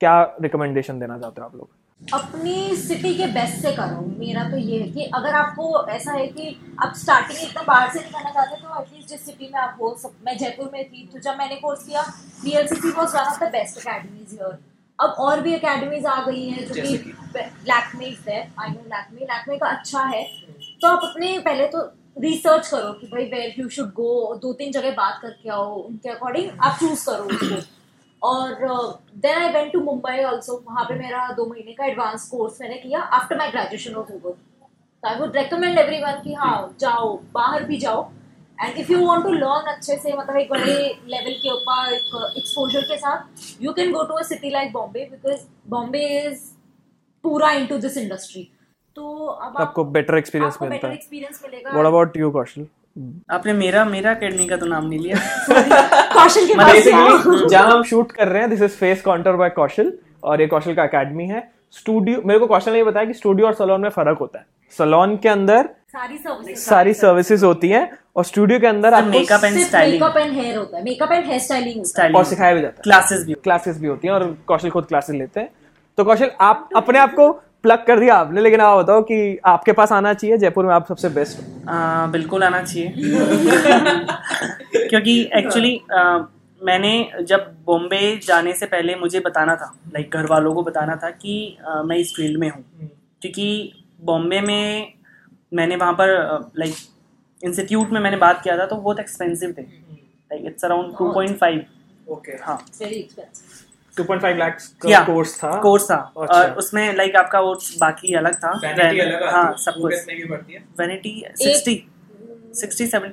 क्या 0.00 0.22
रिकमेंडेशन 0.42 1.00
देना 1.00 1.18
चाहते 1.18 1.40
हो 1.40 1.46
आप 1.46 1.56
लोग? 1.56 1.68
अपनी 2.00 2.76
सिटी 2.76 3.14
के 3.14 3.26
बेस्ट 3.32 3.62
से 3.62 3.72
करो। 3.72 4.04
मेरा 4.18 4.42
तो 4.50 4.56
ये 4.58 4.78
है 4.80 4.88
कि 4.88 5.04
अगर 5.14 5.34
आपको 5.34 5.86
ऐसा 5.90 6.12
है 6.12 6.26
कि 6.28 6.56
आप 6.82 6.94
स्टार्टिंग 6.96 7.42
इतना 7.42 7.62
बाहर 7.62 7.90
से 7.92 7.98
नहीं 8.00 8.10
करना 8.12 8.30
चाहते 8.30 8.56
तो 8.56 8.80
एटलीस्ट 8.80 9.08
जिस 9.08 9.24
सिटी 9.26 9.50
में 9.52 9.60
आप 9.60 9.76
हो 9.80 9.94
सब 10.02 10.14
मैं 10.26 10.36
जयपुर 10.38 10.70
में 10.72 10.84
थी 10.84 11.06
तो 11.12 11.18
जब 11.18 11.36
मैंने 11.38 11.56
कोर्स 11.56 11.84
किया 11.86 12.02
V 12.44 12.56
L 12.58 12.66
C 12.66 12.74
C 12.74 12.90
was 12.90 13.16
one 13.16 13.22
of 13.22 13.44
the 13.44 13.48
best 13.52 13.78
academies 13.78 14.32
here 14.32 14.58
अब 14.98 15.10
और 15.26 15.40
भी 15.40 15.54
अकेडमीज 15.54 16.06
आ 16.06 16.20
गई 16.24 16.48
हैं 16.48 16.66
जो 16.66 16.74
कि 16.74 16.96
लैक्मे 17.70 18.06
है। 18.28 18.40
आई 18.60 18.68
नो 18.68 18.82
लैक्मे 18.86 19.20
लैक्मे 19.22 19.56
का 19.58 19.66
अच्छा 19.68 20.02
है। 20.04 20.22
तो 20.82 20.88
आप 20.88 21.00
अपने 21.04 21.38
पहले 21.38 21.66
तो 21.66 21.90
रिसर्च 22.20 22.68
करो 22.68 22.92
कि 22.92 23.06
भाई 23.06 23.24
वेयर 23.24 23.60
यू 23.60 23.68
शुड 23.68 23.92
गो 23.94 24.38
दो 24.42 24.52
तीन 24.52 24.72
जगह 24.72 24.90
बात 24.94 25.18
करके 25.22 25.50
आओ 25.50 25.74
उनके 25.74 26.08
अकॉर्डिंग 26.08 26.50
आप 26.60 26.78
चूज़ 26.80 27.04
करो 27.06 27.24
उसको। 27.24 27.60
और 28.22 28.54
then 29.16 29.38
I 29.38 29.52
went 29.52 29.72
to 29.72 29.80
Mumbai 29.80 30.22
also 30.24 30.62
वहाँ 30.66 30.84
पे 30.84 30.94
मेरा 30.94 31.26
दो 31.36 31.46
महीने 31.46 31.72
का 31.72 31.86
एडवांस 31.86 32.28
कोर्स 32.28 32.60
मैंने 32.60 32.76
किया 32.78 33.00
after 33.18 33.36
my 33.38 33.50
graduation 33.50 33.94
of 33.94 34.12
over 34.12 34.32
तो 34.32 35.08
I 35.08 35.18
would 35.20 35.36
recommend 35.36 35.78
every 35.78 36.02
one 36.02 36.20
कि 36.24 36.34
हाँ 36.34 36.56
जाओ 36.80 37.16
बाहर 37.34 37.64
भी 37.64 37.76
जाओ. 37.78 38.10
And 38.58 38.76
if 38.78 38.90
you 38.92 39.06
want 39.06 39.22
to 39.24 39.32
learn 39.32 39.72
अच्छे 39.72 39.96
से 39.96 40.12
मतलब 40.16 40.36
एक 40.36 40.50
बड़े 40.50 40.72
लेवल 41.08 41.32
के 41.42 41.50
ऊपर 41.50 41.92
एक 41.92 42.34
एक्सपोजर 42.38 42.82
के 42.88 42.96
साथ 42.98 43.62
you 43.62 43.72
can 43.72 43.92
go 43.92 44.02
to 44.04 44.14
a 44.14 44.22
city 44.22 44.50
like 44.50 44.72
Bombay 44.72 45.08
because 45.10 45.46
Bombay 45.70 46.06
is 46.18 46.42
पूरा 47.24 47.50
इनटू 47.52 47.78
दिस 47.78 47.96
इंडस्ट्री 47.96 48.42
तो 48.96 49.26
अब 49.26 49.56
आपको 49.58 49.84
experience 50.20 50.52
आपको 50.52 50.66
मिलता 50.66 50.88
है। 50.88 50.98
व्हाट 51.64 51.86
अबाउट 51.86 52.16
यू 52.16 52.30
कौशल 52.30 52.66
आपने 53.30 53.52
मेरा 53.52 53.84
मेरा 53.84 54.10
अकेडमी 54.10 54.46
का 54.46 54.56
तो 54.56 54.66
नाम 54.66 54.86
नहीं 54.86 54.98
लिया। 54.98 55.16
कौशल 56.14 56.46
के 56.46 56.54
पास 56.58 56.84
जाओ। 56.84 57.48
जहाँ 57.48 57.70
हम 57.72 57.82
शूट 57.82 58.12
कर 58.12 58.28
रहे 58.28 58.40
हैं 58.42 58.50
this 58.50 58.62
is 58.62 58.76
face 58.76 59.02
counter 59.02 59.36
by 59.36 59.50
Kaushal 59.50 59.92
और 60.24 60.40
ये 60.40 60.46
कौशल 60.46 60.74
का 60.74 60.84
एकेडमी 60.84 61.26
है। 61.26 61.48
स्टूडियो 61.74 62.22
मेरे 62.26 62.38
को 62.40 62.46
कौशल 62.46 62.72
ने 62.72 62.82
बताया 62.84 63.06
कि 63.06 63.14
स्टूडियो 63.14 63.46
और 63.46 63.54
सलोन 63.54 63.80
में 63.80 63.88
फ़र्क 63.90 64.18
होता 64.20 64.38
है। 64.38 64.44
सलोन 64.72 65.16
के 65.16 65.28
अंदर 65.28 65.68
सारी 65.92 66.16
सर्विसेज़ 66.18 66.58
सारी 66.60 66.92
सर्विसेज़ 66.94 67.44
होती 67.44 67.68
हैं 67.68 67.88
और 68.16 68.24
स्टूडियो 68.24 68.60
के 68.60 68.66
अंदर 68.66 68.94
आपको 68.94 69.10
makeup 69.10 69.44
and 69.44 69.58
styling 69.58 70.02
makeup 70.02 70.16
and 70.16 70.32
hair 70.32 70.56
होता 70.58 70.76
है। 70.76 70.82
Makeup 70.84 71.12
and 71.12 71.24
hair 71.26 71.38
styling 71.40 71.84
styling 71.84 72.16
और 72.16 72.24
सिखाया 72.24 72.54
भी 72.54 72.60
जाता 72.60 72.76
है। 72.76 72.82
क्लासेस 72.82 73.24
भी 73.26 73.34
क्लासेस 73.44 73.78
भी 73.80 73.88
होती 73.88 74.08
हैं 74.08 74.14
और 74.14 74.26
कौशल 74.46 74.70
खुद 74.70 74.84
क्लासेस 74.86 75.16
लेते 75.16 75.40
हैं। 75.40 75.48
तो 75.98 76.04
कौशल 76.04 76.30
आप 76.40 76.68
अपने 76.76 76.98
आप 76.98 77.14
को 77.14 77.30
प्लग 77.64 77.84
कर 77.86 78.00
दिया 78.00 78.14
आपने 78.14 78.40
लेकिन 78.40 78.60
आप 78.60 78.78
बताओ 78.78 79.02
कि 79.02 79.38
आपके 79.46 79.72
पास 79.72 79.92
आना 79.92 80.12
चाहिए 80.14 80.36
जयपुर 80.38 80.66
में 80.66 80.74
आप 80.74 80.86
सबसे 80.88 81.08
बेस्ट 81.08 81.38
हो 81.38 81.44
बिल्कुल 82.12 82.44
आना 82.44 82.62
चाहिए। 82.62 82.88
क्योंकि 84.88 85.30
एक्चुअली 85.38 85.80
मैंने 86.60 87.10
जब 87.22 87.54
बॉम्बे 87.66 88.20
जाने 88.26 88.52
से 88.52 88.66
पहले 88.66 88.94
मुझे 88.94 89.20
बताना 89.20 89.56
था 89.56 89.74
लाइक 89.94 90.16
घर 90.16 90.26
वालों 90.26 90.54
को 90.54 90.62
बताना 90.62 90.96
था 90.96 91.10
कि 91.10 91.58
आ, 91.68 91.82
मैं 91.82 91.96
इस 91.96 92.12
फ़ील्ड 92.16 92.40
में 92.40 92.50
हूँ। 92.50 92.64
क्योंकि 93.22 93.72
बॉम्बे 94.04 94.40
में 94.40 94.92
मैंने 95.54 95.76
वहाँ 95.76 95.92
पर 95.92 96.08
लाइक 96.58 96.74
इंस्टीट्यूट 97.42 97.90
में 97.90 98.00
मैंने 98.00 98.16
बात 98.16 98.42
किया 98.42 98.58
था 98.58 98.66
तो 98.66 98.76
बहुत 98.76 99.00
एक्सपेंसिव 99.00 99.54
थे। 99.58 99.62
Like 99.62 100.44
it's 100.46 100.64
around 100.64 100.96
two 100.98 101.12
point 101.12 101.38
five 101.38 101.64
okay 102.08 102.32
हाँ। 102.42 102.64
2.5 104.00 104.38
लाख 104.38 104.56
का 104.82 105.02
कोर्स 105.04 105.36
था। 105.36 105.50
कोर्स 105.62 105.90
था। 105.90 105.96
अच्छा। 106.16 106.38
और 106.38 106.50
उसमें 106.58 106.96
लाइक 106.96 107.16
आपका 107.16 107.40
वो 107.40 107.54
बाकी 107.80 108.14
अलग 108.14 108.34
था। 108.36 108.50
हाँ 109.30 109.54
सब 109.58 109.80
कुछ। 109.82 109.94
वैनिटी 110.80 111.12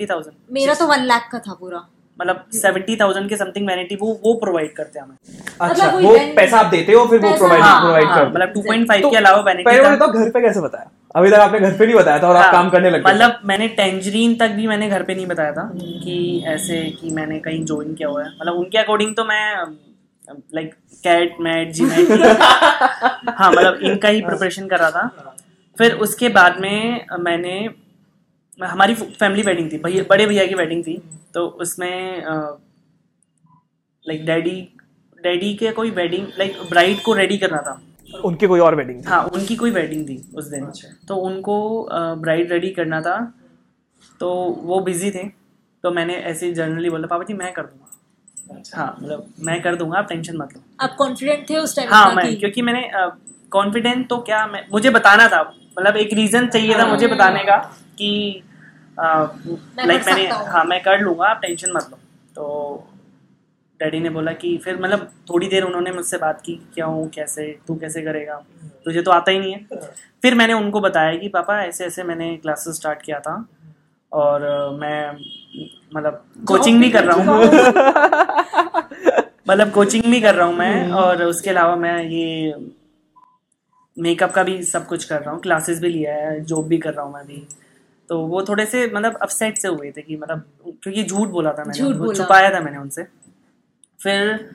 थाउज़ेंड 0.06 0.34
मेरा 0.52 0.74
तो 0.74 0.88
वन 0.88 1.06
लाख 1.06 1.30
का 1.32 1.40
था 1.40 1.54
पूरा। 1.60 1.88
मतलब 2.20 2.46
सेवेंटी 2.54 2.96
थाउज़ेंड 2.96 3.28
के 3.30 3.38
समथिंग 3.38 3.68
वैनिटी 3.68 3.96
वो 3.96 4.08
वो 4.24 4.34
प्रोवाइड 4.36 4.72
करते 4.76 5.00
हैं 5.00 5.06
हमें। 5.06 5.18
अच्छा 5.62 5.88
मतलब 5.88 6.04
वो 6.04 6.14
पैसा 6.36 6.58
आप 6.60 6.66
देते 6.66 6.94
हो 6.94 7.06
फिर 7.08 7.20
वो 7.20 7.34
प्रोवाइड 7.36 7.62
हाँ, 7.62 7.80
प्रोवाइड 7.82 8.06
हाँ, 8.06 8.18
करते 8.18 8.32
मतलब 8.32 8.54
टू 8.54 8.62
पॉइंट 8.62 8.88
फाइव 8.88 9.10
के 9.10 9.18
अलावा 9.18 9.42
वैनिटी 9.42 9.64
पहले 9.64 9.84
मुझे 9.84 9.98
तो 9.98 10.08
घर 10.08 10.30
पे 10.30 10.42
कैसे 10.42 10.62
बताया? 10.62 10.90
अभी 11.16 11.30
तक 11.30 11.40
आपने 11.40 11.60
घर 11.60 11.78
पे 11.78 11.86
नहीं 11.86 11.96
बताया 11.96 12.20
था 12.20 12.28
और 12.30 12.36
आप 12.36 12.52
काम 12.52 12.70
करने 12.70 12.90
लगे 12.90 13.04
मतलब 13.08 13.40
मैंने 13.46 13.68
टेंजरीन 13.78 14.36
तक 14.36 14.50
भी 14.52 14.68
मैंने 14.68 14.90
घर 14.90 15.04
पे 15.04 15.16
नहीं 15.16 15.26
बताया 15.28 15.52
था 15.52 15.70
कि 15.76 16.44
ऐसे 16.48 16.82
कि 17.02 17.10
मैंने 17.12 17.40
कहीं 17.40 17.64
ज्वाइन 17.66 17.94
किया 17.94 18.10
हुआ 18.10 18.24
है। 18.24 18.30
मतलब 18.42 18.54
उनके 18.56 18.78
अकॉर्डिंग 18.78 19.16
तो 19.16 19.26
मैं 19.26 19.44
लाइक 20.30 20.74
कैट 21.04 21.36
मैट 21.42 21.72
जी 21.74 21.86
मैट 21.86 22.12
हाँ 23.30 23.52
मतलब 23.52 23.80
इनका 23.82 24.10
ही 24.10 24.22
प्रिपरेशन 24.22 24.68
कर 24.68 24.80
रहा 24.80 24.92
था। 24.92 25.36
फिर 25.78 25.94
उसके 26.00 26.30
बाद 26.30 26.60
में 26.62 27.06
मैंने 27.20 27.58
हमारी 28.60 28.94
फैमिली 28.96 29.42
वेडिंग 29.44 29.72
थी 29.72 29.78
भैया 29.80 30.04
बड़े 30.10 30.26
भैया 30.26 30.46
की 30.48 30.56
वेडिंग 30.56 30.84
थी 30.84 30.98
तो 31.34 31.46
उसमें 31.62 32.24
लाइक 34.06 34.26
डैडी 34.26 34.56
डैडी 35.18 35.54
के 35.56 35.72
कोई 35.72 35.92
वेडिंग 35.92 36.28
लाइक 36.38 36.58
ब्राइड 36.70 37.02
को 37.04 37.14
रेडी 37.14 37.38
करना 37.38 37.62
था। 37.62 37.82
उनकी 38.26 38.48
कोई 38.48 38.60
और 38.60 38.76
वेडिंग 38.76 39.06
हाँ 39.08 39.24
उनकी 39.26 39.56
कोई 39.56 39.72
वेडिंग 39.72 40.08
थी 40.10 40.18
उस 40.36 40.46
दिन। 40.48 40.66
तो 41.08 41.16
उनको 41.18 41.58
ब्राइड 41.92 42.52
रेडी 42.52 42.70
करना 42.72 43.02
था 43.02 43.18
तो 44.22 44.30
वो 44.64 44.80
बिज़ी 44.82 45.12
थे 45.12 45.24
तो 45.84 45.92
मैंने 45.92 46.16
ऐसे 46.32 46.52
जनरली 46.54 46.90
बोला 46.90 47.08
पापा 47.08 47.24
जी 47.24 47.34
मैं 47.34 47.52
कर 47.54 47.64
दूँगा। 47.64 47.87
हाँ 48.74 48.96
मतलब 49.02 49.28
मैं 49.40 49.62
कर 49.62 49.76
दूँगा 49.76 49.98
आप 50.00 50.08
टेंशन 50.10 50.38
मत 50.38 50.54
लो। 50.56 50.62
आप 50.82 50.96
कॉन्फिडेंट 50.98 51.50
थे 51.50 51.58
उस 51.58 51.76
टाइम 51.76 51.90
हाँ 51.90 52.14
मैं 52.16 52.36
क्योंकि 52.40 52.62
मैंने 52.62 52.90
कॉन्फिडेंट 53.52 54.08
तो 54.10 54.18
क्या 54.22 54.46
मैं 54.48 54.66
मुझे 54.72 54.90
बताना 54.90 55.28
था 55.28 55.42
मतलब 55.80 55.98
एक 55.98 56.14
रीजन 56.14 56.48
चाहिए 56.48 56.78
था 56.80 56.86
मुझे 56.88 57.08
बताने 57.08 57.44
का 57.44 57.58
कि 57.98 58.44
लाइक 59.00 60.06
मैंने 60.06 60.28
हाँ। 60.28 60.64
मैं 60.66 60.82
कर 60.84 61.00
लूँगा 61.00 61.26
आप 61.26 61.42
टेंशन 61.42 61.72
मत 61.72 61.88
लो। 61.92 61.98
तो 62.36 62.88
डैडी 63.80 64.00
ने 64.00 64.10
बोला 64.10 64.32
कि 64.34 64.58
फिर 64.58 64.80
मतलब 64.82 65.12
थोड़ी 65.30 65.48
देर 65.48 65.64
उन्होंने 65.64 65.92
मुझसे 65.92 66.18
बात 66.18 66.42
की 66.46 66.56
क्या 66.74 66.86
हूँ 66.86 67.08
कैसे 67.10 67.46
तू 67.68 67.76
कैसे 67.76 68.02
करेगा? 68.02 68.36
तुझे 68.86 69.02
तो 69.02 69.12
आता 69.12 69.32
ही 69.32 69.40
नहीं 69.40 69.54
है। 69.54 69.80
फिर 70.22 70.36
मैंने 70.36 70.54
उनको 70.54 70.80
बताया 70.82 71.16
कि 71.18 71.28
पापा 71.30 71.62
ऐसे 71.64 71.86
ऐसे 71.86 72.04
मैंने 72.04 72.36
क्लासेस 72.38 72.76
स्टार्ट 72.76 73.02
किया 73.02 73.20
था 73.20 73.36
और 74.12 74.42
मैं 74.80 75.12
मतलब 75.96 76.24
कोचिंग 76.48 76.80
भी 76.82 76.90
कर 76.90 77.04
रहा 77.04 77.16
हूँ। 77.18 77.44
मतलब 79.50 79.72
कोचिंग 79.72 80.04
भी 80.04 80.22
कर 80.22 80.36
रहा 80.36 80.48
हूँ 80.48 80.56
मैं 80.56 80.92
और 80.92 81.24
उसके 81.24 81.50
अलावा 81.50 81.76
मैं 81.76 82.04
ये 82.04 82.56
मेकअप 83.98 84.32
का 84.32 84.44
भी 84.44 84.62
सब 84.64 84.88
कुछ 84.88 85.04
कर 85.04 85.22
रहा 85.22 85.32
हूँ 85.32 85.40
क्लासेस 85.42 85.80
भी 85.82 85.90
लिया 85.90 86.14
है 86.14 86.40
जॉब 86.46 86.68
भी 86.68 86.78
कर 86.78 86.94
रहा 86.94 87.06
हूँ 87.06 87.14
मैं 87.14 87.26
भी 87.28 87.48
तो 88.10 88.20
वो 88.28 88.42
थोड़े 88.44 88.66
से 88.66 88.86
मतलब 88.88 89.18
अपसेट 89.22 89.58
से 89.58 89.68
हुए 89.68 89.92
थे 89.92 90.02
कि 90.02 90.16
मतलब 90.16 90.44
क्योंकि 90.84 91.04
झूठ 91.04 91.30
बोला 91.30 91.52
था 91.54 91.64
मैंने 91.64 91.80
झूठ 91.80 91.96
बोला। 91.96 92.14
छुपाया 92.14 92.50
था 92.54 92.60
मैंने 92.60 92.78
उनसे। 92.78 93.04
फिर 94.00 94.50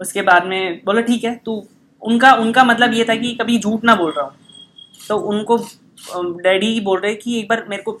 उसके 0.00 0.22
बाद 0.22 0.46
में 0.46 0.80
बोला 0.84 1.00
ठीक 1.00 1.24
है 1.24 1.34
तू 1.44 1.62
उनका 2.02 2.32
उनका 2.36 2.64
मतलब 2.64 2.92
ये 2.94 3.04
था 3.04 3.14
कि 3.16 3.34
कभी 3.34 3.58
झूठ 3.58 3.84
ना 3.84 3.94
बोल 3.94 4.12
रहा 4.16 4.24
हूँ। 4.26 4.34
तो 5.08 5.16
उनको 5.30 5.56
डैडी 6.42 6.80
बोल 6.80 7.00
रहे 7.00 7.14
कि 7.14 7.38
एक 7.38 7.48
बार 7.48 7.64
मेरे 7.68 7.82
को 7.82 7.92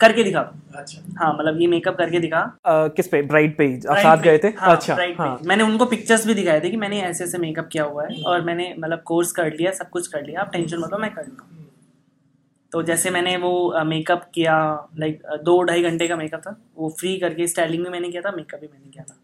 करके 0.00 0.22
दिखा। 0.22 0.40
अच्छा। 0.76 1.24
हाँ 1.24 1.36
मतलब 1.38 1.60
ये 1.60 1.66
मेकअप 1.66 1.96
करके 1.96 2.18
दिखा। 2.18 2.40
अ, 2.64 2.88
किस 2.88 3.08
पे? 3.08 3.22
ब्राइड 3.22 3.56
पे 3.56 3.80
आप 3.90 3.96
साथ 3.96 4.16
गए 4.16 4.38
थे? 4.38 4.48
हाँ, 4.48 4.76
अच्छा। 4.76 4.94
हाँ। 5.18 5.40
मैंने 5.44 5.64
उनको 5.64 5.86
पिक्चर्स 5.86 6.26
भी 6.26 6.34
दिखाए 6.34 6.60
थे 6.60 6.70
कि 6.70 6.76
मैंने 6.76 7.02
ऐसे 7.02 7.24
ऐसे 7.24 7.38
मेकअप 7.38 7.68
किया 7.72 7.84
हुआ 7.84 8.06
है 8.06 8.22
और 8.22 8.42
मैंने 8.42 8.74
मतलब 8.78 9.02
कोर्स 9.02 9.32
कर 9.32 9.52
लिया 9.52 9.72
सब 9.72 9.90
कुछ 9.90 10.06
कर 10.06 10.22
लिया। 10.22 10.40
आप 10.40 10.52
टेंशन 10.52 10.78
मत 10.78 10.90
लो 10.92 10.98
मैं 10.98 11.14
कर 11.14 11.26
लूँगा। 11.26 11.48
तो 12.72 12.82
जैसे 12.82 13.10
मैंने 13.10 13.36
वो 13.36 13.84
मेकअप 13.84 14.30
किया 14.34 14.88
लाइक 14.98 15.22
दो 15.44 15.62
ढाई 15.62 15.82
घंटे 15.82 16.08
का 16.08 16.16
मेकअप 16.16 16.40
था। 16.40 16.60
वो 16.76 16.88
फ्री 17.00 17.16
करके 17.18 17.46
स्टाइलिंग 17.46 17.84
भी 17.84 17.90
मैंने 17.90 18.10
किया 18.10 18.22
था 18.22 18.30
मेकअप 18.30 18.60
भी 18.60 18.66
मैंने 18.66 18.90
किया 18.90 19.04
था। 19.04 19.16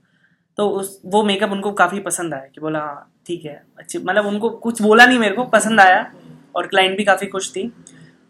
तो 0.57 0.69
उस 0.69 1.01
वो 1.07 1.23
मेकअप 1.23 1.51
उनको 1.51 1.73
काफ़ी 1.73 2.01
पसंद 2.01 2.35
आया 2.35 2.45
कि 2.45 2.61
बोला 2.61 2.79
हाँ 2.79 3.13
ठीक 3.27 3.45
है 3.45 3.65
अच्छी 3.79 3.99
मतलब 3.99 4.27
उनको 4.27 4.51
कुछ 4.51 4.83
बोला 4.83 5.07
नहीं 5.07 5.19
मेरे 5.19 5.35
को 5.35 5.45
पसंद 5.45 5.81
आया 5.81 6.13
और 6.57 6.67
क्लाइंट 6.67 6.97
भी 6.97 7.05
काफ़ी 7.05 7.27
खुश 7.27 7.51
थी। 7.51 7.73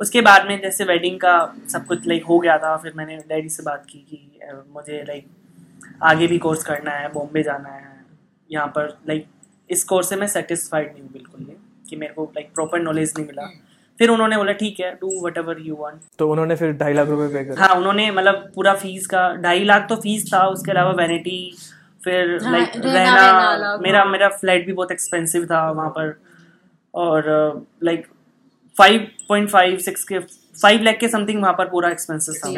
उसके 0.00 0.20
बाद 0.20 0.46
में 0.48 0.60
जैसे 0.60 0.84
वेडिंग 0.84 1.18
का 1.20 1.32
सब 1.72 1.86
कुछ 1.86 2.06
लाइक 2.08 2.24
हो 2.24 2.38
गया 2.38 2.56
था 2.58 2.76
फिर 2.76 2.92
मैंने 2.96 3.16
डैडी 3.28 3.48
से 3.48 3.62
बात 3.62 3.84
की 3.88 3.98
कि 4.10 4.52
मुझे 4.74 5.02
लाइक 5.08 5.26
आगे 6.02 6.26
भी 6.26 6.38
कोर्स 6.38 6.62
करना 6.64 6.90
है 6.90 7.08
बॉम्बे 7.12 7.42
जाना 7.42 7.68
है। 7.68 7.88
यहाँ 8.50 8.66
पर 8.76 8.96
लाइक 9.08 9.26
इस 9.70 9.84
कोर्स 9.84 10.08
से 10.08 10.16
मैं 10.16 10.26
सेटिस्फाइड 10.28 10.92
नहीं 10.92 11.02
हूँ 11.02 11.10
बिल्कुल 11.12 11.44
भी 11.44 11.56
कि 11.90 11.96
मेरे 11.96 12.12
को 12.14 12.24
लाइक 12.36 12.52
प्रॉपर 12.54 12.80
नॉलेज 12.80 13.12
नहीं 13.16 13.26
मिला। 13.26 13.50
फिर 13.98 14.10
उन्होंने 14.10 14.36
बोला 14.36 14.52
ठीक 14.54 14.80
है 14.80 14.92
do 15.00 15.10
what 15.24 15.38
ever 15.38 15.58
you 15.60 15.76
want 15.76 16.00
तो 16.18 16.30
उन्होंने 16.30 16.56
फिर 16.56 16.72
ढाई 16.76 16.92
लाख 16.92 17.08
रुपए 17.08 17.26
पे 17.34 17.44
कर। 17.44 17.58
हाँ 17.58 17.74
उन्होंने 17.76 18.10
मतलब 18.10 18.50
पूरा 18.54 18.74
फ़ीस 18.76 19.06
का 19.06 19.28
ढाई 19.42 19.64
लाख 19.64 19.86
तो 19.88 19.96
फ़ीस 19.96 20.32
था 20.32 20.46
उसके 20.48 20.70
अलावा 20.70 20.92
वैनिटी 21.02 21.40
फिर 22.04 22.38
हाँ, 22.42 22.52
लाइक 22.52 22.76
रहना 22.76 23.14
वहना 23.14 23.52
रहना 23.52 23.76
मेरा 23.82 24.02
हाँ। 24.02 24.10
मेरा 24.12 24.28
फ्लैट 24.30 24.66
भी 24.66 24.72
बहुत 24.72 24.92
एक्सपेंसिव 24.92 25.44
था 25.46 25.70
वहाँ 25.70 25.90
पर। 25.90 26.14
और 26.94 27.28
like 27.84 28.06
five 28.80 29.06
point 29.28 29.48
five 29.50 29.76
six 29.78 30.04
के 30.04 30.18
फाइव 30.62 30.82
लाख 30.82 30.96
के 31.00 31.08
समथिंग 31.08 31.42
वहाँ 31.42 31.54
पर 31.58 31.68
पूरा 31.68 31.90
एक्सपेंसेस 31.90 32.40
था। 32.44 32.50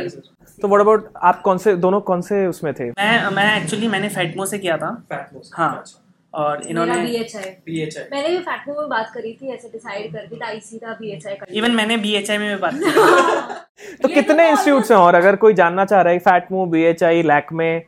तो 0.63 0.69
व्हाट 0.69 0.81
अबाउट 0.81 1.13
आप 1.23 1.41
कौन 1.43 1.59
से 1.59 1.75
दोनों 1.77 2.01
कौन 2.01 2.21
से 2.21 2.47
उसमें 2.47 2.73
थे? 2.75 2.91
मैं 2.91 3.31
मैं 3.31 3.63
एक्चुअली 3.63 3.89
मैंने 3.89 4.09
फैटमो 4.09 4.47
से 4.47 4.59
किया 4.59 4.77
था। 4.77 4.91
हाँ 5.55 5.85
और 6.35 6.63
इन्होंने 6.67 6.95
मैंने 6.95 8.29
भी 8.29 8.39
फैक्टो 8.39 8.81
में 8.81 8.89
बात 8.89 9.11
करी 9.15 9.33
थी 9.33 9.49
ऐसे 9.49 9.69
डिसाइड 9.69 10.13
करके 10.13 10.37
था 10.37 10.47
आईसी 10.47 10.79
था 10.79 10.93
बीएचआई 11.01 11.35
का 11.35 11.47
इवन 11.51 11.71
मैंने 11.71 11.97
बी 11.97 12.15
एच 12.15 12.31
आई 12.31 12.39
में 12.39 12.49
भी 12.49 12.61
बात 12.63 12.75
की 12.75 13.97
तो 14.03 14.09
कितने 14.09 14.49
इंस्टीट्यूट 14.51 14.91
हैं 14.91 14.99
और 14.99 15.15
अगर 15.15 15.37
कोई 15.37 15.55
जानना 15.55 15.85
चाह 15.85 16.03
रहा 16.03 16.13
है 16.13 16.19
फैट 16.19 16.53
मूव 16.53 16.71
बी 16.71 16.83
एच 16.83 17.03
आई 17.03 17.23
लैक 17.23 17.53
में 17.53 17.83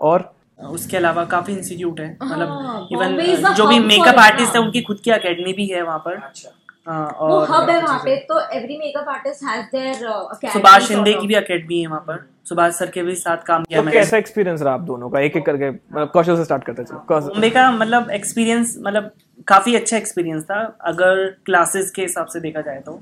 और? 0.00 0.32
उसके 0.70 0.96
अलावा 0.96 1.24
काफ़ी 1.24 1.52
इंस्टीट्यूट 1.54 2.00
है। 2.00 2.06
हाँ, 2.22 2.30
मतलब 2.30 2.88
इवन 2.92 3.54
जो 3.54 3.66
भी 3.66 3.78
मेकअप 3.78 4.18
आर्टिस्ट 4.18 4.56
है 4.56 4.60
उनकी 4.60 4.82
खुद 4.82 5.00
की 5.04 5.10
अकेडमी 5.10 5.52
भी 5.52 5.66
है 5.66 5.82
वहाँ 5.82 5.98
पर। 5.98 6.18
हाँ, 6.18 6.32
वो 6.36 6.50
और 6.86 7.46
हब 7.50 7.70
है 7.70 7.80
वहाँ 7.82 7.98
पे 8.04 8.16
तो 8.28 8.38
every 8.56 8.76
makeup 8.78 9.08
artist 9.08 9.44
has 9.44 9.66
their 9.72 10.52
Subhash 10.52 10.86
Shinde 10.88 11.12
की 11.14 11.26
भी 11.26 11.34
अकेडमी 11.34 11.80
है 11.80 11.86
वहाँ 11.86 12.00
पर। 12.06 12.24
सुभाष 12.48 12.72
सर 12.74 12.90
के 12.90 13.02
भी 13.02 13.14
साथ 13.14 13.42
काम 13.46 13.64
किया 13.64 13.80
तो 13.80 13.84
मैंने। 13.84 13.98
कैसा 13.98 14.16
एक्सपीरियंस 14.16 14.62
रहा 14.62 14.74
आप 14.74 14.80
दोनों 14.82 15.10
का? 15.10 15.20
एक 15.20 15.36
एक 15.36 15.44
करके 15.46 15.70
मतलब 15.70 16.10
कौशल 16.12 16.36
से 16.36 16.44
स्टार्ट 16.44 16.64
करते 16.64 16.84
चलो। 16.84 17.04
बॉम्बे 17.10 17.50
का 17.50 17.70
मतलब 17.72 18.10
एक्सपीरियंस 18.10 18.76
मतलब 18.86 19.10
काफ़ी 19.48 19.74
अच्छा 19.76 19.96
एक्सपीरियंस 19.96 20.44
था। 20.44 20.60
अगर 20.84 21.26
क्लासेस 21.46 21.90
के 21.90 22.02
हिसाब 22.02 22.26
से 22.26 22.40
देखा 22.40 22.60
जाए 22.60 22.80
तो। 22.86 23.00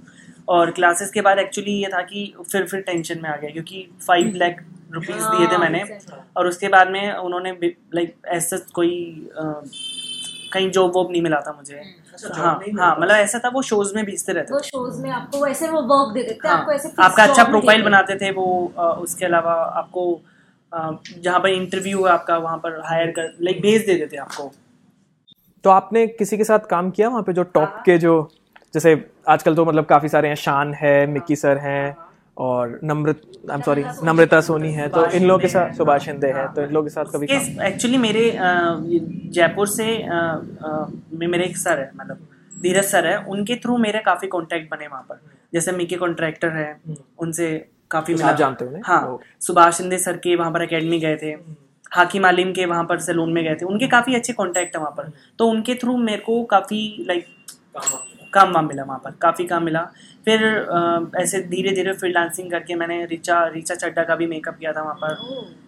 और 0.48 0.70
क्लासेस 0.70 1.10
के 1.10 1.20
बाद 1.20 1.38
एक्चुअली 1.38 1.72
ये 1.72 1.88
था 1.88 2.00
कि 2.02 2.32
फिर 2.52 2.66
फिर 2.66 2.80
टेंशन 2.80 3.20
में 3.22 3.28
आ 3.30 3.36
गया 3.36 3.50
क्योंकि 3.50 3.88
फाइव 4.06 4.32
लाख 4.36 4.62
रुपीज़ 4.92 5.16
दिए 5.16 5.46
थे 5.46 5.50
हाँ, 5.50 5.58
मैंने 5.58 5.98
और 6.36 6.46
उसके 6.46 6.68
बाद 6.68 6.90
में 6.90 7.12
उन्होंने 7.12 7.52
लाइक 7.94 8.14
ऐसा 8.26 8.56
कोई 8.74 8.92
कहीं 10.52 10.70
जॉब 10.70 10.92
वॉब 10.94 11.10
नहीं 11.10 11.22
मिला 11.22 11.40
था 11.40 11.52
मुझे। 11.52 11.80
अच्छा, 12.24 12.42
हाँ 12.42 12.54
हाँ 12.78 12.96
मतलब 13.00 13.14
ऐसा 13.14 13.38
था 13.38 13.48
वो 13.48 13.62
शोज़ 13.62 13.94
में 13.94 14.04
भेजते 14.04 14.32
रहते 14.32 14.54
वो 14.54 14.60
शोज़ 14.60 15.02
में 15.02 15.10
आपको 15.10 15.44
वैसे 15.44 15.68
वो 15.68 15.82
वर्क 15.82 16.14
दे 16.14 16.22
देते 16.22 16.48
हाँ, 16.48 16.58
आपको 16.58 16.72
ऐसे 16.72 16.92
आपका 16.98 17.22
अच्छा 17.22 17.44
प्रोफ़ाइल 17.44 17.82
बनाते 17.82 18.16
थे 18.16 18.30
वो 18.30 18.72
उसके 18.78 19.24
अलावा 19.24 19.52
आपको 19.52 20.20
जहाँ 21.18 21.40
पर 21.40 21.48
इंटरव्यू 21.48 22.04
है 22.04 22.12
आपका 22.12 22.36
वहाँ 22.36 22.58
पर 22.58 22.80
हायर 22.80 23.10
कर 23.10 23.36
लाइक 23.40 23.60
भेज 23.62 23.86
दे 23.86 23.94
देते 23.94 24.16
थे 24.16 24.20
आपको। 24.20 24.50
तो 25.64 25.70
आपने 25.70 26.06
किसी 26.06 26.36
के 26.36 26.44
साथ 26.44 26.58
काम 26.58 26.90
किया 26.90 27.08
वहाँ 27.08 27.22
पे 27.22 27.32
जो 27.32 27.42
टॉप 27.42 27.82
के 27.84 27.98
जो 27.98 28.30
जैसे 28.74 29.10
आजकल 29.28 29.54
तो 29.54 29.64
मतलब 29.64 29.84
काफ़ी 29.84 30.08
सारे 30.08 30.28
हैं 30.28 30.34
शान 30.34 30.74
है 30.74 31.06
मिक्की 31.06 31.36
सर 31.36 31.58
हैं। 31.58 31.96
और 32.46 32.78
Namrat 32.84 33.20
I 33.50 33.54
am 33.54 33.60
sorry 33.62 33.84
Namrata 34.04 34.40
Soni 34.48 34.72
है 34.72 34.88
तो 34.88 35.04
इन 35.10 35.24
लोगों 35.26 35.38
के 35.40 35.48
साथ 35.48 35.72
सुभाष 35.76 36.04
शिंदे 36.04 36.26
है 36.32 36.46
तो 36.54 36.62
इन 36.62 36.70
लोगों 36.72 36.84
के 36.84 36.90
साथ 36.90 37.04
कभी 37.14 37.26
एक्चुअली 37.66 37.98
मेरे 37.98 38.30
जयपुर 38.36 39.66
से 39.68 39.86
में 41.18 41.26
मेरे 41.26 41.44
एक 41.44 41.56
सर 41.58 41.80
है 41.80 41.90
मतलब 41.96 42.26
धीरज 42.62 42.84
सर 42.84 43.06
है 43.06 43.16
उनके 43.28 43.56
थ्रू 43.56 43.76
मेरे 43.78 43.98
काफ़ी 44.06 44.28
कांटेक्ट 44.28 44.70
बने 44.70 44.86
वहाँ 44.86 45.02
पर। 45.08 45.20
जैसे 45.52 45.72
मिकी 45.72 45.96
कॉन्ट्रैक्टर 45.96 46.56
है 46.56 46.68
उनसे 47.18 47.48
काफ़ी 47.90 48.14
तो 48.14 48.18
मिला। 48.18 48.32
जानते 48.36 48.64
हो 48.64 48.80
हाँ 48.86 49.18
सुभाष 49.46 49.76
शिंदे 49.78 49.98
सर 49.98 50.16
के 50.24 50.34
वहाँ 50.36 50.52
पर 50.52 50.62
अकेडमी 50.62 50.98
गए 51.00 51.16
थे 51.16 51.30
हाकिम 51.92 52.26
आलिम 52.26 52.52
के 52.52 52.64
वहाँ 52.66 52.84
पर 52.84 52.98
सैलून 53.00 53.32
में 53.32 53.42
गए 53.44 53.54
थे 53.54 53.66
उनके 53.66 53.86
काफ़ी 53.88 54.14
अच्छे 54.14 54.32
कांटेक्ट 54.32 54.76
है 54.76 54.80
वहाँ 54.82 54.92
पर। 54.96 55.10
तो 55.38 55.46
उनके 55.50 55.74
थ्रू 55.74 55.96
मेरे 55.98 56.22
को 56.22 56.42
काफ़ी 56.50 56.80
लाइक 57.08 57.26
काम 58.32 58.52
वाम 58.52 58.66
मिला 58.66 58.82
वहाँ 58.84 58.98
पर 59.04 59.10
काफ़ी 59.22 59.46
काम 59.46 59.62
मिला। 59.64 59.82
फिर 60.24 60.42
ऐसे 61.16 61.40
धीरे 61.44 61.70
धीरे 61.74 61.92
फ्रीलांसिंग 61.92 62.50
करके 62.50 62.74
मैंने 62.74 63.04
रिचा 63.06 63.44
रिचा 63.48 63.74
चड्डा 63.74 64.02
का 64.04 64.16
भी 64.16 64.26
मेकअप 64.26 64.58
किया 64.58 64.72
था 64.72 64.82
वहाँ 64.82 64.94
पर। 64.94 65.14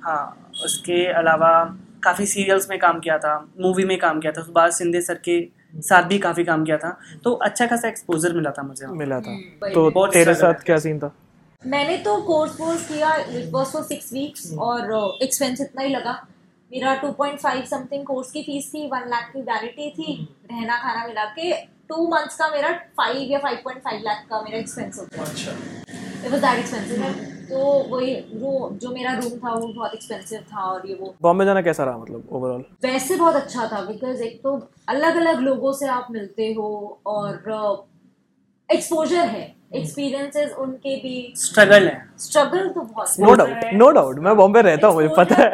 हाँ 0.02 0.52
उसके 0.64 1.04
अलावा 1.12 1.52
काफ़ी 2.02 2.26
सीरियल्स 2.26 2.68
में 2.70 2.78
काम 2.78 3.00
किया 3.00 3.18
था 3.18 3.38
मूवी 3.60 3.84
में 3.84 3.98
काम 3.98 4.20
किया 4.20 4.32
था 4.32 4.42
सुभाष 4.42 4.74
सिंधे 4.74 5.00
सर 5.00 5.18
के 5.24 5.40
साथ 5.78 6.02
भी 6.02 6.18
काफ़ी 6.18 6.44
काम 6.44 6.64
किया 6.64 6.76
था। 6.76 6.96
तो 7.24 7.32
अच्छा 7.32 7.66
खासा 7.66 7.88
एक्सपोजर 7.88 8.32
मिला 8.32 8.50
था 8.50 8.62
मुझे 8.62 8.86
मिला 8.86 9.20
था। 9.20 9.30
हम्म, 9.30 9.70
तो 9.70 10.06
तेरे 10.06 10.34
साथ 10.34 10.64
क्या 10.64 10.78
सीन 10.78 10.98
था? 10.98 11.12
मैंने 11.62 11.96
तो 11.96 12.16
कोर्स 12.22 12.54
कोर्स 12.56 12.86
किया 12.88 13.14
it 13.14 13.50
was 13.52 13.66
for 13.66 13.82
six 13.82 14.12
weeks 14.12 14.52
और 14.58 15.18
एक्सपेंस 15.22 15.60
इतना 15.60 15.82
ही 15.82 15.94
लगा। 15.94 16.12
मेरा 16.70 16.94
2.5 17.00 17.64
समथिंग 17.68 18.04
कोर्स 18.06 18.30
की 18.30 18.42
फ़ीस 18.42 18.70
थी 18.74 18.86
वन 18.88 19.08
लाख 19.08 19.30
की 19.32 19.40
वैलिटी 19.42 19.90
थी 19.90 20.12
रहना 20.50 20.76
खाना 20.78 21.06
मिला 21.06 21.24
के 21.38 21.52
टू 21.88 22.06
मंथ्स 22.08 22.36
का 22.36 22.48
मेरा 22.48 22.72
फाइव 22.98 23.32
या 23.32 23.38
5.5 23.40 24.02
लाख 24.04 24.24
का 24.30 24.40
मेरा 24.42 24.58
एक्सपेंस 24.58 24.98
हो 24.98 25.04
गया। 25.04 25.24
अच्छा। 25.24 25.52
इट 26.24 26.30
वाज 26.32 26.40
दैट 26.40 26.58
एक्सपेंसिव 26.58 27.28
तो 27.50 27.58
वही 27.88 28.14
रूम 28.14 28.76
जो 28.78 28.90
मेरा 28.90 29.12
रूम 29.14 29.38
था 29.38 29.52
वो 29.54 29.66
बहुत 29.68 29.94
एक्सपेंसिव 29.94 30.40
था 30.52 30.62
और 30.62 30.86
ये 30.88 30.94
वो। 30.94 31.14
बॉम्बे 31.22 31.44
जाना 31.44 31.62
कैसा 31.62 31.84
रहा 31.84 31.98
मतलब 31.98 32.28
ओवरऑल 32.32 32.64
वैसे 32.84 33.16
बहुत 33.16 33.36
अच्छा 33.36 33.66
था 33.72 33.80
बिकॉज़ 33.84 34.22
एक 34.22 34.40
तो 34.42 34.56
अलग 34.88 35.16
अलग 35.16 35.40
लोगों 35.40 35.72
से 35.72 35.86
आप 35.88 36.06
मिलते 36.10 36.52
हो 36.52 36.68
और 37.06 37.88
एक्सपोजर 38.68 39.24
है। 39.26 39.54
एक्सपीरियंसेस 39.74 40.52
उनके 40.58 40.94
भी। 40.96 41.32
स्ट्रगल 41.36 41.86
है। 41.88 41.94
स्ट्रगल 42.18 42.68
तो 42.68 42.80
बहुत 42.80 43.20
नो 43.20 43.34
डाउट 43.34 43.72
नो 43.74 43.90
डाउट 43.90 44.18
मैं 44.18 44.36
बॉम्बे 44.36 44.60
रहता 44.62 44.86
हूँ 44.86 44.94
मुझे 44.94 45.08
पता 45.16 45.34
है। 45.42 45.50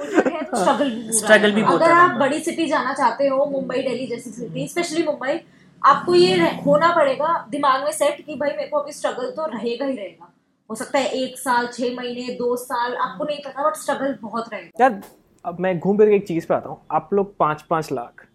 स्ट्रगल 0.00 0.90
भी 0.90 1.46
है। 1.46 1.52
भी 1.52 1.62
बहुत 1.62 1.82
अगर 1.82 1.92
आप 1.92 2.18
बड़ी 2.20 2.40
सिटी 2.40 2.66
जाना 2.66 2.92
चाहते 2.94 3.28
हो 3.28 3.44
मुंबई 3.46 3.82
दिल्ली 3.82 4.06
जैसी 4.06 4.30
सिटी 4.30 4.66
स्पेशली 4.68 5.02
मुंबई 5.02 5.40
आपको 5.82 6.14
ये 6.14 6.50
होना 6.66 6.92
पड़ेगा 6.94 7.32
दिमाग 7.50 7.84
में 7.84 7.92
सेट 7.92 8.24
कि 8.26 8.34
भाई 8.34 8.50
मेरे 8.50 8.68
को 8.68 8.78
अभी 8.78 8.92
स्ट्रगल 8.92 9.30
तो 9.30 9.46
रहेगा 9.46 9.86
ही 9.86 9.96
रहेगा। 9.96 10.32
हो 10.70 10.74
सकता 10.76 10.98
है 10.98 11.08
एक 11.14 11.38
साल 11.38 11.66
छह 11.68 11.94
महीने 11.94 12.34
दो 12.34 12.56
साल 12.56 12.94
आपको 12.96 13.24
नहीं 13.24 13.38
पता 13.44 13.68
बट 13.68 13.76
स्ट्रगल 13.76 14.16
बहुत 14.22 14.52
रहेगा। 14.52 14.84
यार 14.84 15.00
अब 15.44 15.60
मैं 15.60 15.78
घूम 15.78 15.98
फिर 15.98 16.08
एक 16.08 16.26
चीज़ 16.26 16.46
पे 16.46 16.54
आता 16.54 16.68
हूँ। 16.68 16.78
आप 16.90 17.08
लोग 17.12 17.36
पाँच 17.36 17.62
पाँच 17.70 17.92
लाख 17.92 18.26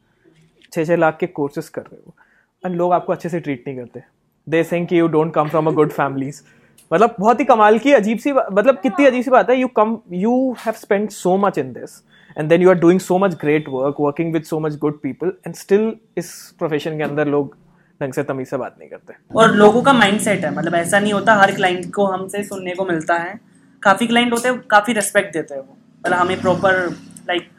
छः 0.73 0.85
छः 0.85 0.95
लाख 0.95 1.17
के 1.19 1.27
कोर्सेज 1.29 1.69
कर 1.69 1.81
रहे 1.81 2.01
हो 2.05 2.13
और 2.63 2.71
लोग 2.71 2.93
आपको 2.93 3.13
अच्छे 3.13 3.29
से 3.29 3.39
ट्रीट 3.39 3.63
नहीं 3.67 3.77
करते। 3.77 4.03
They 4.47 4.63
think 4.71 4.91
you 4.93 5.07
don't 5.07 5.33
come 5.33 5.49
from 5.49 5.67
a 5.67 5.71
good 5.73 5.91
families 5.91 6.41
मतलब 6.91 7.15
बहुत 7.19 7.39
ही 7.39 7.45
कमाल 7.45 7.77
की 7.79 7.93
अजीब 7.93 8.17
सी 8.17 8.31
मतलब 8.31 8.79
कितनी 8.81 9.05
अजीब 9.05 9.23
सी 9.23 9.31
बात 9.31 9.49
है 9.49 9.59
you 9.59 9.67
come 9.77 9.97
you 10.13 10.33
have 10.65 10.73
spend 10.77 11.09
so 11.11 11.35
much 11.37 11.57
in 11.57 11.71
this 11.73 12.01
and 12.37 12.49
then 12.49 12.61
you 12.61 12.69
are 12.69 12.75
doing 12.79 12.99
so 12.99 13.17
much 13.17 13.33
great 13.41 13.69
work 13.69 13.95
working 13.99 14.33
with 14.33 14.43
so 14.43 14.59
much 14.59 14.75
good 14.79 14.99
people 15.01 15.33
and 15.47 15.55
still 15.55 15.93
इस 16.17 16.33
प्रोफेशन 16.59 16.97
के 16.97 17.03
अंदर 17.03 17.27
लोग 17.27 17.55
ढंग 18.01 18.13
से 18.13 18.23
तमीज 18.23 18.47
से 18.47 18.57
बात 18.57 18.75
नहीं 18.79 18.89
करते। 18.89 19.13
और 19.35 19.55
लोगों 19.55 19.81
का 19.81 19.93
माइंड 19.93 20.19
सेट 20.19 20.45
है 20.45 20.53
मतलब 20.55 20.75
ऐसा 20.75 20.99
नहीं 20.99 21.13
होता 21.13 21.33
हर 21.35 21.51
क्लाइंट 21.55 21.93
को 21.95 22.05
हमसे 22.05 22.43
सुनने 22.43 22.73
को 22.75 22.85
मिलता 22.85 23.15
है। 23.17 23.39
काफ़ी 23.83 24.07
क्लाइंट 24.07 24.33
होते 24.33 24.49
हैं 24.49 24.59
काफ़ी 24.69 24.93
रेस्पेक्ट 24.93 25.33
देते 25.33 25.53
हैं 25.53 25.61
वो। 25.61 25.77
मतलब 25.99 26.17
हमें 26.17 26.41
प्रॉपर 26.41 26.79
लाइक 27.29 27.49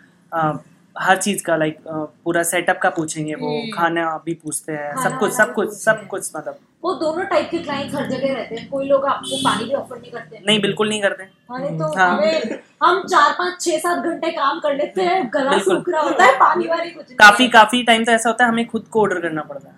हर 0.97 1.17
चीज़ 1.17 1.43
का 1.45 1.57
लाइक 1.57 1.79
पूरा 1.89 2.43
सेटअप 2.43 2.79
का 2.83 2.91
पूछेंगे 2.91 3.35
वो 3.35 3.51
खाना 3.75 4.07
भी 4.27 4.35
पूछते 4.35 4.73
हैं 4.73 4.95
सब 5.03 5.19
कुछ 5.19 5.33
सब 5.33 5.53
कुछ 5.55 5.73
सब 5.75 6.07
कुछ 6.07 6.31
मतलब। 6.37 6.59
वो 6.87 6.93
दोनों 6.95 7.25
टाइप 7.25 7.49
के 7.51 7.59
क्लाइंट्स 7.59 7.95
हर 7.95 8.09
जगह 8.11 8.33
रहते 8.35 8.55
हैं। 8.55 8.69
कोई 8.71 8.87
लोग 8.89 9.05
आपको 9.07 9.37
पानी 9.45 9.65
भी 9.65 9.75
ऑफ़र 9.75 9.99
नहीं 9.99 10.11
करते। 10.13 10.43
नहीं 10.47 10.61
बिल्कुल 10.61 10.89
नहीं 10.89 11.01
करते। 11.03 11.25
हमारे 11.25 11.69
तो 11.79 11.87
हाँ। 11.97 12.09
हमें 12.11 12.59
हम 12.83 13.03
चार 13.05 13.33
पाँच 13.39 13.61
छह 13.61 13.79
सात 13.79 14.05
घंटे 14.05 14.31
काम 14.33 14.61
कर 14.61 14.77
लेते 14.77 15.03
हैं 15.03 15.19
गला 15.35 15.59
सूख 15.59 15.89
रहा 15.89 16.03
होता 16.03 16.25
है 16.25 16.35
पानी 16.37 16.67
वाली 16.67 16.91
कुछ 16.91 17.07
नहीं 17.07 17.17
काफ़ी 17.17 17.49
काफ़ी 17.49 17.83
टाइम 17.83 18.05
तो 18.05 18.13
ऐसा 18.13 18.29
होता 18.29 18.45
है 18.45 18.51
हमें 18.51 18.67
खुद 18.67 18.87
को 18.91 19.01
ऑर्डर 19.01 19.21
करना 19.21 19.43
पड़ता 19.43 19.69
है। 19.69 19.75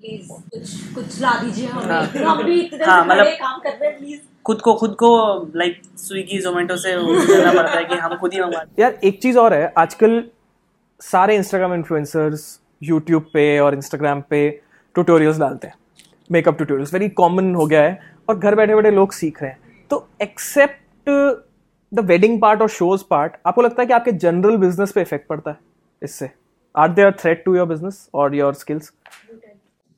प्लीज़ 0.00 0.28
कुछ 0.28 0.94
कुछ 0.94 1.20
ला 1.20 1.32
दीजिए 1.42 1.66
हाँ। 1.66 1.82
हमें 1.82 2.24
हम 2.24 2.42
भी 2.42 2.60
इतने 2.60 2.84
हाँ, 2.84 3.04
मतलब- 3.06 3.34
काम 3.40 3.58
कर 3.60 3.70
रहे 3.70 3.88
हैं 3.90 3.98
प्लीज़ 3.98 4.20
खुद 4.44 4.60
को 4.60 4.74
खुद 4.74 4.94
को 4.94 5.10
लाइक 5.56 5.80
स्विगी 5.98 6.38
जोमेटो 6.38 6.76
से 6.76 6.92
करना 7.26 7.52
पड़ता 7.62 7.78
है 7.78 7.84
कि 7.84 7.94
हम 7.96 8.16
खुद 8.16 8.32
ही 8.34 8.40
मंगवाते 8.40 8.82
यार 8.82 8.98
एक 9.04 9.20
चीज़ 9.22 9.38
और 9.38 9.54
है 9.54 9.72
आजकल 9.78 10.22
सारे 11.00 11.36
इंस्टाग्राम 11.36 11.74
इन्फ्लुएंसर्स 11.74 12.48
यूट्यूब 12.82 13.30
पे 13.34 13.44
और 13.58 13.74
इंस्टाग्राम 13.74 14.20
पे 14.30 14.48
ट्यूटोरियल्स 14.94 15.38
डालते 15.38 15.66
हैं। 15.66 15.74
मेकअप 16.30 16.56
ट्यूटोरियल्स 16.56 16.92
वेरी 16.94 17.08
कॉमन 17.10 17.54
हो 17.54 17.66
गया 17.66 17.82
है 17.82 18.00
और 18.28 18.38
घर 18.38 18.54
बैठे 18.54 18.74
बैठे 18.74 18.90
लोग 18.90 19.12
सीख 19.12 19.42
रहे 19.42 19.50
हैं। 19.50 19.86
तो 19.90 20.08
एक्सेप्ट 20.22 21.10
द 21.92 22.00
वेडिंग 22.00 22.40
पार्ट 22.40 22.62
और 22.62 22.68
शोज़ 22.70 23.02
पार्ट 23.10 23.32
आपको 23.46 23.62
लगता 23.62 23.82
है 23.82 23.86
कि 23.86 23.92
आपके 23.92 24.12
जनरल 24.14 24.56
बिज़नेस 24.58 24.92
पे 24.92 25.00
इफ़ेक्ट 25.00 25.26
पड़ता 25.28 25.50
है 25.50 25.58
इससे? 26.02 26.30
Are 26.74 26.92
there 26.92 27.12
threat 27.12 27.44
to 27.44 27.56
your 27.56 27.66
business 27.68 28.08
और 28.14 28.34
योर 28.34 28.54
स्किल्स 28.54 28.92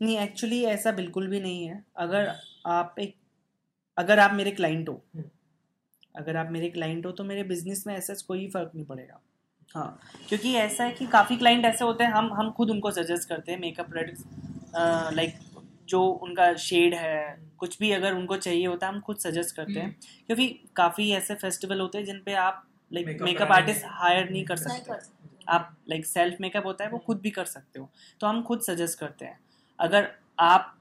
नहीं 0.01 0.19
एक्चुअली 0.19 0.63
ऐसा 0.65 0.93
बिल्कुल 0.93 1.27
भी 1.29 1.41
नहीं 1.41 1.67
है। 1.67 1.83
अगर 1.97 2.33
आप 2.67 2.95
एक 3.01 3.15
अगर 3.97 4.19
आप 4.19 4.33
मेरे 4.35 4.51
क्लाइंट 4.51 4.89
हो 4.89 5.01
अगर 6.15 6.37
आप 6.37 6.49
मेरे 6.51 6.69
क्लाइंट 6.71 7.07
हो 7.07 7.11
तो 7.13 7.25
मेरे 7.25 7.43
बिज़नेस 7.45 7.85
में 7.87 7.95
ऐसा 7.95 8.15
कोई 8.29 8.49
फ़र्क 8.49 8.71
नहीं 8.75 8.85
पड़ेगा। 8.85 9.21
हाँ 9.75 9.99
क्योंकि 10.29 10.55
ऐसा 10.55 10.85
है 10.85 10.93
कि 10.93 11.07
काफ़ी 11.07 11.37
क्लाइंट 11.37 11.65
ऐसे 11.65 11.85
होते 11.85 12.05
हैं 12.05 12.11
हम 12.11 12.33
हम 12.33 12.51
खुद 12.51 12.71
उनको 12.71 12.91
सजेस्ट 12.91 13.29
करते 13.29 13.53
हैं 13.53 13.61
मेकअप 13.61 13.91
प्रोडक्ट्स 13.91 14.25
लाइक 15.17 15.39
जो 15.89 16.07
उनका 16.07 16.55
शेड 16.55 16.95
है 16.95 17.41
कुछ 17.59 17.79
भी 17.79 17.91
अगर 17.91 18.13
उनको 18.15 18.37
चाहिए 18.37 18.67
होता 18.67 18.87
है 18.87 18.93
हम 18.93 19.01
खुद 19.01 19.17
सजेस्ट 19.17 19.57
करते 19.57 19.73
हैं। 19.81 19.97
क्योंकि 20.27 20.61
काफ़ी 20.77 21.11
ऐसे 21.11 21.35
फेस्टिवल 21.35 21.81
होते 21.81 21.99
हैं 21.99 22.05
जिन 22.05 22.23
पे 22.27 22.35
आप 22.35 22.69
लाइक 22.93 23.07
मेकअप 23.23 23.49
आर्टिस्ट 23.53 23.83
हायर 23.87 24.31
नहीं 24.31 24.45
कर 24.45 24.57
सकते। 24.57 24.93
आप 25.49 25.77
लाइक 25.89 26.07
सेल्फ 26.07 26.37
मेकअप 26.41 26.67
होता 26.67 26.85
है 26.85 26.91
वो 26.91 26.99
खुद 26.99 27.21
भी 27.21 27.31
कर 27.31 27.45
सकते 27.45 27.81
हो। 27.81 27.91
तो 28.21 28.27
हम 28.27 28.43
खुद 28.43 28.61
सजेस्ट 28.61 28.99
करते 28.99 29.25
हैं। 29.25 29.41
अगर 29.81 30.13
आप 30.39 30.81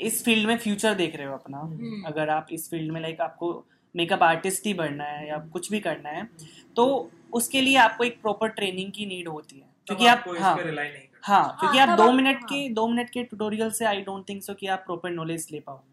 इस 0.00 0.24
फ़ील्ड 0.24 0.46
में 0.46 0.58
फ्यूचर 0.58 0.94
देख 0.94 1.16
रहे 1.16 1.26
हो 1.26 1.34
अपना 1.34 1.58
हम्म। 1.58 2.02
अगर 2.06 2.28
आप 2.28 2.46
इस 2.52 2.70
फ़ील्ड 2.70 2.92
में 2.92 3.00
लाइक 3.00 3.20
आपको 3.20 3.66
मेकअप 3.96 4.22
आर्टिस्ट 4.22 4.66
ही 4.66 4.74
बनना 4.74 5.04
है 5.04 5.28
या 5.28 5.38
कुछ 5.38 5.70
भी 5.70 5.80
करना 5.80 6.08
है 6.08 6.28
तो 6.76 7.10
उसके 7.32 7.60
लिए 7.60 7.76
आपको 7.76 8.04
एक 8.04 8.20
प्रॉपर 8.22 8.48
ट्रेनिंग 8.48 8.92
की 8.92 9.06
नीड 9.06 9.28
होती 9.28 9.56
है। 9.56 9.66
क्योंकि 9.86 10.06
आप 10.06 10.24
हाँ। 10.40 10.56
हाँ 11.22 11.56
क्योंकि 11.60 11.78
हाँ, 11.78 11.86
आप 11.86 11.98
दो 11.98 12.10
मिनट 12.12 12.36
हाँ। 12.36 12.46
के 12.48 12.68
दो 12.74 12.86
मिनट 12.88 13.10
के 13.10 13.22
ट्यूटोरियल 13.22 13.70
से 13.70 13.84
आई 13.84 14.00
डोंट 14.02 14.28
थिंक 14.28 14.42
सो 14.42 14.54
कि 14.54 14.66
आप 14.66 14.82
प्रॉपर 14.86 15.10
नॉलेज 15.10 15.46
ले 15.52 15.60
पाओगे। 15.60 15.88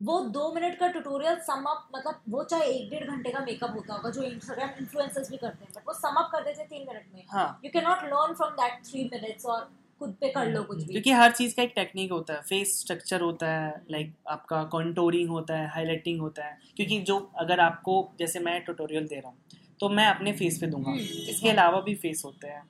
वो 0.00 0.18
दो 0.30 0.52
मिनट 0.54 0.78
का 0.78 0.88
ट्यूटोरियल 0.88 1.36
सम 1.40 1.64
अप 1.64 1.88
मतलब 1.94 2.20
वो 2.28 2.42
चाहे 2.44 2.64
एक 2.64 2.90
डेढ़ 2.90 3.10
घंटे 3.10 3.30
का 3.32 3.40
मेकअप 3.40 3.74
होता 3.74 3.94
होगा 3.94 4.10
जो 4.10 4.22
इंस्टाग्राम 4.22 4.70
इन्फ्लुएंसर्स 4.80 5.30
भी 5.30 5.36
करते 5.36 5.64
हैं 5.64 5.72
बट 5.76 5.88
वो 5.88 5.94
सम 5.94 6.20
अप 6.22 6.28
कर 6.32 6.44
देते 6.44 6.60
हैं 6.60 6.68
तीन 6.68 6.86
मिनट 6.88 7.14
में। 7.14 7.22
हाँ। 7.30 7.60
You 7.64 7.70
can 7.70 7.84
not 7.84 8.04
learn 8.04 8.34
from 8.34 8.50
that 8.52 8.84
three 8.86 9.04
minutes 9.12 9.46
और 9.46 9.68
खुद 10.00 10.14
पे 10.20 10.28
कर 10.28 10.46
लो 10.46 10.62
कुछ 10.62 10.78
भी। 10.78 10.92
क्योंकि 10.92 11.12
हर 11.12 11.30
चीज़ 11.32 11.54
का 11.56 11.62
एक 11.62 11.72
टेक्निक 11.74 12.10
होता 12.12 12.34
है 12.34 12.40
फेस 12.42 12.78
स्ट्रक्चर 12.80 13.20
होता 13.20 13.50
है 13.50 13.70
लाइक 13.90 14.12
आपका 14.28 14.62
कॉन्टोरिंग 14.72 15.28
होता 15.30 15.58
है 15.58 15.68
हाईलाइटिंग 15.70 16.20
होता 16.20 16.44
है। 16.44 16.58
क्योंकि 16.76 17.00
जो 17.02 17.18
अगर 17.36 17.60
आपको 17.60 17.94
जैसे 18.18 18.40
मैं 18.40 18.60
ट्यूटोरियल 18.64 19.06
दे 19.06 19.16
रहा 19.16 19.28
हूँ 19.28 19.38
तो 19.80 19.88
मैं 19.88 20.06
अपने 20.06 20.32
फेस 20.32 20.58
पे 20.58 20.66
दूँगा। 20.66 20.90
हम्म, 20.90 21.00
इसके 21.30 21.50
अलावा 21.50 21.80
भी 21.80 21.94
फेस 21.94 22.22
होते 22.24 22.48
हैं। 22.48 22.62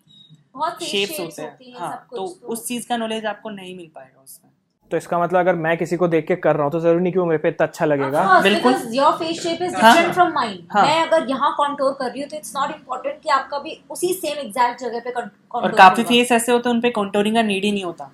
बहुत 0.57 0.83
शेप्स 0.85 1.21
होते 1.21 1.43
हैं। 1.43 1.73
हाँ 1.79 1.91
सब 1.93 2.17
तो 2.17 2.25
उस 2.49 2.67
चीज़ 2.67 2.89
का 2.89 2.97
नॉलेज 2.97 3.27
आपको 3.27 3.51
नहीं 3.53 3.77
मिल 3.77 3.91
पाएगा 3.95 4.23
उसमें। 4.23 4.51
तो 4.91 4.97
इसका 4.97 5.19
मतलब 5.19 5.39
अगर 5.39 5.55
मैं 5.57 5.77
किसी 5.79 5.97
को 5.97 6.09
देख 6.09 6.27
के 6.27 6.35
कर 6.37 6.55
रहा 6.55 6.65
हूँ 6.65 6.73
तो 6.73 6.81
ज़रूरी 6.81 7.03
नहीं 7.03 7.13
कि 7.13 7.19
वो 7.19 7.25
मेरे 7.27 7.39
पे 7.39 7.49
इतना 7.49 7.67
अच्छा 7.67 7.85
लगेगा। 7.85 8.41
बिल्कुल। 8.43 8.75
योर 8.93 9.13
फेस 9.15 9.43
शेप 9.43 9.63
इज़ 9.63 9.75
हाँ। 9.77 9.93
डिफरेंट 9.93 10.15
फ्रॉम 10.15 10.33
माइन 10.35 10.59
हाँ। 10.73 10.85
मैं 10.85 11.01
अगर 11.03 11.29
यहाँ 11.31 11.51
कंटूर 11.55 11.93
कर 11.93 12.11
रही 12.11 12.21
हूँ 12.21 12.29
तो 12.31 12.37
इट्स 12.37 12.53
नॉट 12.57 12.71
इम्पोर्टेंट 12.71 13.23
कि 13.23 13.29
आपका 13.31 13.59
भी 13.59 13.79
उसी 13.91 14.13
सेम 14.15 14.39
एग्जैक्ट 14.39 14.81
जगह 14.81 15.01
पे 15.01 15.11
और 15.53 15.73
काफ़ी 15.75 16.05
फेस 16.05 16.33
ऐसे 16.33 16.53
होते 16.53 16.69
हैं 16.69 16.75
उन 16.75 16.81
पे 16.81 16.91
कॉन्टोरिंग 16.93 17.35
का 17.35 17.43
नीड 17.43 17.65
ही 17.65 17.73
नहीं 17.73 17.85
होता। 17.85 18.11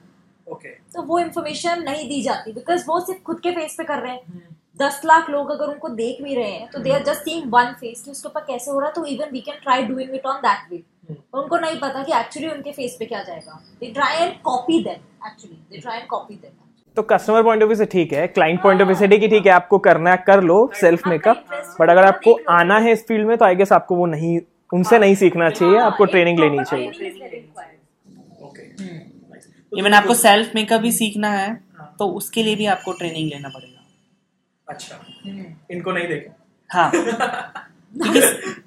ओके 0.46 0.68
तो 0.94 1.02
वो 1.02 1.18
इन्फॉर्मेशन 1.18 1.82
नहीं 1.82 2.08
दी 2.08 2.22
जाती 2.22 2.52
बिकॉज़ 2.52 2.84
वो 2.86 2.98
सिर्फ़ 3.00 3.22
खुद 3.22 3.40
के 3.40 3.50
फेस 3.50 3.74
पे 3.78 3.84
कर 3.84 3.98
रहे 3.98 4.12
हैं। 4.12 4.48
दस 4.80 5.00
लाख 5.04 5.28
लोग 5.30 5.50
अगर 5.50 5.66
उनको 5.66 5.88
देख 5.96 6.22
भी 6.22 6.34
रहे 6.34 6.50
हैं 6.50 6.68
तो 6.70 6.78
they 6.80 6.92
are 6.92 7.02
just 7.04 7.22
seeing 7.22 7.52
one 7.52 7.72
face 7.80 8.02
कि 8.04 8.10
उसके 8.10 8.28
ऊपर 8.28 8.40
कैसे 8.46 8.70
हो 8.70 8.78
रहा 8.78 8.88
है 8.88 8.94
तो 8.94 9.04
even 9.06 9.30
we 9.32 9.40
can 9.40 9.60
try 9.62 9.84
doing 9.84 10.14
it 10.14 10.26
on 10.26 10.40
that 10.40 10.70
way 10.70 10.82
उनको 11.34 11.56
नहीं 11.58 11.78
पता 11.80 12.02
कि 12.02 12.12
एक्चुअली 12.18 12.48
उनके 12.48 12.72
फेस 12.72 12.96
पे 12.98 13.06
क्या 13.06 13.22
जाएगा। 13.22 13.60
They 13.80 13.92
try 13.92 14.16
and 14.16 14.34
copy 14.42 14.82
them 14.84 15.26
actually 15.26 15.56
they 15.70 15.80
try 15.80 15.98
and 15.98 16.06
copy 16.08 16.34
them 16.34 16.50
तो 16.96 17.02
कस्टमर 17.02 17.42
पॉइंट 17.42 17.62
ऑफ़ 17.62 17.68
व्यू 17.68 17.76
से 17.76 17.86
ठीक 17.86 18.12
है 18.12 18.26
क्लाइंट 18.28 18.62
पॉइंट 18.62 18.80
ऑफ़ 18.80 18.86
व्यू 18.86 18.96
से 18.96 19.08
ठीक 19.08 19.22
है 19.22 19.28
ठीक 19.28 19.46
है 19.46 19.52
आपको 19.52 19.78
करना 19.78 20.10
है 20.10 20.16
कर 20.26 20.42
लो 20.42 20.56
सेल्फ 20.74 21.06
मेकअप 21.06 21.44
बट 21.80 21.90
अगर 21.90 22.04
आपको 22.04 22.32
आना 22.50 22.78
है 22.78 22.92
इस 22.92 23.06
फ़ील्ड 23.06 23.26
में 23.26 23.36
तो 23.38 23.44
आई 23.44 23.56
गेस 23.56 23.72
आपको 23.72 23.96
वो 23.96 24.06
नहीं 24.06 24.38
उनसे 24.72 24.98
नहीं 24.98 25.14
सीखना 25.14 25.48
चाहिए 25.50 25.78
हाँ, 25.78 25.86
आपको 25.86 26.04
ट्रेनिंग 26.04 26.38
लेनी 26.40 26.64
चाहिए। 26.64 27.10
इवन 29.72 29.94
आपको 29.94 30.14
सेल्फ 30.14 30.54
मेकअप 30.54 30.80
भी 30.80 30.92
सीखना 30.92 31.30
है 31.30 31.54
तो 31.98 32.06
उसके 32.12 32.42
लिए 32.42 32.56
भी 32.56 32.66
आपको 32.66 32.92
ट्रेनिंग 32.92 33.30
लेना 33.30 33.48
पड़ेगा। 33.48 33.84
अच्छा। 34.66 35.00
इनको 35.70 35.92
नहीं 35.92 36.08
देखे। 36.08 36.30
हाँ। 36.70 36.90
क्योंकि 38.02 38.20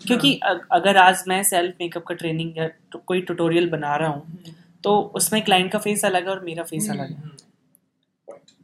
क्योंकि 0.07 0.39
अगर 0.71 0.97
आज 0.97 1.23
मैं 1.27 1.43
सेल्फ 1.43 1.75
मेकअप 1.81 2.03
का 2.03 2.15
ट्रेनिंग 2.15 2.57
या 2.57 2.69
कोई 3.05 3.21
ट्यूटोरियल 3.21 3.69
बना 3.69 3.95
रहा 3.95 4.09
हूँ 4.09 4.37
तो 4.83 4.99
उसमें 5.15 5.43
क्लाइंट 5.43 5.71
का 5.71 5.79
फेस 5.79 6.05
अलग 6.05 6.23
है 6.23 6.29
और 6.29 6.39
मेरा 6.39 6.63
फेस 6.63 6.89
अलग 6.89 7.09
है। 7.09 7.31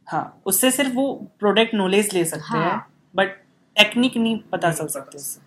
हाँ 0.06 0.42
उससे 0.46 0.70
सिर्फ़ 0.70 0.92
वो 0.92 1.30
प्रोडक्ट 1.38 1.74
नॉलेज 1.74 2.14
ले 2.14 2.24
सकते 2.24 2.58
हैं 2.58 2.70
हाँ। 2.70 2.92
बट 3.14 3.28
टेक्निक 3.76 4.16
नहीं 4.16 4.38
पता 4.52 4.72
चल 4.72 4.86
सकती 4.86 5.16
उससे। 5.16 5.40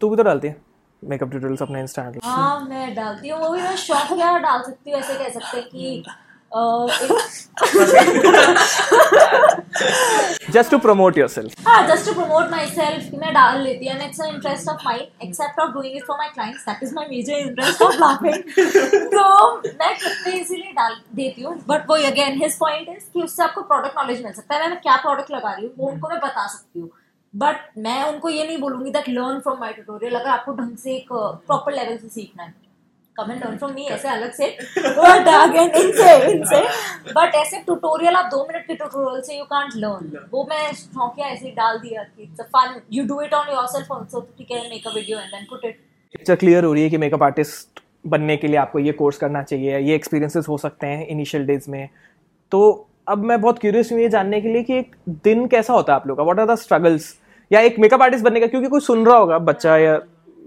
तू 0.00 0.10
भी 0.10 0.16
तो 0.16 0.22
डालती 0.22 0.48
है? 0.48 0.56
मेकअप 1.04 1.30
ट्यूटोरियल्स 1.30 1.62
अपने 1.62 1.80
इंस्टा 1.80 2.12
हाँ 2.24 2.60
मैं 2.60 2.94
डालती 2.94 3.28
हूँ 3.28 3.40
वो 3.40 3.52
भी 3.52 3.62
मैं 3.62 3.76
शौक 3.76 4.12
क्या 4.12 4.38
डाल 4.38 4.62
सकती 4.62 4.90
हूँ 4.90 4.98
ऐसे 5.00 5.14
कह 5.14 5.28
सकते 5.28 5.58
हैं 5.58 5.68
कि 5.68 6.04
जस्ट 10.52 10.70
टू 10.70 10.78
प्रमोट 10.78 11.18
योरसेल्फ 11.18 11.66
हाँ 11.66 11.86
just 11.88 12.06
to 12.06 12.12
promote 12.14 12.50
my 12.50 12.66
self 12.68 13.14
मैं 13.14 13.32
डाल 13.34 13.60
लेती 13.62 13.88
हूँ 13.88 13.96
it's 14.04 14.20
interest 14.26 14.68
of 14.68 14.84
mind 14.84 15.22
except 15.22 15.60
of 15.60 15.70
doing 15.72 15.96
it 15.96 16.04
for 16.06 16.16
my 16.18 16.28
clients 16.28 16.64
that 16.68 16.82
is 16.82 16.94
my 16.94 17.06
major 17.10 17.34
interest 17.38 17.82
of 17.82 17.96
laughing 18.00 18.38
तो 19.14 19.24
मैं 19.56 19.94
कितने 19.96 20.32
इजीली 20.40 20.72
डाल 20.72 20.96
देती 21.14 21.42
हूँ 21.42 21.56
बट 21.68 21.88
वो 21.90 21.96
अगेन 22.06 22.42
हिज 22.42 22.58
पॉइंट 22.60 22.88
इज़ 22.88 23.04
कि 23.14 23.22
उससे 23.22 23.42
आपको 23.42 23.62
प्रोडक्ट 23.62 23.98
नॉलेज 23.98 24.24
मिल 24.24 24.32
सकता 24.32 24.54
है। 24.54 24.68
मैं 24.70 24.80
क्या 24.80 24.96
प्रोडक्ट 25.02 25.30
लगा 25.30 25.52
रही 25.52 25.66
हूँ 25.66 25.72
वो 25.78 25.90
उनको 25.90 26.08
मैं 26.08 26.18
बता 26.20 26.46
सकती 26.46 26.80
हूँ। 26.80 26.90
बट 27.34 27.56
मैं 27.78 28.02
उनको 28.04 28.28
ये 28.28 28.46
नहीं 28.46 28.58
बोलूँगी 28.58 28.90
that 28.90 29.08
learn 29.08 29.40
from 29.40 29.58
my 29.60 29.72
tutorial 29.72 30.14
अगर 30.20 30.30
आपको 30.30 30.52
ढंग 30.52 30.76
से 30.76 30.94
एक 30.94 31.08
प्रॉपर 31.12 31.72
लेवल 31.72 31.96
से 31.96 32.08
सीखना 32.08 32.42
है। 32.42 32.54
Come 33.18 33.30
and 33.32 33.44
learn 33.44 33.56
from 33.56 33.72
me 33.72 33.84
ऐसे 33.96 34.08
अलग 34.08 34.32
से। 34.32 34.46
बट 34.78 35.28
अगेन 35.28 35.70
इनसे 35.80 36.14
इनसे। 36.32 36.60
बट 37.12 37.34
ऐसे 37.34 37.58
ट्यूटोरियल 37.58 38.16
आप 38.16 38.30
दो 38.32 38.46
मिनट 38.48 38.66
के 38.66 38.74
ट्यूटोरियल 38.74 39.20
से 39.22 39.38
यू 39.38 39.44
कांट 39.46 39.72
लर्न 39.76 40.28
वो 40.32 40.46
मैं 40.50 40.72
शौकिया 40.74 41.26
ऐसे 41.26 41.46
ही 41.46 41.52
डाल 41.52 41.78
दिया 41.78 42.02
कि 42.04 42.22
it's 42.22 42.40
fun 42.56 42.80
you 42.92 43.04
do 43.06 43.20
it 43.22 43.34
on 43.34 43.52
yourself 43.52 43.92
also 43.92 44.20
ठीक 44.38 44.50
है 44.50 44.62
make 44.70 44.86
a 44.86 44.94
video 44.94 45.18
and 45.18 45.28
then 45.28 45.46
put 45.50 45.64
it 45.64 45.80
picture 46.14 46.34
clear 46.34 46.64
हो 46.64 46.72
रही 46.72 46.82
है 46.82 46.90
कि 46.90 46.98
मेकअप 46.98 47.22
आर्टिस्ट 47.22 47.80
बनने 48.06 48.36
के 48.36 48.48
लिए 48.48 48.56
आपको 48.56 48.78
ये 48.78 48.92
कोर्स 48.92 49.16
करना 49.18 49.42
चाहिए 49.42 49.78
ये 49.78 49.94
एक्सपीरियंसेस 49.94 50.48
हो 50.48 50.58
सकते 50.58 50.86
हैं 50.86 51.06
इनिशियल 51.06 51.46
डेज़ 51.46 51.70
में। 51.70 51.88
तो 52.52 52.60
अब 53.08 53.24
मैं 53.24 53.40
बहुत 53.40 53.58
क्यूरियस 53.58 53.92
हूँ 53.92 54.00
ये 54.00 54.08
जानने 54.08 54.40
के 54.40 54.48
लिए 54.48 54.62
कि 54.62 54.78
एक 54.78 54.94
दिन 55.24 55.46
कैसा 55.46 55.72
होता 55.72 55.92
है 55.92 56.00
आप 56.00 56.06
लोग 56.06 56.16
का? 56.16 56.22
व्हाट 56.22 56.38
आर 56.38 56.46
द 56.46 56.54
स्ट्रगल्स 56.58 57.14
या 57.50 57.60
एक 57.60 57.78
मेकअप 57.78 58.02
आर्टिस्ट 58.02 58.24
बनने 58.24 58.40
का 58.40 58.46
क्योंकि 58.46 58.68
कोई 58.68 58.80
सुन 58.80 59.04
रहा 59.06 59.16
होगा 59.16 59.38
बच्चा 59.40 59.76
या 59.78 59.98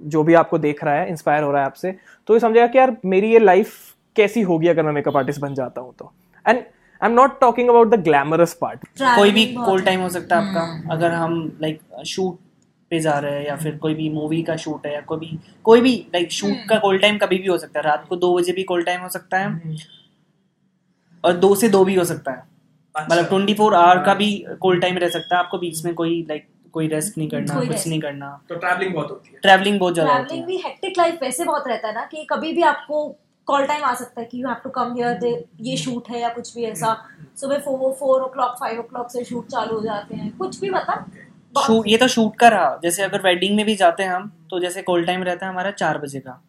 जो 0.04 0.24
भी 0.24 0.34
आपको 0.34 0.58
देख 0.58 0.84
रहा 0.84 0.94
है 0.94 1.10
इंस्पायर 1.10 1.44
हो 1.44 1.52
रहा 1.52 1.62
है 1.62 1.66
आपसे 1.66 1.96
तो 2.28 2.34
ये 2.34 2.40
समझेगा 2.40 2.68
कि 2.68 2.78
यार 2.78 2.96
मेरी 3.06 3.32
ये 3.32 3.40
लाइफ 3.40 3.74
कैसी 4.16 4.42
होगी 4.42 4.68
अगर 4.68 4.84
मैं 4.84 4.92
मेकअप 4.92 5.18
आर्टिस्ट 5.18 5.42
बन 5.42 5.54
जाता 5.56 5.82
हूँ 5.82 5.94
तो। 6.00 6.12
And 6.46 6.58
I 6.58 7.10
am 7.10 7.16
not 7.16 7.40
talking 7.42 7.70
about 7.70 7.90
the 7.90 8.00
glamorous 8.04 8.54
part 8.62 8.86
कोई 9.00 9.32
भी 9.32 9.46
कॉल 9.56 9.82
टाइम 9.82 10.02
हो। 10.02 10.10
सकता 10.10 10.40
है 10.40 10.48
आपका। 10.48 10.94
अगर 10.94 11.12
हम 11.12 11.36
लाइक 11.62 11.80
शूट 12.06 12.38
पे 12.92 13.00
जा 13.00 13.18
रहे 13.20 13.36
हैं 13.36 13.46
या 13.46 13.56
फिर 13.56 13.78
कोई 13.78 13.94
भी 13.94 14.10
मूवी 14.10 14.42
का 14.44 14.56
शूट 14.56 14.86
है 14.86 14.94
या 14.94 15.02
कोई 15.02 15.20
भी 15.20 15.38
कोई 15.64 15.82
भी 15.82 15.96
लाइक 16.14 16.32
शूट 16.32 16.68
का 16.70 16.78
कॉल 16.80 16.98
टाइम 17.00 17.18
कभी 17.18 17.38
भी 17.38 17.48
हो 17.48 17.58
सकता 17.58 17.80
है। 17.80 17.86
रात 17.86 18.06
को 18.10 18.16
दो 18.16 18.34
बजे 18.38 18.54
भी 18.54 18.64
कॉल 18.64 18.84
टाइम 18.84 19.02
हो 19.02 19.10
सकता 19.10 19.38
है 19.38 19.76
और 21.24 21.34
दो 21.36 21.54
से 21.56 21.70
दो 21.70 21.84
भी 21.86 21.96
हो 21.96 22.04
सकता 22.06 22.32
है। 22.32 22.44
मतलब 22.96 23.26
ट्वेंटी 23.26 23.54
फोर 23.54 23.74
आवर 23.76 24.04
का 24.04 24.14
भी 24.14 24.32
कॉल 24.62 24.80
टाइम 24.80 24.98
रह 24.98 25.10
सकता 25.10 25.36
है। 25.36 25.44
आपको 25.44 25.58
बीच 25.58 25.84
में 25.86 25.94
कोई 25.94 26.26
लाइक 26.30 26.48
कोई 26.74 26.88
रेस्ट 26.88 27.18
नहीं 27.18 27.30
करना 27.30 27.56
कुछ 27.56 27.70
rest. 27.70 27.88
नहीं 27.88 28.00
करना। 28.02 28.30
तो 28.50 28.56
ट्रैवलिंग 28.58 28.94
बहुत 28.94 29.10
होती 29.12 29.34
है। 29.34 29.40
ट्रैवलिंग 29.42 29.80
बहुत 29.80 29.94
ज़्यादा 29.94 30.14
होती 30.14 30.26
ट्रैवलिंग 30.26 30.46
भी 30.48 30.58
हेक्टिक 30.66 30.98
लाइफ 30.98 31.18
वैसे 31.22 31.46
बहुत 31.46 31.68
रहता 31.68 31.88
है 31.88 31.94
ना 31.96 32.06
कि 32.06 32.26
कभी 32.30 32.54
भी 32.54 32.62
आपको 32.66 33.08
कॉल 33.48 33.66
टाइम 33.66 33.84
आ 33.84 33.94
सकता 33.96 34.22
है 34.22 34.28
कि 34.28 34.42
you 34.42 34.48
have 34.48 34.58
to 34.64 34.70
come 34.72 34.94
here 34.96 35.18
they 35.20 35.34
ये 35.62 35.78
शूट 35.78 36.10
है 36.10 36.20
या 36.22 36.30
कुछ 36.30 36.56
भी 36.56 36.64
ऐसा। 36.66 36.94
सुबह 37.38 37.60
four 37.60 37.94
four 38.00 38.22
o'clock 38.30 38.56
five 38.60 38.80
o'clock 38.84 39.10
से 39.12 39.24
शूट 39.24 39.48
चालू 39.48 39.76
हो 39.76 39.82
जाते 39.82 40.16
हैं। 40.16 40.38
कुछ 40.38 40.60
भी 40.60 40.70
मतलब 40.70 41.12
ये 41.88 41.98
तो 41.98 42.08
शूट 42.10 42.36
का 42.36 42.48
रहा। 42.50 42.80
जैसे 42.84 43.04
अगर 43.04 43.22
वेडिंग 43.22 43.56
में 43.56 43.66
भी 43.66 43.76
जाते 43.76 44.04
हैं 44.04 44.10
हम 44.12 44.32
तो 44.52 44.60
जैसे 44.60 44.82
कॉल 44.84 45.06
टाइम 45.06 45.24
रहता 45.24 45.46
है 45.46 45.52
हमारा 45.52 45.72
चार 45.74 45.98
बजे 45.98 46.20
का। 46.20 46.42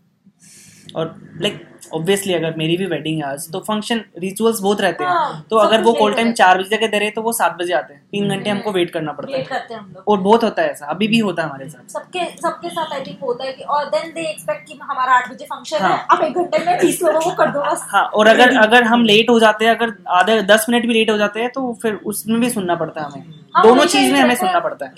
और 0.97 1.15
लाइक 1.43 1.61
ऑब्वियसली 1.95 2.35
अगर 2.35 2.55
मेरी 2.57 2.77
भी 2.77 2.87
वेडिंग 2.87 3.23
है 3.23 3.29
आज 3.29 3.47
तो 3.53 3.61
फ़ंक्शन 3.61 4.01
रिचुअल्स 4.19 4.61
बहुत 4.61 4.81
रहते 4.81 5.05
हैं। 5.05 5.11
हाँ, 5.11 5.47
तो 5.51 5.57
अगर 5.57 5.83
वो 5.83 5.93
कॉल 5.93 6.15
टाइम 6.15 6.33
चार 6.33 6.59
बजे 6.59 6.77
तक 6.77 6.91
दे 6.91 6.99
रहे 6.99 7.11
तो 7.11 7.23
वो 7.23 7.33
सात 7.33 7.57
बजे 7.57 7.73
आते 7.73 7.95
हैं। 7.95 8.03
तीन 8.13 8.29
घंटे 8.29 8.51
हमको 8.51 8.73
वेट 8.73 8.91
करना 8.91 9.13
पड़ता 9.13 9.37
है। 9.37 9.43
करते 9.45 9.75
हम 9.75 9.87
लोग। 9.87 10.09
और 10.09 10.21
बहुत 10.21 10.45
होता 10.45 10.63
है 10.63 10.71
ऐसा 10.71 10.87
अभी 10.87 11.09
भी 11.09 11.19
होता 11.19 11.43
है 11.43 11.49
हमारे 11.49 11.69
साथ। 11.69 11.93
सबके 11.93 12.25
सबके 12.39 12.69
साथ 12.71 12.93
आई 12.93 13.01
थिंक 13.01 13.19
होता 13.23 13.45
है 13.45 13.53
कि 13.53 13.65
और 13.67 13.85
देन 13.87 14.13
दे 14.15 14.29
एक्सपेक्ट 14.31 14.67
कि 14.69 14.79
हमारा 14.83 15.13
आठ 15.13 15.31
बजे 15.31 15.45
फ़ंक्शन 15.45 15.77
है 15.77 15.83
हाँ। 15.83 16.07
आप 16.11 16.23
एक 16.25 16.35
घंटे 16.35 16.65
में 16.67 16.77
बीस 16.79 17.03
लोगों 17.03 17.21
को 17.21 17.31
कर 17.37 17.51
दो 17.51 17.63
बस। 17.63 17.87
हाँ 17.91 18.05
और 18.05 18.27
अगर 18.27 18.57
अगर 18.59 18.85
हम 18.85 19.05
लेट 19.05 19.31
हो 19.31 19.39
जाते 19.41 19.65
हैं 19.65 19.75
अगर 19.77 19.95
आधे 20.11 20.41
दस 20.45 20.67
मिनट 20.69 20.87
भी 20.87 20.95
लेट 20.95 21.11
हो 21.11 21.17
जाते 21.19 21.41
हैं 21.41 21.51
तो 21.51 21.73
फिर 21.83 21.95
उसमें 22.07 22.41
भी 22.41 22.51
सुनना 22.51 22.75
पड़ता 22.75 23.01
है 23.01 23.11
हमें। 23.11 23.41
दोनों 23.63 23.85
चीज़ 23.87 24.13
में 24.13 24.21
हमें 24.21 24.35
सुनना 24.37 24.61
पड़ता 24.61 24.87
है। 24.87 24.93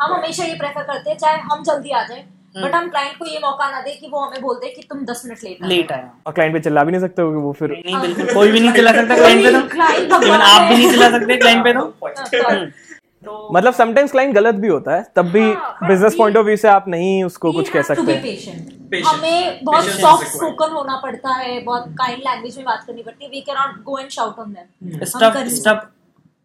हम 0.00 0.12
हमेशा 0.14 0.44
ये 0.44 0.54
प्रेफर 0.54 0.82
करते 0.82 1.10
हैं 1.10 1.16
चाहे 1.18 1.38
हम 1.42 1.62
जल्दी 1.62 1.90
आ 1.90 2.02
जाए 2.02 2.18
हम्म। 2.18 2.37
बट 2.62 2.74
हम 2.74 2.88
क्लाइंट 2.88 3.16
को 3.18 3.26
ये 3.26 3.38
मौका 3.38 3.70
ना 3.70 3.80
दे 3.80 3.90
कि 3.90 4.08
वो 4.08 4.18
हमें 4.20 4.40
बोल 4.42 4.54
दे 4.54 4.68
कि 4.68 4.82
तुम 4.82 5.04
दस 5.04 5.22
मिनट 5.26 5.44
लेट 5.44 5.64
लेट 5.64 5.92
आया 5.92 6.10
और 6.26 6.32
क्लाइंट 6.32 6.54
पे 6.54 6.60
चिल्ला 6.60 6.84
भी 6.84 6.92
नहीं 6.92 7.00
सकते 7.00 7.22
हो 7.22 7.30
कि 7.30 7.36
वो 7.36 7.52
फिर। 7.52 7.70
नहीं 7.70 8.00
बिल्कुल। 8.00 8.34
कोई 8.34 8.50
भी 8.52 8.60
नहीं 8.60 8.72
चला 8.72 8.92
सकता 8.92 9.16
क्लाइंट 9.16 9.44
पे 9.44 9.52
तो। 9.52 9.60
क्लाइंट 9.74 10.12
इवन 10.24 10.40
आप 10.40 10.68
भी 10.70 10.76
नहीं 10.76 10.90
चला 10.92 11.10
सकते 11.10 11.36
क्लाइंट 11.36 11.64
पे 11.64 11.72
तो। 11.72 12.66
तो 13.24 13.48
मतलब 13.52 13.74
समटाइम्स 13.74 14.12
क्लाइंट 14.12 14.34
गलत 14.34 14.54
भी 14.54 14.68
होता 14.68 14.94
है। 14.96 15.04
तब 15.16 15.26
भी 15.26 15.40
हाँ, 15.40 15.88
बिज़नेस 15.88 16.14
पॉइंट 16.18 16.36
ऑफ़ 16.36 16.46
व्यू 16.46 16.56
से 16.56 16.68
आप 16.68 16.84
नहीं 16.88 17.24
उसको 17.24 17.52
कुछ 17.52 17.68
कह 17.68 17.82
सकते। 17.82 18.12
हमें 19.06 19.58
बहुत 19.64 19.84
सॉफ्ट 19.84 20.26
स्पोकन 20.26 20.72
होना 20.72 20.96
पड़ता 20.96 21.32
है 21.32 21.60
बहुत 21.60 21.88
काइंड 21.88 22.18
लैंग्वेज 22.18 22.56
में 22.56 22.64
बात 22.66 22.84
करनी 22.86 23.02
पड़ती 23.02 23.24
है। 23.24 23.30
We 23.30 23.40
can 23.40 23.56
not 23.56 23.82
go 23.84 23.98
and 23.98 24.08
shout 24.10 24.38
on 24.38 24.52
them 24.52 25.04
stuff 25.04 25.48
stuff 25.48 25.84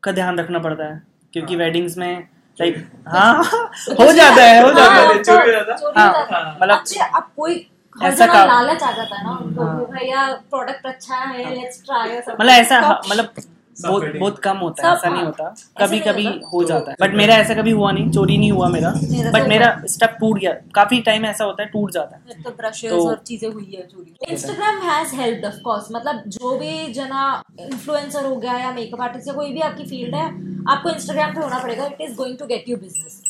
का 0.03 0.11
ध्यान 0.11 0.39
रखना 0.39 0.59
पड़ता 0.59 0.84
है। 0.84 1.01
क्योंकि 1.34 1.55
वेडिंग्स 1.55 1.97
में 1.97 2.28
लाइक 2.58 2.76
हाँ 3.08 3.34
हो 3.99 4.12
जाता 4.12 4.41
है 4.41 4.62
हो 4.64 4.72
जाता 4.74 4.93
है 4.93 5.24
चोरी 5.24 5.54
हो 5.56 5.64
जाता 5.64 6.01
है। 6.01 6.10
हाँ, 6.10 6.58
मतलब- 6.62 7.16
अब 7.16 7.30
कोई 7.38 7.56
ऐसा 7.95 8.26
काम- 8.28 8.47
लालच 8.47 8.84
आ 8.84 8.91
जाता 8.91 9.16
है 9.16 9.24
ना 9.24 9.32
उनको 9.38 9.64
हाँ। 9.64 9.86
भैया 9.91 10.26
प्रोडक्ट 10.49 10.86
अच्छा 10.86 11.16
है 11.16 11.54
लेट्स 11.56 11.82
ट्राई 11.86 12.18
मतलब 12.30 12.49
ऐसा 12.49 12.80
हाँ, 12.80 13.01
मतलब 13.10 13.34
बहुत 13.82 14.03
बहुत 14.19 14.39
कम 14.39 14.57
होता 14.57 14.88
है 14.88 14.93
ऐसा 14.95 15.09
नहीं 15.09 15.17
हाँ। 15.17 15.26
होता। 15.26 15.47
कभी 15.80 15.99
कभी 15.99 16.26
हो 16.53 16.63
जाता 16.63 16.91
है। 16.91 16.97
बट 17.01 17.13
मेरा 17.13 17.36
ऐसा 17.36 17.53
कभी 17.53 17.71
हुआ 17.71 17.91
नहीं 17.91 18.09
चोरी 18.11 18.38
नहीं 18.38 18.51
हुआ 18.51 18.67
मेरा। 18.69 18.89
बट 18.89 19.41
तो 19.41 19.47
मेरा। 19.47 19.69
स्टफ़ 19.86 20.17
टूट 20.19 20.39
गया। 20.39 20.53
काफ़ी 20.76 21.01
टाइम 21.01 21.26
ऐसा 21.26 21.43
होता 21.43 21.63
है 21.63 21.69
टूट 21.69 21.91
जाता 21.91 22.15
है। 22.15 22.41
तो 22.43 22.49
ब्रशेस 22.51 22.91
तो- 22.91 23.07
और 23.07 23.17
चीज़ें 23.28 23.49
हुई 23.49 23.71
है 23.76 23.86
चोरी। 23.88 24.15
Instagram 24.32 24.78
has 24.82 25.15
helped 25.15 25.45
of 25.45 25.59
course 25.63 25.88
मतलब 25.91 26.24
जो 26.28 26.57
भी 26.57 26.93
जना 26.93 27.43
इन्फ्लुएंसर 27.59 28.26
हो 28.26 28.36
गया 28.36 28.57
या 28.57 28.71
मेकअप 28.71 29.01
आर्टिस्ट 29.01 29.28
या 29.28 29.34
कोई 29.34 29.51
भी 29.53 29.59
आपकी 29.61 29.84
फ़ील्ड 29.84 30.15
है 30.15 30.26
आपको 30.69 30.89
इंस्टाग्राम 30.89 31.34
पे 31.34 31.41
होना 31.41 31.59
पड़ेगा। 31.59 31.86
It 31.86 32.01
is 32.01 32.15
going 32.15 32.38
to 32.38 32.45
get 32.45 32.69
you 32.69 32.78
business 32.78 33.21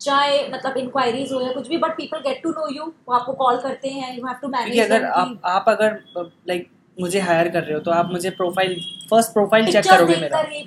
चाहे 0.00 0.36
मतलब 0.48 0.76
इंक्वायरीज 0.76 1.32
हो 1.32 1.40
या 1.40 1.52
कुछ 1.52 1.68
भी 1.68 1.76
but 1.78 1.90
people 1.96 2.18
get 2.18 2.42
to 2.42 2.50
know 2.50 2.68
you 2.74 2.84
वो 3.08 3.14
आपको 3.14 3.32
कॉल 3.32 3.56
करते 3.56 3.88
हैं 3.88 4.16
यू 4.18 4.26
हैव 4.26 4.36
टू 4.42 4.48
मैनेज 4.48 4.78
अगर 4.80 5.04
आप 5.04 5.40
आप 5.44 5.64
अगर 5.68 5.98
लाइक 6.18 6.68
मुझे 7.00 7.20
हायर 7.20 7.48
कर 7.48 7.62
रहे 7.62 7.74
हो 7.74 7.80
तो 7.80 7.90
आप 7.90 8.10
मुझे 8.12 8.30
प्रोफ़ाइल 8.30 8.74
फ़र्स्ट 9.10 9.32
प्रोफ़ाइल 9.32 9.66
चेक 9.72 9.84
करोगे 9.90 10.16
मेरा। 10.16 10.40
ही। 10.40 10.62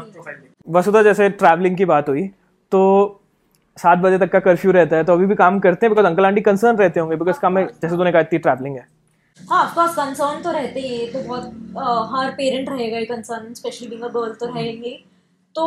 कि- 0.00 0.74
वसुधा 0.74 1.02
जैसे 1.02 1.28
ट्रैवलिंग 1.28 1.76
की 1.76 1.84
बात 1.84 2.08
हुई 2.08 2.26
तो 2.72 2.80
सात 3.76 3.98
बजे 3.98 4.18
तक 4.18 4.30
का 4.32 4.40
कर्फ्यू 4.40 4.72
रहता 4.72 4.96
है 4.96 5.04
तो 5.04 5.12
अभी 5.12 5.26
भी 5.26 5.34
काम 5.34 5.58
करते 5.60 5.86
हैं? 5.86 5.90
बिकॉज़ 5.90 6.06
अंकल 6.06 6.26
आंटी 6.26 6.40
कंसर्न 6.40 6.76
रहते 6.76 7.00
होंगे 7.00 7.16
बिकॉज़ 7.16 7.38
काम 7.40 7.52
में 7.52 7.66
जैसे 7.66 7.96
तूने 7.96 8.12
कहा 8.12 8.20
इतनी 8.20 8.38
ट्रैवलिंग 8.38 8.76
है। 8.76 8.86
हाँ 9.40 9.62
ऑफ़ 9.64 9.74
कोर्स 9.74 9.94
कंसर्न 9.96 10.42
तो 10.42 10.50
रहते 10.50 10.80
ही 10.80 10.96
है 10.96 11.06
तो 11.12 11.22
बहुत 11.22 12.12
हर 12.14 12.30
पेरेंट 12.32 12.68
रहेगा 12.68 12.98
ही 12.98 13.04
concern 13.04 13.54
specially 13.54 13.88
being 13.88 14.02
a 14.02 14.08
girl 14.08 14.32
तो 14.40 14.46
रहेंगे 14.46 14.98
तो 15.54 15.64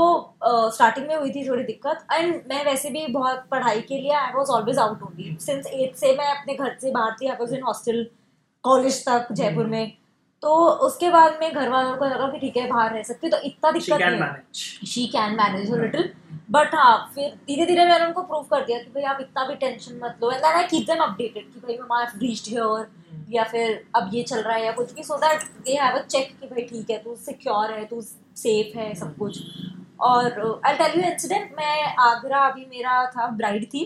स्टार्टिंग 0.75 1.07
में 1.07 1.15
हुई 1.15 1.31
थी 1.31 1.47
थोड़ी 1.47 1.63
दिक्कत 1.63 2.05
एंड 2.13 2.35
मैं 2.49 2.63
वैसे 2.65 2.89
भी 2.89 3.05
बहुत 3.07 3.43
पढ़ाई 3.51 3.81
के 3.81 3.97
लिए 3.97 4.11
I 4.11 4.31
was 4.35 4.49
always 4.49 4.77
out 4.79 5.01
only 5.03 5.35
since 5.41 5.67
eight 5.67 5.95
से 5.95 6.15
मैं 6.17 6.29
अपने 6.31 6.53
घर 6.53 6.75
से 6.81 6.91
बाहर 6.91 7.15
थी 7.21 7.27
I 7.27 7.35
was 7.39 7.53
in 7.55 7.63
hostel 7.63 8.05
college 8.65 9.05
तक 9.05 9.27
जयपुर 9.31 9.65
में। 9.67 9.93
तो 10.43 10.55
उसके 10.85 11.09
बाद 11.09 11.37
में 11.41 11.53
घर 11.53 11.69
वालों 11.69 11.95
को 11.97 12.05
लगा 12.05 12.27
कि 12.29 12.39
ठीक 12.39 12.57
है 12.57 12.67
बाहर 12.69 12.93
रह 12.93 13.03
सकती 13.03 13.29
तो 13.29 13.37
इतना 13.45 13.71
दिक्कत 13.71 14.01
नहीं 14.01 14.85
she 14.87 15.05
can 15.07 15.35
manage 15.35 15.71
little 15.73 16.09
but 16.51 16.75
हाँ 16.75 17.11
फिर 17.15 17.29
धीरे 17.47 17.65
धीरे 17.65 17.85
मैंने 17.85 18.05
उनको 18.05 18.21
प्रूव 18.23 18.43
कर 18.51 18.65
दिया 18.65 18.77
कि 18.79 18.91
भाई 18.95 19.03
आप 19.13 19.21
इतना 19.21 19.45
भी 19.47 19.55
टेंशन 19.55 19.99
मत 20.03 20.19
लो। 20.23 20.31
And 20.31 20.43
I 20.45 20.63
keep 20.63 20.85
them 20.87 21.03
updated 21.03 21.43
कि 21.53 21.59
भाई 21.59 21.77
मम्मा 21.77 22.03
रीच्ड 22.03 22.49
हियर 22.49 22.87
या 23.29 23.43
फिर 23.43 23.83
अब 23.95 24.09
ये 24.13 24.23
चल 24.23 24.41
रहा 24.41 24.55
है 24.55 24.65
या 24.65 24.71
कुछ 24.71 24.93
भी। 24.95 25.03
So 25.03 25.17
that 25.17 25.43
they 25.65 25.77
have 25.77 25.97
a 25.97 26.01
check 26.03 26.35
कि 26.41 26.47
भाई 26.47 26.63
ठीक 26.63 26.89
है 26.89 26.97
तू 27.03 27.15
सिक्योर 27.25 27.71
है 27.71 27.85
तू 27.85 28.01
सेफ़ 28.01 28.77
है 28.77 28.93
सब 28.95 29.15
कुछ। 29.17 29.41
और 30.01 30.61
आई 30.65 30.77
टेल 30.77 30.99
यू 30.99 31.09
इंसिडेंट 31.11 31.51
मैं 31.57 31.95
आगरा 32.03 32.39
अभी 32.47 32.65
मेरा 32.69 33.05
था 33.11 33.27
ब्राइड 33.37 33.65
थी। 33.65 33.83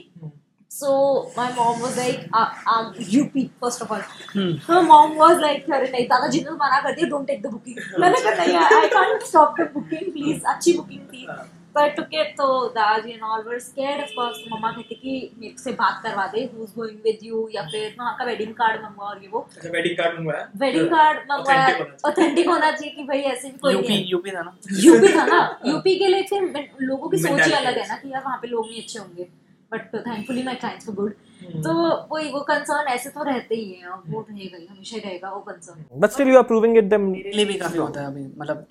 So 0.72 1.32
my 1.36 1.52
mom 1.54 1.80
was 1.82 1.98
like, 1.98 2.30
uh, 2.32 2.50
uh, 2.68 2.94
UP 3.20 3.34
first 3.60 3.82
of 3.82 3.92
all. 3.92 4.02
Hmm. 4.34 4.52
So 4.66 4.84
mom 4.84 5.16
was 5.18 5.40
like, 5.42 5.66
अरे 5.78 5.88
नहीं 5.92 6.08
दादाजी 6.08 6.40
ने 6.40 6.46
तो 6.46 6.56
मना 6.56 6.80
कर 6.82 6.96
दिया, 6.96 7.10
don't 7.14 7.28
take 7.30 7.42
the 7.46 7.50
booking. 7.54 7.78
मैंने 8.00 8.20
कहा 8.26 8.46
नहीं, 8.46 8.58
I 8.82 8.90
can't 8.96 9.24
stop 9.30 9.56
the 9.62 9.66
booking, 9.78 10.12
please. 10.18 10.44
अच्छी 10.54 10.74
booking 10.78 11.08
थी. 11.14 11.26
तो 11.74 11.80
I 11.82 11.88
took 11.98 12.14
it. 12.20 12.30
तो 12.38 12.46
दादाजी 12.76 13.16
and 13.16 13.26
all 13.30 13.44
were 13.50 13.60
scared 13.70 14.04
of 14.06 14.14
course. 14.20 14.38
तो 14.44 14.56
मम्मा 14.56 14.72
कहती 14.78 14.96
कि 15.02 15.16
मेरे 15.40 15.56
से 15.64 15.72
बात 15.82 16.02
करवा 16.04 16.28
दे, 16.36 16.46
who's 16.54 16.72
going 16.78 17.02
with 17.10 17.26
you 17.30 17.42
या 17.56 17.64
फिर 17.74 17.96
वहाँ 18.00 18.16
का 18.20 18.30
wedding 18.30 18.54
card 18.62 18.84
मंगवा 18.84 19.10
और 19.10 19.24
ये 19.24 19.30
वो. 19.34 19.40
अच्छा 19.58 19.70
वेडिंग 19.78 19.98
कार्ड 19.98 20.20
मंगवाया 20.20 20.48
वेडिंग 20.66 20.88
कार्ड 20.96 21.20
मंगवाया 21.32 21.68
Authentic 21.68 21.82
होना 21.82 21.90
चाहिए। 21.90 22.12
ऑथेंटिक 22.12 22.50
होना 22.50 22.72
चाहिए 22.72 22.96
कि 22.96 23.04
भाई 23.10 23.20
ऐसे 23.34 23.50
भी 23.50 23.58
कोई 23.66 23.74
यूपी 23.74 23.94
है। 23.94 24.00
यूपी 24.14 24.32
था 24.38 24.42
ना 24.44 24.56
यूपी 24.86 25.14
था 25.18 25.26
ना 25.34 25.42
यूपी 25.66 25.96
के 26.00 26.08
लिए 26.14 26.24
फिर 26.34 26.70
लोगों 26.94 27.10
की 27.10 27.18
सोच 27.28 27.42
ही 27.42 27.52
अलग 27.52 27.78
है 27.78 27.82
है। 27.82 27.88
ना 27.90 27.96
कि 28.04 28.14
यार 28.14 28.24
वहाँ 28.26 28.38
पे 28.42 28.48
लोग 28.48 28.68
नहीं 28.70 28.82
अच्छे 28.82 29.00
होंगे 29.00 29.30
but 29.72 29.96
thankfully 29.96 30.44
my 30.44 30.56
clients 30.56 30.88
were 30.90 30.96
good 30.96 31.14
hmm. 31.42 31.62
तो 31.62 31.74
वही 32.12 32.32
वो 32.32 32.40
कंसर्न 32.42 32.88
ऐसे 32.88 33.10
तो 33.10 33.24
रहते 33.24 33.56
ही 33.56 33.72
है 33.72 33.90
वो 33.90 34.26
रहेगा 34.30 34.58
ही 34.58 34.66
हमेशा 34.66 34.98
रहेगा 34.98 35.30
वो 35.32 35.40
concern 35.42 36.00
but 36.00 36.10
still 36.10 36.28
you 36.28 36.38
are 36.38 36.44
proving 36.44 36.78
it 36.78 36.84
them 36.86 37.02
मेरे 37.12 37.32
लिए 37.32 37.46
भी 37.46 37.54
काफ़ी 37.54 37.80
होता 37.80 38.02
है 38.02 38.08
अभी 38.08 38.26
मतलब 38.38 38.66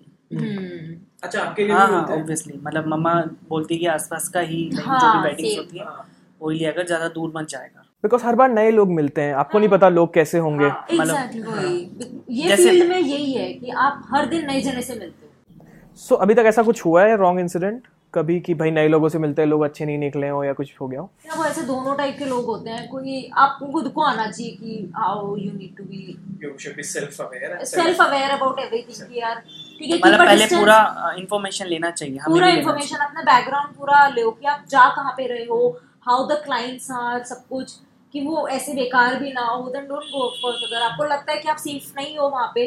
अच्छा 1.22 1.40
आपके 1.42 1.64
लिए 1.64 1.72
हाँ 1.72 1.86
भी 1.86 1.92
हाँ 1.92 2.00
होता 2.00 2.12
है। 2.14 2.20
ऑब्वियसली 2.20 2.58
मतलब 2.62 2.86
मम्मा 2.86 3.14
बोलती 3.48 3.74
है 3.74 3.80
कि 3.80 3.86
आसपास 3.86 4.28
का 4.28 4.40
ही 4.40 4.68
like, 4.70 4.82
जो 4.82 4.90
हाँ, 4.90 5.22
भी 5.24 5.42
same। 5.42 5.58
होती 5.58 5.78
है 5.78 5.84
हाँ। 5.84 6.08
वही 6.42 6.64
अगर 6.64 6.86
ज़्यादा 6.86 7.08
दूर 7.08 7.32
मत 7.36 7.48
जाएगा। 7.48 7.84
बिकॉज़ 8.02 8.24
हर 8.24 8.34
बार 8.34 8.50
नए 8.50 8.70
लोग 8.70 8.90
मिलते 8.90 9.22
हैं 9.22 9.34
आपको 9.34 9.58
नहीं 9.58 9.68
पता 9.68 9.88
लोग 9.88 10.12
कैसे 10.14 10.38
होंगे। 10.38 10.68
हाँ, 10.68 10.86
मतलब- 10.92 12.22
ये 12.30 12.56
फ़ील्ड 12.56 12.88
में 12.88 12.98
यही 12.98 13.32
है 13.32 13.52
कि 13.52 13.70
आप 13.70 14.06
हर 14.10 14.26
दिन 14.26 14.46
नए 14.46 14.60
जने 14.60 14.82
से 14.82 14.94
मिलते 14.94 15.26
हो। 15.26 15.94
सो 15.96 16.14
अभी 16.16 16.34
तक 16.34 16.44
ऐसा 16.46 16.62
कुछ 16.62 16.84
हुआ 16.84 17.04
है 17.04 17.16
रॉन्ग 17.16 17.40
इंसिडेंट 17.40 17.82
कभी 18.14 18.38
कि 18.40 18.54
भाई 18.54 18.70
नए 18.70 18.88
लोगों 18.88 19.08
से 19.08 19.18
मिलते 19.18 19.42
हैं 19.42 19.48
लोग 19.48 19.62
अच्छे 19.62 19.84
नहीं 19.84 19.98
निकले 19.98 20.28
हो 20.28 20.42
या 20.44 20.52
कुछ 20.52 20.74
हो 20.80 20.88
गया 20.88 21.00
हो? 21.00 21.10
या 21.26 21.34
वो 21.34 21.44
ऐसे 21.44 21.62
दोनों 21.62 21.96
टाइप 21.96 22.16
के 22.18 22.24
लोग 22.24 22.44
होते 22.46 22.70
हैं। 22.70 22.88
कोई 22.88 23.30
आपको 23.36 23.66
खुद 23.72 23.88
को 23.92 24.02
आना 24.02 24.30
चाहिए 24.30 24.54
कि 24.56 24.92
how 24.96 25.36
you 25.36 25.52
need 25.52 25.76
to 25.76 25.84
be 25.84 26.16
you 26.42 26.50
should 26.62 26.76
be 26.78 26.84
self 26.88 27.20
aware 27.22 27.64
self 27.66 28.00
aware 28.00 28.30
about 28.30 28.58
everything 28.58 29.08
कि 29.08 29.20
यार 29.20 29.40
ठीक 29.78 29.90
है 29.90 29.98
मतलब 29.98 30.24
पहले 30.26 30.46
पूरा 30.46 30.78
इंफॉर्मेशन 31.18 31.66
लेना 31.66 31.90
चाहिए 31.90 32.18
हमें 32.18 32.34
पूरा 32.34 32.48
इन्फॉर्मेशन 32.48 33.04
अपना 33.06 33.22
बैकग्राउंड 33.22 33.74
पूरा 33.76 34.06
लो 34.16 34.30
कि 34.30 34.46
आप 34.46 34.64
जा 34.70 34.88
कहाँ 34.96 35.12
पे 35.16 35.26
रहे 35.26 35.44
हो 35.44 35.60
हाउ 36.08 36.26
द 36.28 36.40
क्लाइंट्स 36.44 36.90
आर 37.00 37.22
सब 37.24 37.46
कुछ 37.48 37.76
कि 38.14 38.20
वो 38.26 38.46
ऐसे 38.48 38.74
बेकार 38.74 39.14
भी 39.20 39.32
ना 39.32 39.44
हो 39.46 39.68
then 39.70 39.86
don't 39.88 40.12
go 40.12 40.26
of 40.26 40.40
course 40.42 40.62
अगर 40.68 40.82
आपको 40.82 41.04
लगता 41.04 41.32
है 41.32 41.38
कि 41.38 41.48
आप 41.48 41.56
सेफ़ 41.64 41.92
नहीं 41.96 42.16
हो 42.18 42.28
वहाँ 42.28 42.50
पे 42.54 42.66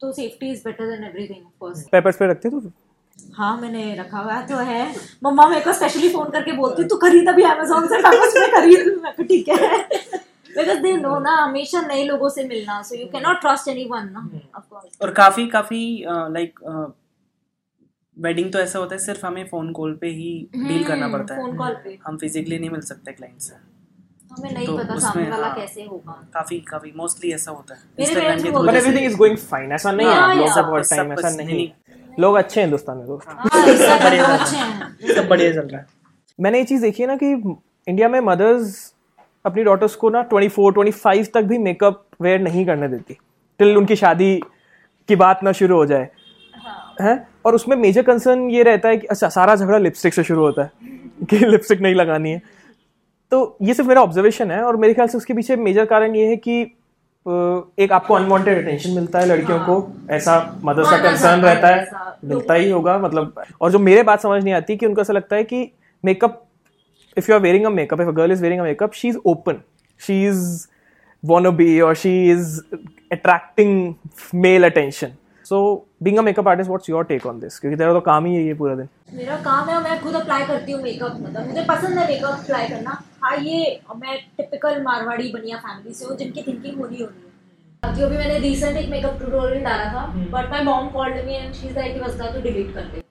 तो 0.00 0.12
safety 0.12 0.50
is 0.52 0.64
better 0.64 0.90
than 0.90 1.04
everything 1.04 1.44
of 1.46 1.52
course 1.60 1.88
papers 1.92 2.16
पे 2.16 2.26
रखते 2.26 2.48
हो 2.48 2.60
हाँ 3.32 3.56
मैंने 3.60 3.94
रखा 3.96 4.18
हुआ 4.18 4.40
तो 4.46 4.56
है। 4.56 4.82
मम्मा 5.24 5.46
मेरे 5.48 5.60
को 5.60 5.72
स्पेशली 5.72 6.08
फ़ोन 6.08 6.30
करके 6.30 6.52
बोलती 6.52 6.84
तू 6.84 6.96
खरीद 6.96 7.28
अभी 7.28 7.42
अमेजोन 7.42 7.86
से 7.88 8.00
में 8.40 8.50
खरीद 8.50 9.26
ठीक 9.28 9.48
है। 9.48 9.78
बिकॉज़ 10.56 10.78
दे 10.78 10.92
नो 10.96 11.18
ना 11.18 11.36
हमेशा 11.36 11.80
नए 11.80 12.04
लोगों 12.04 12.28
से 12.28 12.44
मिलना 12.44 12.80
so 12.82 12.94
you 12.94 13.06
can 13.06 13.22
not 13.22 13.40
trust 13.40 13.68
anyone 13.68 14.08
ना 14.12 14.28
ऑफ़ 14.56 14.64
कोर्स 14.70 14.98
और 15.02 15.10
काफ़ी 15.12 15.46
काफ़ी 15.46 15.82
लाइक 16.08 16.58
वेडिंग 18.16 18.52
तो 18.52 18.58
ऐसा 18.58 18.78
होता 18.78 18.94
है 18.94 18.98
सिर्फ़ 18.98 19.26
हमें 19.26 19.44
फ़ोन 19.48 19.72
कॉल 19.72 19.94
पे 20.00 20.06
ही 20.10 20.30
डील 20.56 20.84
करना 20.84 21.08
पड़ता 21.08 21.36
फ़ोन 21.36 21.50
है 21.52 21.56
कॉल 21.58 21.74
पे। 21.74 21.98
हम 22.06 22.16
फिजिकली 22.16 22.58
नहीं 22.58 22.70
मिल 22.70 22.80
सकते 22.80 23.12
क्लाइंट 23.12 23.40
से। 23.40 23.54
हमें 24.32 24.52
नहीं 24.52 24.66
तो 24.66 24.76
पता 24.78 24.98
सामने 24.98 25.28
वाला 25.30 25.46
हाँ। 25.46 25.54
कैसे 25.56 25.84
होगा। 25.84 26.12
काफ़ी 26.34 26.58
काफ़ी 26.60 26.92
मोस्टली 26.96 27.32
ऐसा 27.32 27.50
होता 27.50 27.74
है। 27.74 27.80
मेरे 27.98 28.20
एवरीथिंग 28.78 29.04
इज़ 29.06 29.16
गोइंग 29.16 29.36
फाइन 29.38 29.72
ऐसा 29.72 29.92
नहीं 29.92 30.06
हाँ, 30.06 30.28
है 30.28 30.36
लोग 30.36 30.46
यार, 30.46 30.54
सब 30.54 30.70
टाइम 30.90 31.12
ऐसा 31.12 31.30
नहीं 31.30 31.46
नहीं। 31.46 31.66
है। 31.68 31.81
लोग 32.20 32.36
अच्छे 32.36 32.60
हैं 32.60 32.66
हिंदुस्तान 32.66 32.96
में 32.96 33.06
दोस्त। 33.06 33.28
हाँ 33.28 33.50
सब 35.14 35.28
बढ़िया 35.28 35.52
चल 35.52 35.60
रहा 35.60 35.80
है। 35.80 35.86
मैंने 36.40 36.58
ये 36.58 36.64
चीज़ 36.64 36.82
देखी 36.82 37.02
है 37.02 37.06
ना 37.08 37.16
कि 37.16 37.32
इंडिया 37.88 38.08
में 38.08 38.20
मदर्स 38.20 38.92
अपनी 39.46 39.62
डॉटर्स 39.64 39.94
को 39.94 40.10
ना 40.10 40.22
24 40.28 40.72
25 40.72 41.32
तक 41.34 41.42
भी 41.42 41.58
मेकअप 41.58 42.04
वेयर 42.22 42.40
नहीं 42.40 42.66
करने 42.66 42.88
देती 42.88 43.16
टिल 43.58 43.76
उनकी 43.76 43.96
शादी 43.96 44.40
की 45.08 45.16
बात 45.16 45.40
ना 45.42 45.52
शुरू 45.52 45.76
हो 45.76 45.86
जाए। 45.86 46.08
है। 47.00 47.26
और 47.46 47.54
उसमें 47.54 47.76
मेजर 47.76 48.02
कंसर्न 48.02 48.50
ये 48.50 48.62
रहता 48.62 48.88
है 48.88 48.96
कि 48.96 49.06
अच्छा 49.06 49.28
सारा 49.28 49.56
झगड़ा 49.56 49.78
लिपस्टिक 49.78 50.14
से 50.14 50.22
शुरू 50.24 50.40
होता 50.40 50.62
है 50.62 50.70
कि 51.30 51.38
लिपस्टिक 51.38 51.80
नहीं 51.80 51.94
लगानी 51.94 52.30
है। 52.30 52.42
तो 53.30 53.56
ये 53.62 53.74
सिर्फ़ 53.74 53.88
मेरा 53.88 54.02
ऑब्जर्वेशन 54.02 54.50
है 54.50 54.62
और 54.62 54.76
मेरे 54.76 54.94
ख्याल 54.94 55.08
से 55.08 55.18
उसके 55.18 55.34
पीछे 55.34 55.56
मेजर 55.56 55.84
कारण 55.84 56.16
ये 56.16 56.26
है 56.26 56.36
कि 56.36 56.64
एक 57.26 57.92
आपको 57.92 58.14
अनवांटेड 58.14 58.58
अटेंशन 58.58 58.90
मिलता 58.90 59.18
है 59.18 59.26
लड़कियों 59.26 59.58
को 59.58 59.78
हाँ। 59.78 60.16
ऐसा 60.16 60.34
मदर 60.64 60.84
सा 60.84 60.96
कंसर्न 61.02 61.40
रहता 61.40 61.68
हाँ, 61.68 61.76
है 61.76 62.28
मिलता 62.28 62.54
ही 62.54 62.70
होगा 62.70 62.98
मतलब 62.98 63.42
और 63.60 63.70
जो 63.70 63.78
मेरे 63.78 64.02
बात 64.02 64.22
समझ 64.22 64.42
नहीं 64.44 64.54
आती 64.54 64.76
कि 64.76 64.86
उनको 64.86 65.00
ऐसा 65.00 65.12
लगता 65.12 65.36
है 65.36 65.44
कि 65.44 65.70
makeup 66.04 66.42
if 67.16 67.30
you 67.30 67.36
are 67.36 67.42
wearing 67.42 67.66
a 67.66 67.70
makeup 67.70 68.00
if 68.00 68.08
a 68.08 68.12
girl 68.12 68.32
is 68.32 68.42
wearing 68.42 68.60
a 68.60 68.64
makeup 68.64 68.92
she 68.92 69.08
is 69.08 69.18
open 69.26 69.60
she 70.00 70.24
is 70.26 70.66
wannabe 71.56 71.80
और 71.80 71.94
she 71.94 72.14
is 72.30 72.60
attracting 73.12 73.94
male 74.34 74.64
attention 74.64 75.12
so 75.46 75.62
a 76.10 76.22
makeup 76.22 76.46
artist, 76.46 76.68
what's 76.68 76.88
your 76.88 77.04
take 77.04 77.24
on 77.26 77.40
this? 77.40 77.58
क्योंकि 77.60 77.76
तेरा 77.76 77.92
तो 77.92 78.00
काम 78.00 78.24
ही 78.26 78.34
है 78.34 78.42
ये 78.44 78.54
पूरा 78.54 78.74
दिन। 78.74 78.88
मेरा 79.14 79.36
काम 79.42 79.68
है 79.68 79.80
मैं 79.82 80.00
खुद 80.02 80.14
अप्लाई 80.16 80.44
करती 80.46 80.72
हूँ 80.72 80.82
मेकअप 80.82 81.18
मतलब 81.20 81.46
मुझे 81.46 81.64
पसंद 81.68 81.98
है 81.98 82.06
मेकअप 82.08 82.38
अप्लाई 82.38 82.68
करना। 82.68 83.02
हाँ 83.24 83.36
ये 83.38 83.80
मैं 83.96 84.16
टिपिकल 84.36 84.82
मारवाड़ी 84.82 85.30
बनिया 85.32 85.56
फैमिली 85.58 85.94
से 85.94 86.04
हूँ 86.04 86.16
जिनकी 86.16 86.42
थिंकिंग 86.42 86.80
होनी 86.80 87.02
होनी 87.02 87.14
है। 87.84 87.94
जो 87.94 88.08
भी 88.08 88.16
मैंने 88.16 88.38
रिसेंट 88.38 88.76
एक 88.76 88.90
मेकअप 88.90 89.18
ट्यूटोरियल 89.18 89.64
डाला 89.64 89.84
था 89.92 90.06
but 90.32 90.50
my 90.50 90.62
mom 90.64 90.88
called 90.90 91.24
me 91.26 91.34
and 91.34 91.54
she 91.54 91.68
is 91.68 91.78
like 91.78 92.02
बस 92.02 92.20
तो 92.20 92.40
डिलीट 92.40 92.74
कर 92.74 92.80
दे। 92.82 93.02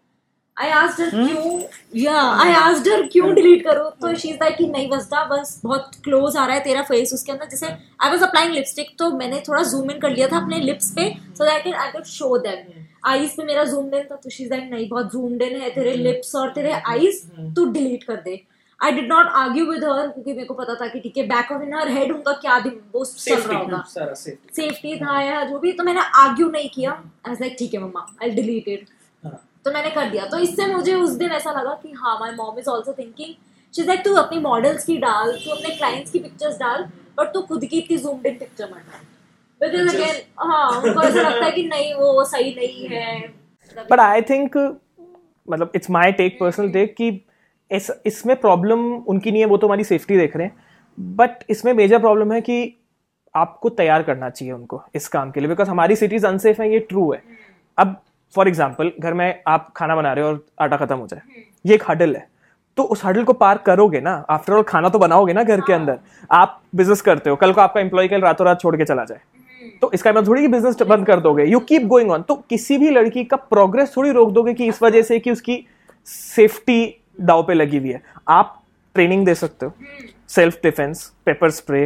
आई 0.58 0.70
आस्क्ड 0.70 1.02
हर 1.04 1.10
क्यों 1.28 1.62
या 1.96 2.22
आई 2.42 2.52
आस्क्ड 2.54 2.88
हर 2.90 3.08
क्यों 3.12 3.34
डिलीट 3.36 3.64
करो? 3.66 3.90
तो 4.02 4.14
शी 4.16 4.30
इज़ 4.30 4.38
लाइक 4.42 4.56
कि 4.58 4.68
नहीं 4.68 4.90
बसदा 4.90 5.24
बस 5.26 5.60
बहुत 5.64 5.92
क्लोज 6.04 6.38
आ 6.38 6.46
रहा 6.46 6.56
है 6.56 6.64
तेरा 6.64 6.82
फेस 6.92 7.14
उसके 7.14 7.32
अंदर। 7.32 7.50
जैसे 7.50 7.68
आई 7.68 8.10
वाज 8.10 8.24
अप्लाइंग 8.24 8.54
लिपस्टिक 8.54 8.96
तो 9.00 9.12
मैंने 9.18 9.42
थोड़ा 9.48 9.64
जूम 9.72 9.92
इन 9.92 10.00
कर 10.00 10.10
लिया 10.10 10.28
था 10.28 10.38
अपने 10.42 10.60
लिप्स 10.60 10.92
पे 10.96 11.10
so 11.38 11.46
that 11.46 11.64
can 11.64 11.74
I 11.74 11.92
could 11.92 12.04
show 12.12 12.38
them 12.38 12.80
eyes 13.04 13.36
पे 13.36 13.44
मेरा 13.44 13.64
जूम 13.66 13.94
इन 13.96 14.04
था 14.12 14.16
तो 14.16 14.30
शी 14.30 14.44
इज़ 14.44 14.50
लाइक 14.50 14.70
नहीं 14.72 14.88
बहुत 14.90 15.12
जूम्ड 15.12 15.42
इन 15.42 15.62
है 15.62 15.70
तेरे 15.76 15.94
लिप्स 15.98 16.36
और 16.36 16.50
तेरे 16.54 16.72
आईज 16.72 17.22
तू 17.56 17.66
डिलीट 17.72 18.04
कर 18.04 18.16
दे. 18.22 18.42
I 18.80 18.92
did 18.92 19.08
not 19.08 19.26
argue 19.38 19.66
with 19.66 19.84
her 19.84 20.08
क्योंकि 20.08 20.34
मेरे 20.34 20.46
को 20.46 20.54
पता 20.54 20.76
था 20.76 20.88
कि 20.88 21.00
ठीक 21.00 21.18
है 21.18 21.24
back 21.28 21.52
of 21.52 21.64
in 21.64 21.74
her 21.74 21.90
head 21.92 22.12
उनका 22.12 22.32
क्या 22.42 22.60
दिन 22.60 22.80
वो 22.94 23.04
चल 23.06 23.42
रहा 23.42 23.60
होगा। 23.60 23.84
सेफ्टी 24.16 24.96
था 24.98 25.22
या 25.22 25.44
जो 25.46 25.60
भी 25.60 25.72
तो 25.74 25.84
मैंने 25.84 26.02
आर्ग्यू 26.18 26.50
नहीं 26.52 26.70
किया। 26.70 26.92
आई 27.28 27.36
लाइक 27.42 27.56
ठीक 27.60 27.74
है 27.74 27.80
मम्मा 27.82 28.06
आई 28.24 28.30
डिलीट 28.32 28.68
इट. 28.68 28.88
तो 29.66 29.72
मैंने 29.72 29.90
कर 29.92 30.10
दिया। 30.10 30.26
तो 30.26 30.38
इससे 30.40 30.66
मुझे 30.68 30.94
उस 30.96 31.12
दिन 31.16 31.32
ऐसा 31.32 31.52
लगा 31.52 31.74
कि 31.84 31.92
हाँ 31.98 32.18
my 32.20 32.32
mom 32.36 32.60
is 32.60 32.70
also 32.70 32.94
thinking 32.94 33.34
she 33.74 33.84
like 33.84 34.04
तू 34.06 34.14
अपनी 34.16 34.40
मॉडल्स 34.42 34.86
की 34.86 34.98
डाल 34.98 35.32
तू 35.34 35.52
अपने 35.52 35.76
क्लाइंट्स 35.76 36.12
की 36.12 36.20
पिक्चर्स 36.20 36.58
डाल 36.60 36.84
बट 37.18 37.34
तू 37.34 37.42
खुद 37.42 37.66
की 37.66 37.78
इतनी 37.78 37.98
जूम्ड 37.98 38.26
इन 38.26 38.38
पिक्चर 38.38 38.66
मत 38.66 38.78
डाल. 38.78 39.06
बिकॉज़ 39.62 39.90
अगेन 39.90 40.22
हाँ 40.40 40.70
उनको 40.72 41.02
ऐसा 41.02 41.22
लगता 41.22 41.46
है 41.46 41.52
कि 41.52 41.64
नहीं 41.66 41.94
वो 41.96 42.24
सही 42.26 42.54
नहीं 42.56 42.88
है। 42.90 43.34
But 43.90 44.00
I 44.02 44.22
think 44.30 44.58
मतलब 45.48 45.72
it's 45.76 45.90
my 45.90 46.12
take 46.14 46.38
personal 46.40 46.70
take 46.72 46.96
कि 46.96 47.10
इस 47.72 47.92
इसमें 48.06 48.36
प्रॉब्लम 48.40 48.82
उनकी 48.94 49.32
नहीं 49.32 49.42
है 49.42 49.48
वो 49.48 49.58
तो 49.58 49.68
हमारी 49.68 49.84
सेफ्टी 49.84 50.18
देख 50.18 50.36
रहे 50.38 50.48
हैं। 50.48 51.16
बट 51.16 51.44
इसमें 51.50 51.74
मेजर 51.74 52.00
प्रॉब्लम 52.00 52.32
है 52.34 52.42
कि 52.42 52.78
आपको 53.36 53.70
तैयार 53.72 54.04
करना 54.04 54.30
चाहिए 54.30 54.54
उनको 54.54 54.82
इस 54.96 55.08
काम 55.08 55.32
के 55.32 55.40
लिए 55.40 55.50
बिकॉज़ 55.50 55.70
हमारी 55.70 55.96
सिटीज़ 55.96 56.26
अनसेफ 56.28 56.60
है 56.60 56.72
ये 56.72 56.80
ट्रू 56.90 57.12
है। 57.12 57.22
अब 57.78 57.96
फॉर 58.34 58.48
एग्ज़ाम्पल 58.48 58.92
घर 59.00 59.14
में 59.14 59.42
आप 59.48 59.72
खाना 59.76 59.96
बना 59.96 60.14
रहे 60.14 60.26
हो 60.26 60.30
और 60.30 60.46
आटा 60.62 60.78
खत्म 60.78 60.98
हो 60.98 61.08
जाए 61.08 61.44
ये 61.66 61.76
एक 61.76 61.84
हडल 61.90 62.16
है। 62.16 62.28
तो 62.78 62.84
उस 62.86 63.06
हडल 63.06 63.24
को 63.24 63.34
पार 63.36 63.58
करोगे 63.66 64.00
ना 64.02 64.14
आफ्टर 64.30 64.54
ऑल 64.54 64.64
खाना 64.64 64.90
तो 64.90 65.00
बनाओगे 65.00 65.34
ना 65.34 65.44
घर 65.44 65.62
के 65.62 65.74
अंदर 65.74 66.00
आप 66.32 66.62
बिज़नेस 66.76 67.02
करते 67.02 67.30
हो 67.30 67.36
कल 67.36 67.54
को 67.54 67.62
आपका 67.62 67.82
एम्प्लॉय 67.82 68.08
कल 68.08 68.22
रातों 68.22 68.46
रात 68.46 68.62
छोड़ 68.62 68.76
के 68.76 68.86
चला 68.86 69.04
जाए। 69.06 69.20
तो 69.82 69.92
इसका 69.94 70.12
मतलब 70.12 70.28
थोड़ी 70.28 70.42
कि 70.42 70.48
बिज़नेस 70.48 70.82
बंद 70.84 71.06
कर 71.06 71.20
दोगे। 71.20 71.44
यू 71.44 71.60
कीप 71.62 71.84
गोइंग 71.88 72.12
ऑन 72.12 72.22
तो 72.22 72.36
किसी 72.50 72.78
भी 72.78 72.90
लड़की 72.90 73.24
का 73.24 73.38
प्रोग्रेस 73.38 73.94
थोड़ी 73.98 74.12
रोक 74.12 74.32
दोगे 74.32 74.54
कि 74.54 74.68
इस 74.68 74.82
वजह 74.84 75.02
से 75.02 75.20
कि 75.20 75.32
उसकी 75.32 75.64
सेफ्टी 76.08 76.84
दाव 77.22 77.44
पे 77.44 77.54
लगी 77.54 77.78
हुई 77.78 77.90
है। 77.90 78.02
आप 78.30 78.62
ट्रेनिंग 78.96 79.26
दे 79.26 79.36
सकते 79.36 79.66
हो। 79.66 79.74
सेल्फ 80.30 80.60
डिफेंस 80.64 81.12
पेपर 81.26 81.50
स्प्रे 81.52 81.84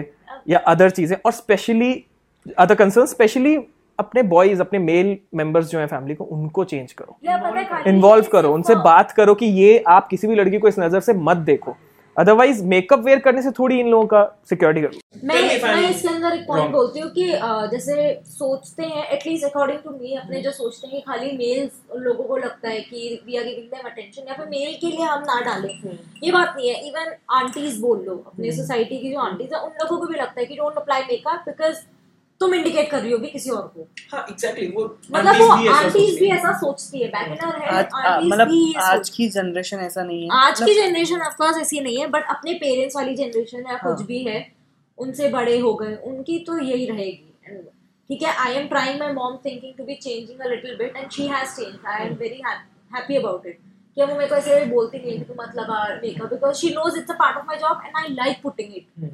या 0.49 0.59
अदर 0.67 0.89
चीज़ें। 0.89 1.17
और 1.17 1.31
स्पेशली 1.31 1.93
अदर 2.57 2.75
कंसर्न 2.75 3.05
स्पेशली 3.05 3.55
अपने 3.99 4.21
बॉयज़ 4.23 4.61
अपने 4.61 4.79
मेल 4.79 5.17
मेंबर्स 5.35 5.69
जो 5.69 5.79
है 5.79 5.85
फैमिली 5.87 6.15
को 6.15 6.23
उनको 6.25 6.63
चेंज 6.63 6.91
करो। 6.93 7.17
इन्वॉल्व 7.87 8.25
करो। 8.31 8.53
उनसे 8.53 8.75
बात 8.75 9.11
करो 9.11 9.33
कि 9.35 9.45
ये 9.45 9.83
आप 9.87 10.07
किसी 10.07 10.27
भी 10.27 10.35
लड़की 10.35 10.59
को 10.59 10.67
इस 10.67 10.79
नज़र 10.79 10.99
से 10.99 11.13
मत 11.13 11.37
देखो। 11.45 11.75
अदरवाइज़ 12.17 12.63
मेकअप 12.65 12.99
वेयर 13.05 13.19
करने 13.19 13.41
से 13.41 13.51
थोड़ी 13.51 13.79
इन 13.79 13.87
लोगों 13.89 14.05
का 14.07 14.23
सिक्योरिटी 14.49 14.81
करो 14.81 14.99
मैं 15.23 15.41
मैं 15.63 15.89
इसके 15.89 16.07
अंदर 16.07 16.35
एक 16.35 16.45
पॉइंट 16.47 16.71
बोलती 16.71 16.99
हूँ 16.99 17.09
कि 17.11 17.25
जैसे 17.71 17.95
सोचते 18.27 18.83
हैं 18.85 19.03
एटलीस्ट 19.07 19.45
अकॉर्डिंग 19.45 19.79
टू 19.79 19.89
मी 19.91 20.15
अपने 20.15 20.41
जो 20.41 20.51
सोचते 20.51 20.87
हैं 20.87 21.01
खाली 21.07 21.31
मेल्स 21.37 21.81
लोगों 21.97 22.23
को 22.23 22.37
लगता 22.37 22.69
है 22.69 22.79
कि 22.81 23.21
we 23.25 23.37
are 23.37 23.43
giving 23.43 23.67
them 23.69 23.89
attention 23.89 24.27
या 24.27 24.33
फिर 24.33 24.45
मेल 24.49 24.77
के 24.81 24.87
लिए 24.87 25.05
हम 25.05 25.23
ना 25.27 25.39
डालें। 25.45 25.73
ये 26.23 26.31
बात 26.31 26.53
नहीं 26.57 26.69
है। 26.69 26.87
इवन 26.87 27.13
आंटीज 27.35 27.79
बोल 27.81 28.03
लो 28.05 28.15
अपने 28.27 28.51
सोसाइटी 28.51 28.97
की 28.99 29.11
जो 29.11 29.19
आंटीज 29.19 29.53
है 29.53 29.59
उन 29.59 29.71
लोगों 29.81 29.97
को 29.97 30.05
भी 30.05 30.19
लगता 30.19 30.39
है 30.39 30.45
कि 30.45 30.55
डोंट 30.55 30.77
अप्लाई 30.77 31.01
मेकअप 31.09 31.43
बिकॉज़ 31.47 31.83
तुम 32.41 32.53
इंडिकेट 32.53 32.89
कर 32.91 33.01
रही 33.01 33.11
होगी 33.11 33.27
किसी 33.29 33.49
और 33.49 33.67
को। 33.75 33.87
हाँ 34.11 34.25
एग्जैक्टली 34.29 34.67
वो 34.67 34.83
मतलब 35.11 35.41
वो 35.41 35.47
aunties 35.47 35.59
भी 35.59 35.67
ऐसा 35.67 35.77
आंटीज 35.77 36.09
सोचती 36.09 36.19
भी 36.19 36.29
ऐसा 36.31 36.51
सोचती 36.59 37.01
है 37.01 37.07
बैक 37.09 37.31
इन 37.31 37.45
आवर 37.45 37.61
आज 37.61 37.85
हेड 37.95 38.25
मतलब 38.25 38.51
आज 38.83 39.09
की 39.09 39.27
जनरेशन 39.29 39.77
ऐसा 39.79 40.03
नहीं 40.03 40.21
है। 40.23 40.37
आज 40.37 40.61
की 40.61 40.73
जनरेशन 40.75 41.21
ऑफ़ 41.21 41.35
कोर्स 41.37 41.57
ऐसी 41.57 41.79
नहीं 41.79 41.99
है 41.99 42.07
बट 42.07 42.25
अपने 42.29 42.53
पेरेंट्स 42.63 42.95
वाली 42.95 43.15
जनरेशन 43.15 43.63
या 43.69 43.77
कुछ 43.77 43.97
हाँ। 43.97 44.05
भी 44.07 44.23
है 44.23 44.45
उनसे 44.97 45.29
बड़े 45.29 45.57
हो 45.59 45.73
गए 45.75 45.95
उनकी 46.05 46.37
तो 46.39 46.57
यही 46.59 46.85
रहेगी। 46.85 47.61
ठीक 48.09 48.21
है 48.23 48.35
I 48.45 48.53
am 48.53 48.67
trying 48.67 48.99
my 48.99 49.13
mom 49.13 49.37
thinking 49.45 49.73
to 49.77 49.83
be 49.83 49.95
changing 49.97 50.39
a 50.39 50.49
little 50.49 50.75
bit 50.77 50.95
and 50.97 51.09
she 51.11 51.27
has 51.27 51.55
change 51.55 51.85
I 51.85 52.05
am 52.05 52.13
very 52.15 52.41
happy 52.45 53.15
about 53.17 53.45
it 53.47 53.59
कि 53.97 54.03
वो 54.03 54.15
मेरे 54.15 54.27
को 54.27 54.35
ऐसे 54.35 54.65
बोलती 54.65 54.97
नहीं 54.97 55.11
है 55.11 55.17
कि 55.17 55.23
तू 55.25 55.33
मत 55.39 55.55
लगा 55.55 55.83
makeup 56.01 56.29
because 56.29 56.57
she 56.57 56.69
knows 56.71 56.97
it's 56.99 57.11
a 57.11 57.15
part 57.19 57.37
of 57.37 57.45
my 57.47 57.57
job 57.57 57.81
and 57.85 57.95
I 57.97 58.13
like 58.15 58.41
putting 58.43 58.75
it. 58.75 59.09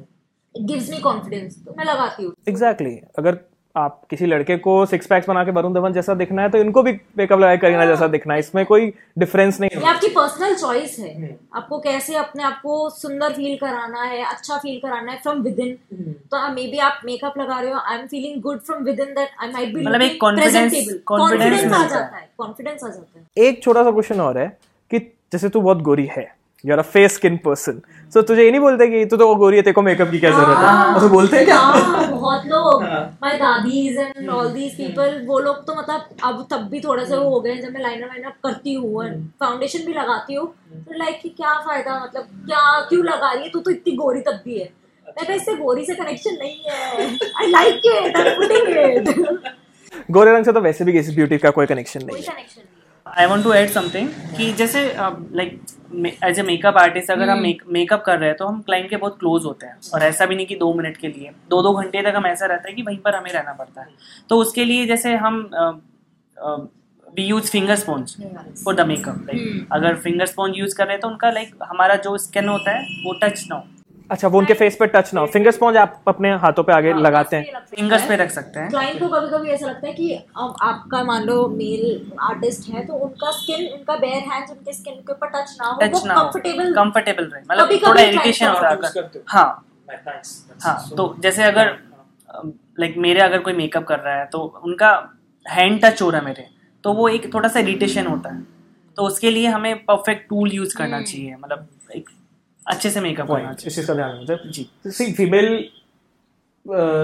It 0.54 0.66
gives 0.66 0.90
me 0.90 0.98
confidence 0.98 1.62
तो 1.66 1.74
मैं 1.78 1.84
लगाती 1.84 2.24
हूँ। 2.24 2.32
Exactly 2.48 2.90
exactly. 2.90 3.18
अगर 3.18 3.38
आप 3.76 4.00
किसी 4.10 4.26
लड़के 4.26 4.56
को 4.56 4.72
सिक्स 4.86 5.06
पैक्स 5.06 5.28
बना 5.28 5.42
के 5.44 5.50
वरुण 5.50 5.74
धवन 5.74 5.92
जैसा 5.92 6.14
दिखना 6.14 6.42
है 6.42 6.48
तो 6.50 6.58
इनको 6.58 6.82
भी 6.82 6.92
मेकअप 7.18 7.38
लगा 7.40 7.54
के 7.54 7.60
करीना 7.60 7.84
जैसा 7.86 8.06
दिखना 8.06 8.34
है। 8.34 8.40
इसमें 8.40 8.64
कोई 8.66 8.92
डिफरेंस 9.18 9.60
नहीं 9.60 9.70
ये 9.76 9.86
आपकी 9.88 10.08
पर्सनल 10.08 10.54
चॉइस 10.54 10.98
है। 10.98 11.14
हम्म। 11.14 11.28
आपको 11.58 11.78
कैसे 11.78 12.16
अपने 12.16 12.42
आप 12.42 12.60
को 12.62 12.88
सुंदर 12.90 13.32
फील 13.32 13.56
कराना 13.58 14.02
है 14.02 14.22
अच्छा 14.24 14.58
फील 14.58 14.78
कराना 14.80 15.12
है 15.12 15.18
फ्रॉम 15.22 15.40
विद 15.42 15.60
इन 15.60 15.72
तो 16.32 16.48
मे 16.54 16.66
बी 16.66 16.78
आप 16.88 17.00
मेकअप 17.04 17.38
लगा 17.38 17.60
रहे 17.60 17.70
हो 17.70 17.78
I 17.80 17.98
am 17.98 18.06
feeling 18.06 18.42
good 18.42 18.60
from 18.60 18.82
within 19.00 19.14
that 19.14 19.28
I 19.40 19.52
might 19.52 19.74
be 19.74 19.80
मतलब 19.80 20.02
एक 20.02 20.18
confidence- 20.24 20.74
confidence 20.74 21.00
कॉन्फिडेंस 21.06 21.64
आ 21.64 21.86
जाता 21.86 22.16
है। 22.16 22.28
कॉन्फिडेंस 22.38 22.84
आ 22.84 22.88
जाता 22.88 23.18
है। 23.18 23.46
एक 23.46 23.62
छोटा 23.62 23.84
सा 23.84 23.90
क्वेश्चन 23.90 24.20
और 24.20 24.38
है 24.38 24.46
कि 24.90 24.98
जैसे 25.32 25.48
तू 25.48 25.60
बहुत 25.60 25.82
गोरी 25.82 26.08
है 26.16 26.30
you 26.64 26.72
are 26.72 26.78
a 26.78 26.88
face 26.92 27.14
skin 27.14 27.36
person 27.44 27.80
so 28.14 28.22
तुझे 28.22 28.44
ये 28.44 28.50
नहीं 28.50 28.60
बोलते 28.60 28.86
कि 28.88 29.04
तू 29.06 29.16
तो 29.16 29.26
वो 29.28 29.34
गोरी 29.36 29.56
है 29.56 29.62
तेरे 29.62 29.72
को 29.74 29.82
मेकअप 29.82 30.10
की 30.10 30.18
क्या 30.20 30.30
ज़रूरत 30.30 30.58
है? 30.58 30.72
और 30.94 31.00
तो 31.00 31.08
बोलते 31.08 31.36
हैं 31.36 31.44
क्या? 31.44 31.56
हाँ, 31.56 32.06
बहुत 32.10 32.46
लोग 32.46 32.82
हाँ। 32.82 33.00
माय 33.22 33.36
दादीज 33.38 33.96
एंड 33.98 34.28
ऑल 34.30 34.48
दीज 34.52 34.72
पीपल 34.76 35.24
वो 35.26 35.38
लोग 35.40 35.64
तो 35.66 35.74
मतलब 35.74 36.08
अब 36.24 36.46
तब 36.50 36.68
भी 36.70 36.80
थोड़े 36.80 37.06
से 37.06 37.16
वो 37.16 37.28
हो 37.30 37.40
गए 37.40 37.52
हैं, 37.52 37.62
जब 37.62 37.72
मैं 37.72 37.82
लाइनर 37.82 38.06
वाइनर 38.08 38.32
करती 38.44 38.74
हूँ 38.74 39.04
फाउंडेशन 39.40 39.86
भी 39.86 39.92
लगाती 39.94 40.34
हूँ। 40.34 40.46
तो 40.74 40.98
लाइक 40.98 41.20
कि 41.22 41.28
क्या 41.30 41.54
फ़ायदा 41.66 41.98
मतलब 42.04 42.28
क्या 42.46 42.80
क्यों 42.88 43.04
लगा 43.04 43.32
रही 43.32 43.42
है? 43.42 43.50
तू 43.50 43.60
तो 43.60 43.70
इतनी 43.70 43.96
गोरी 43.96 44.20
तब 44.20 44.40
भी 44.44 44.58
है। 44.58 44.70
मैं 45.06 45.26
कहा 45.26 45.34
इससे 45.34 45.54
गोरी 45.56 45.84
से 45.84 45.94
कनेक्शन 45.94 46.36
नहीं 46.40 46.56
है। 46.68 47.18
I 47.40 47.50
like 47.50 47.80
it 47.86 48.16
I 48.16 48.34
putting 48.36 48.68
it 48.78 50.08
गोरे 50.10 50.32
रंग 50.32 50.44
से 50.44 50.52
तो 50.52 50.60
वैसे 50.60 50.84
भी 50.84 50.92
किसी 50.92 51.14
ब्यूटी 51.14 51.38
का 51.38 51.50
कोई 51.50 51.66
कनेक्शन 51.66 52.00
नहीं 52.00 52.16
है। 52.16 52.22
कनेक्शन 52.24 52.60
नहीं 52.60 53.20
I 53.20 53.26
want 53.26 53.44
to 53.44 53.52
add 53.52 53.70
something 53.70 54.08
कि 54.36 54.52
जैसे 54.54 54.84
like 54.98 55.60
as 56.24 56.38
a 56.38 56.42
makeup 56.42 56.76
artist 56.78 57.10
अगर 57.10 57.30
हम 57.30 57.42
मेकअप 57.68 58.02
कर 58.06 58.18
रहे 58.18 58.28
हैं 58.28 58.36
तो 58.36 58.46
हम 58.46 58.60
क्लाइंट 58.60 58.88
के 58.90 58.96
बहुत 58.96 59.18
क्लोज 59.18 59.44
होते 59.44 59.66
हैं। 59.66 59.76
और 59.94 60.02
ऐसा 60.02 60.26
भी 60.26 60.36
नहीं 60.36 60.46
कि 60.46 60.56
दो 60.56 60.72
मिनट 60.74 60.96
के 60.96 61.08
लिए। 61.08 61.30
दो 61.50 61.62
दो 61.62 61.72
घंटे 61.72 62.02
तक 62.02 62.16
हम 62.16 62.26
ऐसा 62.26 62.46
रहता 62.46 62.68
है 62.68 62.74
कि 62.74 62.82
वहीं 62.82 62.98
पर 62.98 63.14
हमें 63.14 63.30
रहना 63.32 63.52
पड़ता 63.52 63.80
है। 63.80 63.88
तो 64.28 64.38
उसके 64.38 64.64
लिए 64.64 64.86
जैसे 64.86 65.14
हम 65.16 65.38
we 67.08 67.22
use 67.22 67.50
finger 67.50 67.76
sponge 67.76 68.16
for 68.64 68.74
the 68.74 68.86
makeup 68.86 69.26
like 69.26 69.68
अगर 69.72 69.96
फिंगर 69.96 70.26
स्पॉन्ज 70.26 70.58
यूज़ 70.58 70.76
कर 70.76 70.84
रहे 70.84 70.92
हैं 70.92 71.00
तो 71.00 71.08
उनका 71.08 71.30
लाइक 71.30 71.54
हमारा 71.62 71.94
जो 71.96 72.16
स्किन 72.18 72.48
होता 72.48 72.70
है 72.70 73.02
वो 73.04 73.18
टच 73.22 73.46
ना 73.50 73.56
हो। 73.56 73.64
अच्छा 74.10 74.28
वो 74.28 74.38
उनके 74.38 74.54
फेस 74.54 74.76
पे 74.76 74.86
टच 74.86 75.12
ना 75.14 75.20
हो। 75.20 75.26
फिंगर 75.26 75.50
स्पॉन्ज 75.50 75.76
आप 75.76 76.02
अपने 76.08 76.30
हाथों 76.38 76.62
पे 76.64 76.72
आगे 76.72 76.92
लगाते 76.94 77.36
हैं। 77.36 77.60
फिंगर्स 77.70 78.06
पे 78.08 78.16
रख 78.16 78.30
सकते 78.30 78.60
हैं। 78.60 78.68
क्लाइंट 78.70 79.00
को 79.00 79.08
कभी 79.08 79.28
कभी 79.28 79.50
ऐसा 79.50 79.66
लगता 79.66 79.86
है 79.86 79.92
कि 79.92 80.12
अब 80.14 80.54
आपका 80.62 81.02
मान 81.04 81.22
लो 81.24 81.46
मेल 81.48 82.12
आर्टिस्ट 82.22 82.68
है 82.68 82.84
तो 82.86 82.94
उनका 82.96 83.30
स्किन 83.30 83.66
उनका 83.68 83.96
बेयर 83.96 84.22
हैंड्स 84.32 84.50
उनके 84.50 84.72
स्किन 84.72 84.94
के 85.00 85.12
ऊपर 85.12 85.28
टच 85.28 85.56
ना 85.60 85.66
हो 85.66 85.80
टच 85.82 86.04
ना 86.04 86.14
कंफर्टेबल 86.14 86.74
कंफर्टेबल 86.74 87.24
रहे। 87.24 87.42
मतलब 87.42 87.88
थोड़ा 87.88 88.02
इरिटेशन 88.02 88.46
हो 88.46 88.58
रहा 88.58 88.70
है। 88.70 88.76
हो। 88.76 89.22
हाँ 89.28 89.64
हाँ 90.62 90.76
तो 90.96 91.14
जैसे 91.20 91.42
अगर 91.44 91.76
लाइक 92.80 92.94
मेरे 92.98 93.20
अगर 93.20 93.38
कोई 93.38 93.52
मेकअप 93.54 93.84
कर 93.84 93.98
रहा 94.00 94.14
है 94.14 94.24
तो 94.26 94.38
उनका 94.64 94.90
हैंड 95.46 95.80
टच 95.84 96.02
हो 96.02 96.10
रहा 96.10 96.20
है 96.20 96.26
मेरे 96.26 96.46
तो 96.84 96.92
वो 96.92 97.08
एक 97.08 97.32
थोड़ा 97.34 97.48
सा 97.48 97.60
इरिटेशन 97.60 98.06
होता 98.06 98.34
है। 98.34 98.40
तो 98.96 99.02
उसके 99.02 99.30
लिए 99.30 99.48
हमें 99.48 99.84
परफेक्ट 99.84 100.28
टूल 100.28 100.52
यूज़ 100.52 100.76
करना 100.76 100.96
हम्म। 100.96 101.06
चाहिए। 101.06 101.36
मतलब 101.36 101.68
अच्छे 102.66 102.90
से 102.90 103.00
मेकअप 103.00 103.26
करना 103.28 103.52
चाहिए 103.52 103.66
इस 103.66 103.74
चीज़ 103.76 103.86
का 103.86 103.94
ध्यान 103.94 104.26
रखना 104.30 104.50
जी। 104.50 104.68
See 104.88 105.12
female 105.12 105.68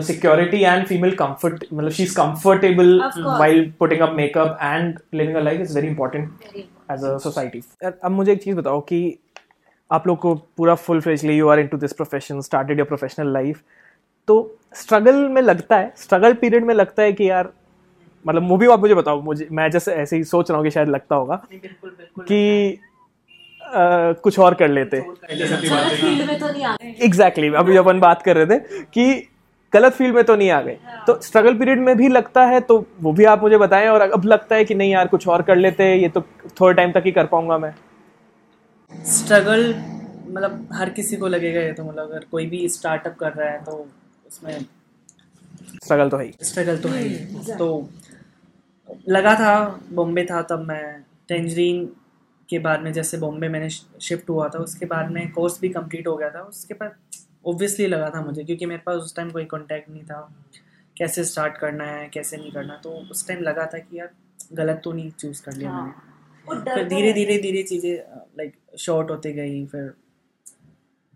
security 0.07 0.63
and 0.63 0.87
female 0.87 1.15
comfort 1.17 1.65
मतलब 1.73 1.91
she 1.91 2.03
is 2.03 2.15
comfortable 2.17 3.01
while 3.41 3.65
putting 3.81 4.05
up 4.07 4.13
makeup 4.19 4.59
and 4.65 5.01
living 5.13 5.37
a 5.37 5.47
life 5.49 5.65
is 5.65 5.75
very 5.79 5.91
important 5.93 6.61
as 6.91 7.05
a 7.05 7.17
society 7.19 7.63
अब 7.85 8.11
मुझे 8.11 8.33
एक 8.33 8.43
चीज़ 8.43 8.57
बताओ 8.57 8.81
कि 8.81 9.01
आप 9.91 10.07
लोग 10.07 10.19
को 10.19 10.35
पूरा 10.57 10.75
full 10.77 11.01
fledgedly 11.01 11.37
you 11.37 11.49
are 11.49 11.59
into 11.59 11.77
this 11.77 11.93
profession 11.93 12.41
started 12.41 12.79
your 12.79 12.89
professional 12.89 13.33
life 13.33 13.63
तो 14.29 14.37
स्ट्रगल 14.75 15.17
में 15.29 15.41
लगता 15.43 15.77
है 15.77 15.93
स्ट्रगल 15.97 16.35
पीरियड 16.35 16.65
में 16.65 16.75
लगता 16.75 17.03
है 17.03 17.13
कि 17.13 17.31
यार 17.31 17.53
मतलब 18.25 18.43
मूवी 18.43 18.67
आप 18.67 18.81
मुझे 18.81 18.95
बताओ 18.95 19.21
मुझे 19.23 19.49
मैं 19.51 19.71
जैसे 19.71 19.93
ऐसे 19.95 20.17
ही 20.17 20.25
सोच 20.25 20.51
रहा 20.51 20.59
हूँ 20.59 20.67
कि 20.67 20.71
शायद 20.71 20.89
लगता 20.89 21.17
होगा 21.17 21.43
बिल्कुल 21.51 21.91
बिल्कुल 21.91 22.25
कि 22.25 22.79
कुछ 23.71 24.39
और 24.39 24.55
कर 24.55 24.69
लेते। 24.69 25.01
गलत 25.01 25.65
फ़ील्ड 25.93 26.27
में 26.27 26.39
तो 26.39 26.49
नहीं 26.49 26.65
आ 26.65 26.75
गए। 26.75 26.95
एग्जैक्टली 27.01 27.47
exactly, 27.47 27.59
अभी 27.59 27.77
अपन 27.77 28.01
बात 28.01 28.23
कर 28.23 28.37
रहे 28.37 28.47
थे 28.49 28.83
कि 28.85 29.29
गलत 29.73 29.93
फ़ील्ड 29.93 30.15
में 30.15 30.25
तो 30.25 30.37
नहीं 30.37 30.51
आ 30.51 30.61
गए। 30.63 30.79
तो 31.07 31.21
स्ट्रगल 31.23 31.59
पीरियड 31.59 31.79
में 31.81 31.97
भी 31.97 32.09
लगता 32.09 32.45
है 32.47 32.61
तो 32.63 32.85
वो 33.01 33.13
भी 33.13 33.25
आप 33.25 33.43
मुझे 33.43 33.59
बताएँ 33.59 33.89
और 33.89 34.01
अब 34.01 34.25
लगता 34.25 34.57
है 34.57 34.65
कि 34.65 34.75
नहीं 34.75 34.91
यार 34.93 35.07
कुछ 35.07 35.27
और 35.29 35.43
कर 35.43 35.57
लेते 35.57 35.85
हैं 35.85 35.97
ये 35.97 36.09
तो 36.09 36.21
थोड़े 36.61 36.75
टाइम 36.75 36.93
तक 36.93 37.03
ही 37.07 37.13
कर 37.13 37.27
पाऊँगा 37.27 37.59
मैं। 37.59 37.73
स्ट्रगल 38.93 39.75
मतलब 40.29 40.69
हर 40.73 40.91
किसी 40.91 41.17
को 41.17 41.29
लगेगा 41.29 41.61
ये 41.61 41.73
तो 41.73 41.85
मतलब 41.85 42.11
अगर 42.11 42.25
कोई 42.31 42.47
भी 42.47 42.69
स्टार्टअप 42.69 43.17
कर 43.21 43.33
रहा 43.33 43.51
है 43.51 43.65
तो 43.65 43.73
उसमें 44.29 44.59
स्ट्रगल 45.85 46.09
तो 46.09 46.17
है 46.17 46.31
स्ट्रगल 46.43 46.77
तो 46.79 46.89
है 46.89 47.57
तो 47.59 47.69
लगा 49.09 49.35
था 49.35 49.55
बॉम्बे 49.93 50.25
था 50.25 50.43
तब 50.43 50.65
मैं 50.69 50.85
टेंजरीन 51.29 51.89
के 52.49 52.59
बाद 52.59 52.83
में 52.83 52.93
जैसे 52.93 53.19
बॉम्बे 53.19 53.49
मैंने 53.49 53.69
शिफ्ट 53.71 54.31
हुआ 54.31 54.49
था 54.49 54.59
उसके 54.59 54.87
बाद 54.87 55.11
में 55.13 55.31
कोर्स 55.33 55.61
भी 55.61 55.69
कंप्लीट 55.69 56.07
हो 56.07 56.17
गया 56.17 56.31
था। 56.31 56.41
उसके 56.43 56.75
बाद 56.75 56.95
ऑब्वियसली 57.47 57.87
लगा 57.87 58.11
था 58.11 58.21
मुझे 58.23 58.45
क्योंकि 58.45 58.67
मेरे 58.67 58.83
पास 58.87 58.97
उस 58.97 59.15
टाइम 59.17 59.31
कोई 59.31 59.45
कांटेक्ट 59.47 59.91
नहीं 59.91 60.03
था। 60.05 60.29
कैसे 60.97 61.25
स्टार्ट 61.25 61.57
करना 61.57 61.85
है 61.85 62.09
कैसे 62.15 62.37
नहीं 62.37 62.51
करना 62.53 62.77
तो 62.85 62.91
उस 63.11 63.27
टाइम 63.29 63.43
लगा 63.43 63.67
था 63.75 63.79
कि 63.79 63.99
यार 63.99 64.11
गलत 64.55 64.81
तो 64.85 64.93
नहीं 64.93 65.11
चूज़ 65.11 65.43
कर 65.43 65.53
लिया 65.53 65.73
मैंने। 65.73 66.65
फिर 66.65 66.83
तो 66.83 66.89
धीरे 66.89 67.13
धीरे 67.13 67.39
धीरे 67.39 67.63
चीज़ें 67.63 67.95
लाइक 68.39 68.55
शॉर्ट 68.79 69.11
होती 69.11 69.33
गई 69.33 69.65
फिर 69.67 69.93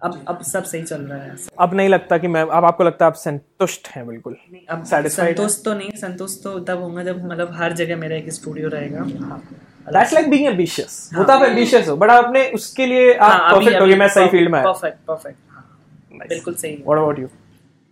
अब 0.01 0.25
अब 0.29 0.43
सब 0.43 0.65
सही 0.65 0.83
चल 0.83 1.03
रहा 1.03 1.19
है। 1.19 1.37
अब 1.61 1.75
नहीं 1.75 1.89
लगता 1.89 2.19
कि 2.19 2.29
मैं 2.29 2.43
अब 2.43 2.65
आपको 2.65 2.85
लगता 2.85 3.05
है 3.05 3.11
आप 3.11 3.17
संतुष्ट 3.17 3.89
हैं 3.89 4.07
बिल्कुल। 4.07 4.37
अब 4.69 4.85
संतुष्ट 4.85 5.65
तो 5.65 5.75
नहीं 5.75 5.91
संतुष्ट 5.97 6.43
तो 6.45 6.59
तब 6.61 6.83
होगा 6.83 7.03
जब 7.05 7.25
मतलब 7.25 7.53
हर 7.55 7.73
जगह 7.73 7.97
मेरा 7.97 8.17
एक 8.17 8.31
स्टूडियो 8.33 8.69
रहेगा। 8.69 9.41
दैट्स 9.87 10.13
लाइक 10.13 10.29
बीइंग 10.31 10.47
एम्बिशियस 10.49 11.11
हाँ। 11.13 11.21
वो 11.21 11.27
तो 11.27 11.33
आप 11.33 11.43
एम्बिशियस 11.43 11.89
हो 11.89 11.97
बट 11.97 12.11
आपने 12.11 12.49
उसके 12.55 12.87
लिए 12.87 13.15
आप 13.15 13.55
परफेक्ट 13.55 13.81
हो 13.81 13.87
गए 13.87 13.97
मैं 13.97 14.09
सही 14.11 14.29
फ़ील्ड 14.29 14.51
में 14.51 14.59
आया। 14.59 14.67
परफेक्ट 14.67 14.99
परफेक्ट 15.07 16.29
बिल्कुल 16.29 16.55
सही। 16.55 16.75
व्हाट 16.87 16.99
अबाउट 16.99 17.19
यू 17.19 17.29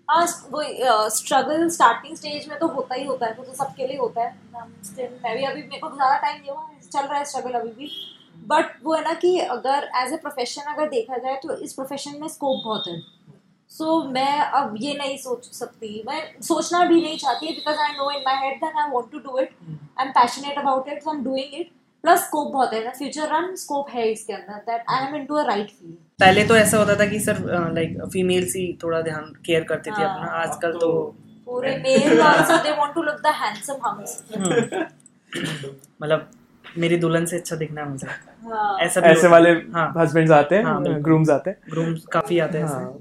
हाँ 0.09 0.25
वो 0.51 1.09
स्ट्रगल 1.11 1.69
स्टार्टिंग 1.71 2.17
स्टेज 2.17 2.49
में 2.49 2.59
तो 2.59 2.67
होता 2.69 2.95
ही 2.95 3.05
होता 3.07 3.27
है 3.27 3.35
वो 3.35 3.45
तो 3.45 3.53
सबके 3.55 3.87
लिए 3.87 3.97
होता 3.97 4.23
है। 4.23 4.35
मैं 4.55 5.37
भी 5.37 5.45
अभी 5.45 5.63
मेरे 5.63 5.79
को 5.79 5.89
ज़्यादा 5.89 6.17
टाइम 6.17 6.41
नहीं 6.41 6.51
हुआ 6.51 6.69
चल 6.93 7.07
रहा 7.07 7.19
है 7.19 7.25
स्ट्रगल 7.25 7.59
अभी 7.59 7.71
भी। 7.71 7.91
बट 8.49 8.73
वो 8.85 8.95
है 8.95 9.03
ना 9.05 9.13
कि 9.15 9.39
अगर 9.41 9.89
एज 9.97 10.13
ए 10.13 10.17
प्रोफेशन 10.19 10.73
अगर 10.73 10.89
देखा 10.89 11.17
जाए 11.17 11.39
तो 11.43 11.57
इस 11.57 11.73
प्रोफेशन 11.73 12.21
में 12.21 12.29
स्कोप 12.29 12.63
बहुत 12.65 12.89
है। 12.89 13.01
सो 13.71 13.85
so, 13.85 14.13
मैं 14.13 14.39
अब 14.41 14.75
ये 14.81 14.95
नहीं 14.95 15.17
सोच 15.19 15.45
सकती। 15.55 16.03
मैं 16.07 16.21
सोचना 16.43 16.85
भी 16.85 17.01
नहीं 17.03 17.19
चाहती 17.19 17.47
because 17.49 17.79
I 17.81 17.93
know 17.97 18.11
in 18.11 18.23
my 18.27 18.47
head 18.47 18.57
that 18.65 18.79
I 18.79 18.91
want 18.91 19.11
to 19.13 19.19
do 19.21 19.39
it 19.39 19.51
I 19.99 20.07
am 20.07 20.13
passionate 20.13 20.59
about 20.59 20.89
it 20.89 21.09
I 21.09 21.17
am 21.17 21.23
doing 21.25 21.61
it 21.61 21.71
plus 22.05 22.21
scope 22.21 22.53
बहुत 22.53 22.73
है 22.73 22.85
ना 22.85 22.91
फ्यूचर 22.91 23.29
रन 23.29 23.55
स्कोप 23.57 23.91
है 23.91 24.11
इसके 24.11 24.33
अंदर 24.33 24.59
that 24.67 24.85
I 24.91 25.07
am 25.07 25.15
into 25.27 25.35
a 25.35 25.47
right 25.47 25.71
field 25.71 25.95
पहले 26.21 26.45
तो 26.45 26.57
ऐसा 26.57 26.79
होता 26.79 26.95
था 26.95 27.07
कि 27.07 27.21
सर 27.21 27.41
लाइक 27.75 27.99
फीमेल्स 28.13 28.55
ही 28.57 28.67
थोड़ा 28.83 29.01
ध्यान 29.03 29.33
केयर 29.47 29.65
करती 29.65 29.91
थी 29.91 30.03
हाँ। 30.03 30.09
अपना 30.11 30.31
आजकल 30.39 30.73
तो 30.79 30.91
पूरे 31.47 31.77
male 31.79 32.21
also 32.23 32.57
they 32.63 32.71
want 32.71 32.95
to 32.95 33.03
look 33.03 33.21
the 33.23 33.33
handsome 33.37 33.87
hums 33.87 34.23
मतलब 36.03 36.29
मेरी 36.65 36.97
दुल्हन 36.97 37.25
से 37.27 37.37
अच्छा 37.37 37.57
दिखना 37.57 37.81
है 37.81 37.89
मुझे 37.89 38.07
हाँ 38.45 38.79
ऐसा 38.81 39.01
ऐसे 39.03 39.27
है। 39.27 39.33
वाले 39.33 39.51
हाँ 39.75 39.93
हस्बैंड्स 39.97 40.33
आते 40.33 40.57
हाँ, 40.59 40.81
हैं। 40.81 41.05
ग्रूम्स 41.05 41.31
आते 41.31 41.51
हैं 41.51 41.59
ग्रूम्स 41.71 42.05
काफ़ी 42.13 42.39
आते 42.39 42.59
हैं 42.59 42.67
हाँ। 42.67 42.99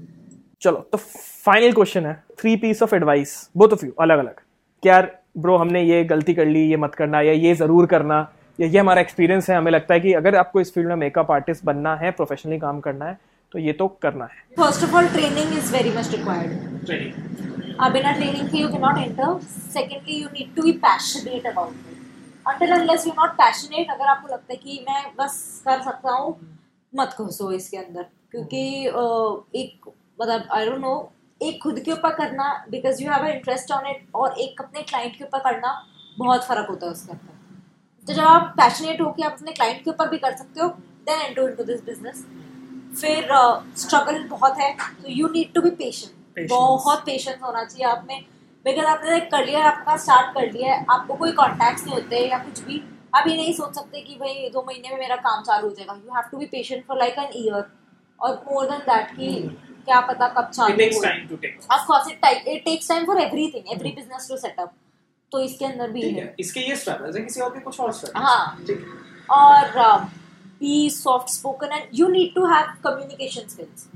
चलो 0.62 0.88
तो 0.92 0.98
फाइनल 0.98 1.72
क्वेश्चन 1.72 2.06
है 2.06 2.14
three 2.40 2.56
piece 2.56 2.82
of 2.82 2.94
advice 2.94 3.34
both 3.56 3.72
of 3.72 3.84
you 3.86 3.92
अलग 4.00 4.18
अलग 4.18 4.40
क्या 4.82 5.00
ब्रो 5.38 5.56
हमने 5.56 5.82
ये 5.82 6.02
गलती 6.04 6.34
कर 6.34 6.46
ली 6.46 6.60
ये 6.60 6.76
मत 6.76 6.94
करना 6.94 7.20
या 7.20 7.32
ये 7.32 7.54
ज़रूर 7.54 7.86
करना 7.86 8.20
या 8.58 8.66
ये 8.66 8.78
हमारा 8.78 9.00
एक्सपीरियंस 9.00 9.50
है। 9.50 9.56
हमें 9.56 9.70
लगता 9.72 9.94
है 9.94 10.00
कि 10.00 10.12
अगर 10.14 10.36
आपको 10.36 10.60
इस 10.60 10.72
फ़ील्ड 10.74 10.88
में 10.88 10.96
मेकअप 10.96 11.30
आर्टिस्ट 11.30 11.64
बनना 11.64 11.94
है 11.96 12.10
प्रोफेशनली 12.12 12.58
काम 12.58 12.80
करना 12.80 13.04
है 13.04 13.18
तो 13.52 13.58
ये 13.58 13.72
तो 13.72 13.88
करना 14.02 14.24
है। 14.24 14.42
First 14.56 14.84
of 14.84 14.94
all 14.96 15.08
training 15.10 15.52
is 15.58 15.72
very 15.72 15.90
much 15.96 16.10
required 16.12 17.78
आप 17.80 17.92
बिना 17.92 18.12
ट्रेनिंग 18.12 18.48
के 18.48 18.58
you 18.58 18.68
can 18.68 18.80
not 18.80 18.98
enter 18.98 19.38
secondly 19.72 20.20
you 20.20 20.28
need 20.28 20.54
to 20.56 20.62
be 20.62 20.72
passionate 20.84 21.46
about 21.46 21.72
it 21.72 22.48
until 22.48 22.72
unless 22.72 23.06
you 23.06 23.12
not 23.18 23.30
passionate 23.36 23.90
अगर 23.90 24.06
आपको 24.08 24.32
लगता 24.32 24.52
है 24.52 24.56
कि 24.58 24.84
मैं 24.88 25.02
बस 25.18 25.40
कर 25.66 25.82
सकता 25.82 26.12
हूँ 26.12 26.36
मत 26.92 27.14
घुसो 27.18 27.50
इसके 27.52 27.76
अंदर। 27.76 28.06
क्योंकि 28.30 28.62
एक 29.60 29.90
मतलब 30.20 30.48
आई 30.52 30.66
डोंट 30.66 30.80
नो 30.80 30.94
एक 31.40 31.62
खुद 31.62 31.78
के 31.84 31.92
ऊपर 31.92 32.14
करना 32.14 32.52
because 32.70 33.02
you 33.02 33.10
have 33.10 33.26
interest 33.26 33.72
on 33.72 33.86
it 33.90 34.06
और 34.14 34.38
एक 34.40 34.60
अपने 34.62 34.82
क्लाइंट 34.82 35.16
के 35.16 35.24
ऊपर 35.24 35.38
करना 35.50 35.74
बहुत 36.18 36.44
फ़र्क 36.46 36.66
होता 36.70 36.86
है 36.86 36.92
उसके 36.92 37.12
अंदर। 37.12 37.38
तो 38.06 38.12
जब 38.12 38.24
आप 38.24 38.54
पैशनेट 38.56 39.00
हो 39.00 39.10
कि 39.10 39.22
आप 39.22 39.32
अपने 39.32 39.52
क्लाइंट 39.52 39.84
के 39.84 39.90
ऊपर 39.90 40.08
भी 40.08 40.18
कर 40.18 40.36
सकते 40.36 40.60
हो 40.60 40.68
then 41.08 41.20
enter 41.20 41.42
into 41.42 41.64
this 41.64 41.84
business 41.84 42.24
फिर 43.00 43.28
स्ट्रगल 43.76 44.22
uh, 44.22 44.28
बहुत 44.30 44.58
है 44.58 44.72
तो 44.74 45.08
you 45.08 45.28
need 45.28 45.52
to 45.54 45.60
be 45.62 45.70
patient 45.80 46.48
बहुत 46.48 46.98
पेशेंस 47.00 47.38
होना 47.42 47.64
चाहिए 47.64 47.86
आप 47.86 48.06
में 48.08 48.24
बिकॉज़ 48.64 48.86
आपने 48.86 49.16
एक 49.16 49.30
करियर 49.30 49.62
आपका 49.62 49.96
स्टार्ट 49.96 50.34
कर 50.34 50.50
लिया 50.52 50.74
है 50.74 50.84
आपको 50.90 51.14
कोई 51.14 51.32
कॉन्टैक्ट्स 51.32 51.84
नहीं 51.84 51.94
होते 51.94 52.26
या 52.28 52.38
कुछ 52.38 52.60
भी 52.64 52.82
आप 53.14 53.28
ये 53.28 53.36
नहीं 53.36 53.52
सोच 53.52 53.74
सकते 53.74 54.00
कि 54.00 54.16
भाई 54.16 54.50
दो 54.52 54.64
महीने 54.66 54.88
में 54.88 54.94
में 54.94 55.00
मेरा 55.00 55.16
काम 55.16 55.42
चालू 55.42 55.68
हो 55.68 55.74
जाएगा. 55.74 55.94
You 55.94 56.14
have 56.14 56.28
to 56.30 56.38
be 56.38 56.46
patient 56.46 56.84
for 56.86 56.98
like 56.98 57.18
an 57.18 57.30
year 57.36 57.64
और 58.20 58.34
मोर 58.48 58.66
देन 58.70 58.78
दैट 58.78 59.10
कि 59.16 59.32
क्या 59.86 60.00
पता 60.10 60.28
कब 60.36 60.50
चालू 60.50 60.84
हो. 60.84 61.36
Of 61.74 61.86
course 61.86 62.10
it 62.10 62.64
takes 62.64 62.88
time 62.88 63.06
for 63.06 63.20
everything 63.20 63.72
every 63.72 63.92
business 63.92 64.28
to 64.28 64.36
set 64.36 64.60
up 64.60 64.72
तो 65.32 65.40
इसके 65.40 65.64
अंदर 65.64 65.90
भी 65.90 66.02
है। 66.02 66.10
है 66.12 66.34
इसके 66.40 66.60
ये 66.60 66.76
स्ट्रगल्स 66.76 67.16
है 67.16 67.22
किसी 67.22 67.40
और 67.40 67.50
के 67.50 67.60
कुछ 67.60 67.80
और 67.80 67.92
स्ट्रगल्स 67.92 68.24
हाँ। 68.24 68.64
ठीक 68.66 68.86
और 69.30 70.08
be 70.60 70.88
soft 70.90 71.28
spoken 71.30 71.72
and 71.72 71.84
you 71.94 72.08
need 72.08 72.34
to 72.34 72.44
have 72.46 72.72
communication 72.84 73.48
skills 73.48 73.88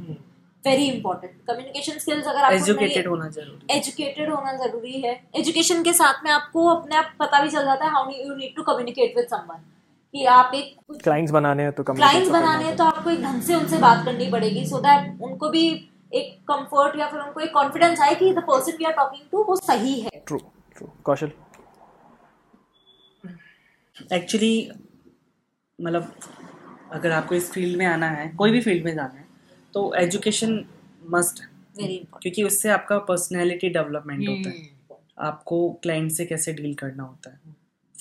very 0.65 0.85
important 0.87 1.33
communication 1.49 1.99
skills 1.99 2.27
अगर 2.27 2.41
आपको 2.41 2.57
एजुकेटेड 2.57 3.07
होना 3.09 3.29
ज़रूरी 3.31 3.77
एजुकेटेड 3.77 4.31
होना 4.31 4.53
ज़रूरी 4.57 5.01
है। 5.01 5.13
एजुकेशन 5.37 5.83
के 5.83 5.93
साथ 5.93 6.25
में 6.25 6.31
आपको 6.33 6.67
अपने 6.69 6.97
आप 6.97 7.13
पता 7.21 7.43
भी 7.43 7.51
चल 7.51 7.65
जाता 7.65 7.85
है 7.85 7.91
how 7.93 8.11
you 8.11 8.35
need 8.35 8.55
to 8.57 8.63
communicate 8.63 9.17
with 9.17 9.27
someone 9.31 9.61
कि 10.15 10.25
आप 10.33 10.53
एक 10.55 10.97
क्लाइंट्स 11.03 11.33
बनाने 11.33 11.63
हैं 11.63 11.73
तो 11.73 11.83
क्लाइंट्स 11.85 12.31
बनाने 12.31 12.65
हैं 12.65 12.77
तो 12.77 12.85
आपको 12.85 13.11
एक 13.11 13.23
ढंग 13.23 13.43
से 13.43 13.55
उनसे 13.55 13.79
बात 13.79 14.05
करनी 14.05 14.31
पड़ेगी 14.31 14.65
सो 14.67 14.79
दैट 14.81 15.23
उनको 15.23 15.49
भी 15.51 15.67
एक 16.15 16.35
कंफर्ट 16.49 16.99
या 16.99 17.07
फिर 17.09 17.21
उनको 17.21 17.41
एक 17.41 17.53
कॉन्फिडेंस 17.55 18.01
आए 18.01 18.15
कि 18.15 18.33
the 18.35 18.43
person 18.49 18.77
we 18.79 18.85
are 18.85 18.93
talking 18.95 19.23
to 19.33 19.43
वो 19.45 19.57
सही 19.59 20.01
है। 20.01 20.23
ट्रू 20.27 20.39
ट्रू 20.77 20.87
कौशल 21.05 21.31
एक्चुअली 24.13 24.71
मतलब 25.79 26.13
अगर 26.93 27.11
आपको 27.11 27.35
इस 27.35 27.51
फ़ील्ड 27.53 27.77
में 27.79 27.87
आना 27.87 28.09
है 28.11 28.29
कोई 28.37 28.51
भी 28.51 28.61
फ़ील्ड 28.61 28.85
में 28.85 28.95
जाना 28.95 29.19
है 29.19 29.27
तो 29.75 29.95
एजुकेशन 29.95 30.65
मस्ट 31.11 31.41
है। 31.41 31.49
क्योंकि 32.23 32.43
उससे 32.43 32.69
आपका 32.71 32.99
पर्सनैलिटी 32.99 33.69
डेवलपमेंट 33.69 34.29
होता 34.29 34.51
है। 34.51 34.57
आपको 35.19 35.59
क्लाइंट 35.83 36.11
से 36.13 36.25
कैसे 36.27 36.53
डील 36.53 36.75
करना 36.75 37.03
होता 37.03 37.31
है। 37.31 37.41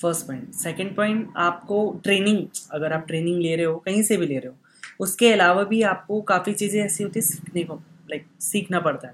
फ़र्स्ट 0.02 0.28
पॉइंट 0.28 0.54
सेकंड 0.54 0.96
पॉइंट 0.96 1.34
आपको 1.38 2.00
ट्रेनिंग 2.04 2.48
अगर 2.72 2.94
आप 2.94 3.08
ट्रेनिंग 3.08 3.42
ले 3.42 3.56
रहे 3.56 3.66
हो 3.66 3.76
कहीं 3.78 4.04
से 4.04 4.18
भी 4.18 4.28
ले 4.28 4.38
रहे 4.40 4.48
हो 4.48 4.56
उसके 5.00 5.32
अलावा 5.34 5.64
भी 5.64 5.82
आपको 5.82 6.22
काफ़ी 6.22 6.54
चीज़ें 6.54 6.82
ऐसी 6.86 7.04
होती 7.04 7.20
है 7.20 7.26
सीखने 7.26 7.64
को 7.64 7.76
लाइक 8.10 8.26
सीखना 8.42 8.80
पड़ता 8.80 9.08
है। 9.08 9.14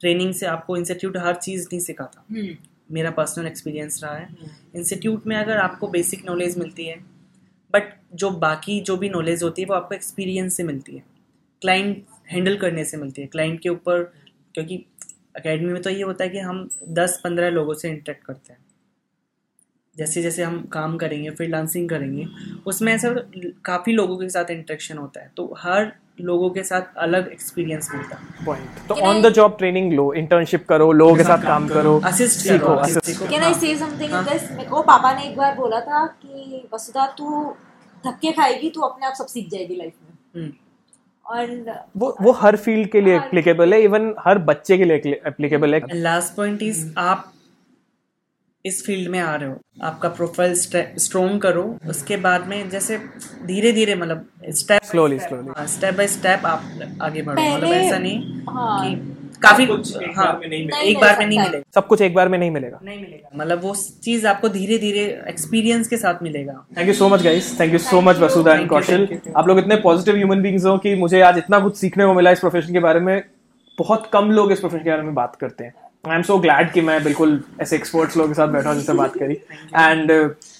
ट्रेनिंग 0.00 0.34
से 0.34 0.46
आपको 0.46 0.76
इंस्टीट्यूट 0.76 1.16
हर 1.16 1.34
चीज़ 1.34 1.66
नहीं 1.66 1.80
सिखाता। 1.80 2.24
मेरा 2.90 3.10
पर्सनल 3.10 3.46
एक्सपीरियंस 3.46 4.00
रहा 4.04 4.14
है। 4.14 4.28
इंस्टीट्यूट 4.74 5.26
में 5.26 5.36
अगर 5.36 5.56
आपको 5.56 5.88
बेसिक 5.88 6.24
नॉलेज 6.26 6.58
मिलती 6.58 6.84
है 6.84 6.96
बट 7.74 7.92
जो 8.14 8.30
बाकी 8.30 8.80
जो 8.80 8.96
भी 8.96 9.08
नॉलेज 9.08 9.42
होती 9.42 9.62
है 9.62 9.68
वो 9.68 9.74
आपको 9.74 9.94
एक्सपीरियंस 9.94 10.56
से 10.56 10.62
मिलती 10.62 10.96
है। 10.96 11.02
क्लाइंट 11.62 12.04
हैंडल 12.30 12.56
करने 12.56 12.84
से 12.84 12.96
मिलती 12.96 13.22
है। 13.22 13.28
क्लाइंट 13.28 13.60
के 13.60 13.68
ऊपर 13.68 14.02
क्योंकि 14.54 14.84
अकेडमी 15.36 15.72
में 15.72 15.82
तो 15.82 15.90
ये 15.90 16.02
होता 16.02 16.24
है 16.24 16.30
कि 16.30 16.38
हम 16.38 16.68
10-15 16.88 17.50
लोगों 17.50 17.74
से 17.74 17.88
इंटरेक्ट 17.90 18.24
करते 18.24 18.52
हैं। 18.52 18.60
जैसे 19.96 20.22
जैसे 20.22 20.42
हम 20.42 20.60
काम 20.72 20.96
करेंगे 20.96 21.30
फिर 21.30 21.50
डांसिंग 21.50 21.88
करेंगे 21.88 22.26
उसमें 22.66 22.92
ऐसा 22.92 23.08
काफ़ी 23.64 23.92
लोगों 23.92 24.16
के 24.16 24.28
साथ 24.28 24.50
इंटरेक्शन 24.50 24.98
होता 24.98 25.20
है। 25.20 25.30
तो 25.36 25.54
हर 25.58 25.92
लोगों 26.20 26.50
के 26.50 26.62
साथ 26.62 26.96
अलग 26.98 27.28
एक्सपीरियंस 27.32 27.88
मिलता 27.94 28.16
है। 28.16 28.44
पॉइंट 28.46 28.86
तो 28.88 28.94
ऑन 29.06 29.20
द 29.22 29.28
जॉब 29.32 29.56
ट्रेनिंग 29.58 29.92
लो 29.92 30.12
इंटर्नशिप 30.14 30.66
करो 30.68 30.90
लोगों 30.92 31.16
के 31.16 31.24
साथ 31.24 31.42
काम 31.42 31.68
करो 31.68 31.98
असिस्ट 32.06 32.40
सीखो 32.40 33.28
कैन 33.28 33.42
आई 33.42 33.54
से 33.54 33.76
समथिंग 33.78 34.14
इन 34.14 34.24
दिस 34.24 34.50
मेरे 34.52 34.68
को 34.70 34.82
पापा 34.82 35.12
ने 35.14 35.28
एक 35.28 35.36
बार 35.36 35.54
बोला 35.56 35.80
था 35.80 36.06
कि 36.06 36.62
वसुधा 36.74 37.06
तू 37.18 37.42
धक्के 38.04 38.32
खाएगी 38.32 38.70
तू 38.70 38.80
अपने 38.80 39.06
आप 39.06 39.14
सब 39.14 39.26
सीख 39.26 39.48
जाएगी 39.50 39.76
लाइफ 39.76 39.92
में. 39.94 40.42
हम्म। 40.42 40.52
और 41.26 41.84
वो 41.96 42.14
वो 42.20 42.32
हर 42.32 42.56
फ़ील्ड 42.58 42.90
के 42.90 43.00
लिए 43.00 43.16
हाँ। 43.16 43.26
एप्लीकेबल 43.26 43.74
है 43.74 43.82
इवन 43.82 44.14
हर 44.20 44.38
बच्चे 44.46 44.78
के 44.78 44.84
लिए 44.84 45.20
एप्लीकेबल 45.26 45.74
है। 45.74 45.80
लास्ट 45.92 46.34
पॉइंट 46.36 46.62
इज़ 46.62 46.86
आप 46.98 47.32
इस 48.66 48.84
फ़ील्ड 48.86 49.10
में 49.10 49.18
आ 49.18 49.34
रहे 49.34 49.48
हो। 49.48 49.60
आपका 49.82 50.08
प्रोफ़ाइल 50.08 50.54
स्ट्रॉन्ग 50.54 51.40
करो। 51.42 51.78
उसके 51.88 52.16
बाद 52.16 52.46
में 52.46 52.70
जैसे 52.70 52.98
धीरे 53.46 53.72
धीरे 53.72 53.94
मतलब 53.94 54.26
step 54.48 54.82
Slowly, 54.82 55.18
slowly. 55.20 55.66
Step 55.66 55.94
by 55.94 56.06
step 56.06 56.46
आप 56.46 56.62
आगे 57.02 57.22
बढ़ो। 57.22 57.54
मतलब 57.54 57.68
ऐसा 57.68 57.98
नहीं 57.98 58.40
हाँ। 58.48 58.90
कि 58.90 59.16
काफ़ी 59.42 59.66
कुछ 59.66 59.96
एक 59.96 60.12
हाँ 60.16 60.26
बार 60.26 60.38
में 60.40 60.48
नहीं 60.48 60.60
मिलेगा। 60.60 60.80
एक 60.80 61.00
बार 61.00 61.18
में 61.18 61.26
नहीं 61.26 61.38
नहीं 61.38 61.48
मिलेगा। 61.48 61.64
सब 61.74 61.86
कुछ 61.86 62.00
एक 62.00 62.14
बार 62.14 62.28
में 62.28 62.38
नहीं 62.38 62.50
मिलेगा। 62.50 62.80
नहीं 62.84 63.00
मिलेगा। 63.00 63.30
मतलब 63.36 63.62
वो 63.62 63.74
चीज़ 64.02 64.26
आपको 64.26 64.48
धीरे 64.48 64.78
धीरे 64.78 65.04
एक्सपीरियंस 65.28 65.88
के 65.88 65.96
साथ 65.96 66.22
मिलेगा। 66.22 66.66
Thank 66.76 66.88
you 66.88 66.94
so 66.94 67.08
much 67.08 67.22
guys 67.22 67.60
thank 67.60 67.72
you 67.72 67.78
so 67.78 67.90
Thank 67.90 68.08
much 68.08 68.16
Vasudha 68.16 68.54
and 68.54 68.68
Kaushal. 68.68 69.20
आप 69.36 69.48
लोग 69.48 69.58
इतने 69.58 69.76
पॉजिटिव 69.76 70.16
ह्यूमन 70.16 70.42
बींग्स 70.42 70.64
हो 70.64 70.78
कि 70.78 70.94
मुझे 70.94 71.20
आज 71.20 71.38
इतना 71.38 71.58
कुछ 71.58 71.76
सीखने 71.76 72.04
को 72.04 72.14
मिला 72.14 72.30
इस 72.30 72.40
प्रोफेशन 72.40 72.72
के 72.72 72.80
बारे 72.80 73.00
में। 73.00 73.22
बहुत 73.78 74.10
कम 74.12 74.30
लोग 74.30 74.52
इस 74.52 74.60
प्रोफेशन 74.60 74.84
के 74.84 74.90
बारे 74.90 75.02
में 75.02 75.14
बात 75.14 75.36
करते 75.36 75.64
हैं। 75.64 75.74
आई 76.04 76.16
एम 76.16 76.22
सो 76.22 76.36
ग्लैड 76.38 76.70
कि 76.72 76.80
मैं 76.80 77.02
बिल्कुल 77.04 77.40
ऐसे 77.60 77.76
एक्सपर्ट्स 77.76 78.16
लोगों 78.16 78.28
के 78.28 78.34
साथ 78.34 78.48
बैठा 78.48 78.68
हूँ 78.68 78.76
जिनसे 78.76 78.92
बात 78.92 79.16
करी। 79.16 79.34
And 79.76 80.10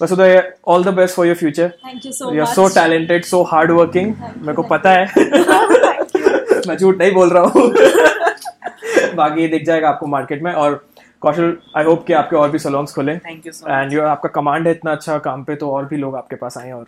Vasudha 0.01 0.25
all 0.67 0.83
the 0.83 0.93
best 0.95 1.15
for 1.15 1.27
your 1.27 1.35
future 1.35 1.69
thank 1.85 2.05
you 2.05 2.11
so 2.11 2.33
you 2.33 2.41
are 2.41 2.53
so 2.53 2.67
talented 2.75 3.25
so 3.25 3.41
hard 3.51 3.71
working 3.71 4.13
मेरे 4.37 4.53
को 4.53 4.63
पता 4.63 4.91
है। 4.91 5.05
मैं 6.67 6.77
झूठ 6.77 6.97
नहीं 6.97 7.11
बोल 7.11 7.29
रहा 7.29 7.43
हूँ। 7.43 7.71
बाकी 9.15 9.47
दिख 9.47 9.65
जाएगा 9.65 9.89
आपको 9.89 10.07
मार्केट 10.07 10.43
में। 10.43 10.51
और 10.53 10.83
कौशल 11.21 11.57
आई 11.77 11.83
होप 11.83 12.05
कि 12.05 12.13
आपके 12.13 12.35
और 12.35 12.49
भी 12.51 12.59
सलोन्स 12.59 12.93
खुले। 12.95 13.17
थैंक 13.17 13.45
यू 13.47 13.51
सो 13.53 13.67
एंड 13.71 13.91
जो 13.91 14.05
आपका 14.07 14.29
कमांड 14.35 14.67
है 14.67 14.73
इतना 14.73 14.91
अच्छा 14.91 15.17
काम 15.29 15.43
पे 15.43 15.55
तो 15.55 15.71
और 15.71 15.85
भी 15.85 15.97
लोग 15.97 16.15
आपके 16.15 16.35
पास 16.35 16.57
आए 16.57 16.71
और 16.71 16.85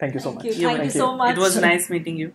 thank 0.00 0.14
you 0.14 0.20
so 0.20 0.30
much. 0.30 0.42
Thank 0.42 0.84
you. 0.84 0.90
So 0.96 1.12
much. 1.18 1.30
It 1.30 1.38
was 1.38 1.58
nice 1.58 1.90
meeting 1.90 2.20
you 2.20 2.28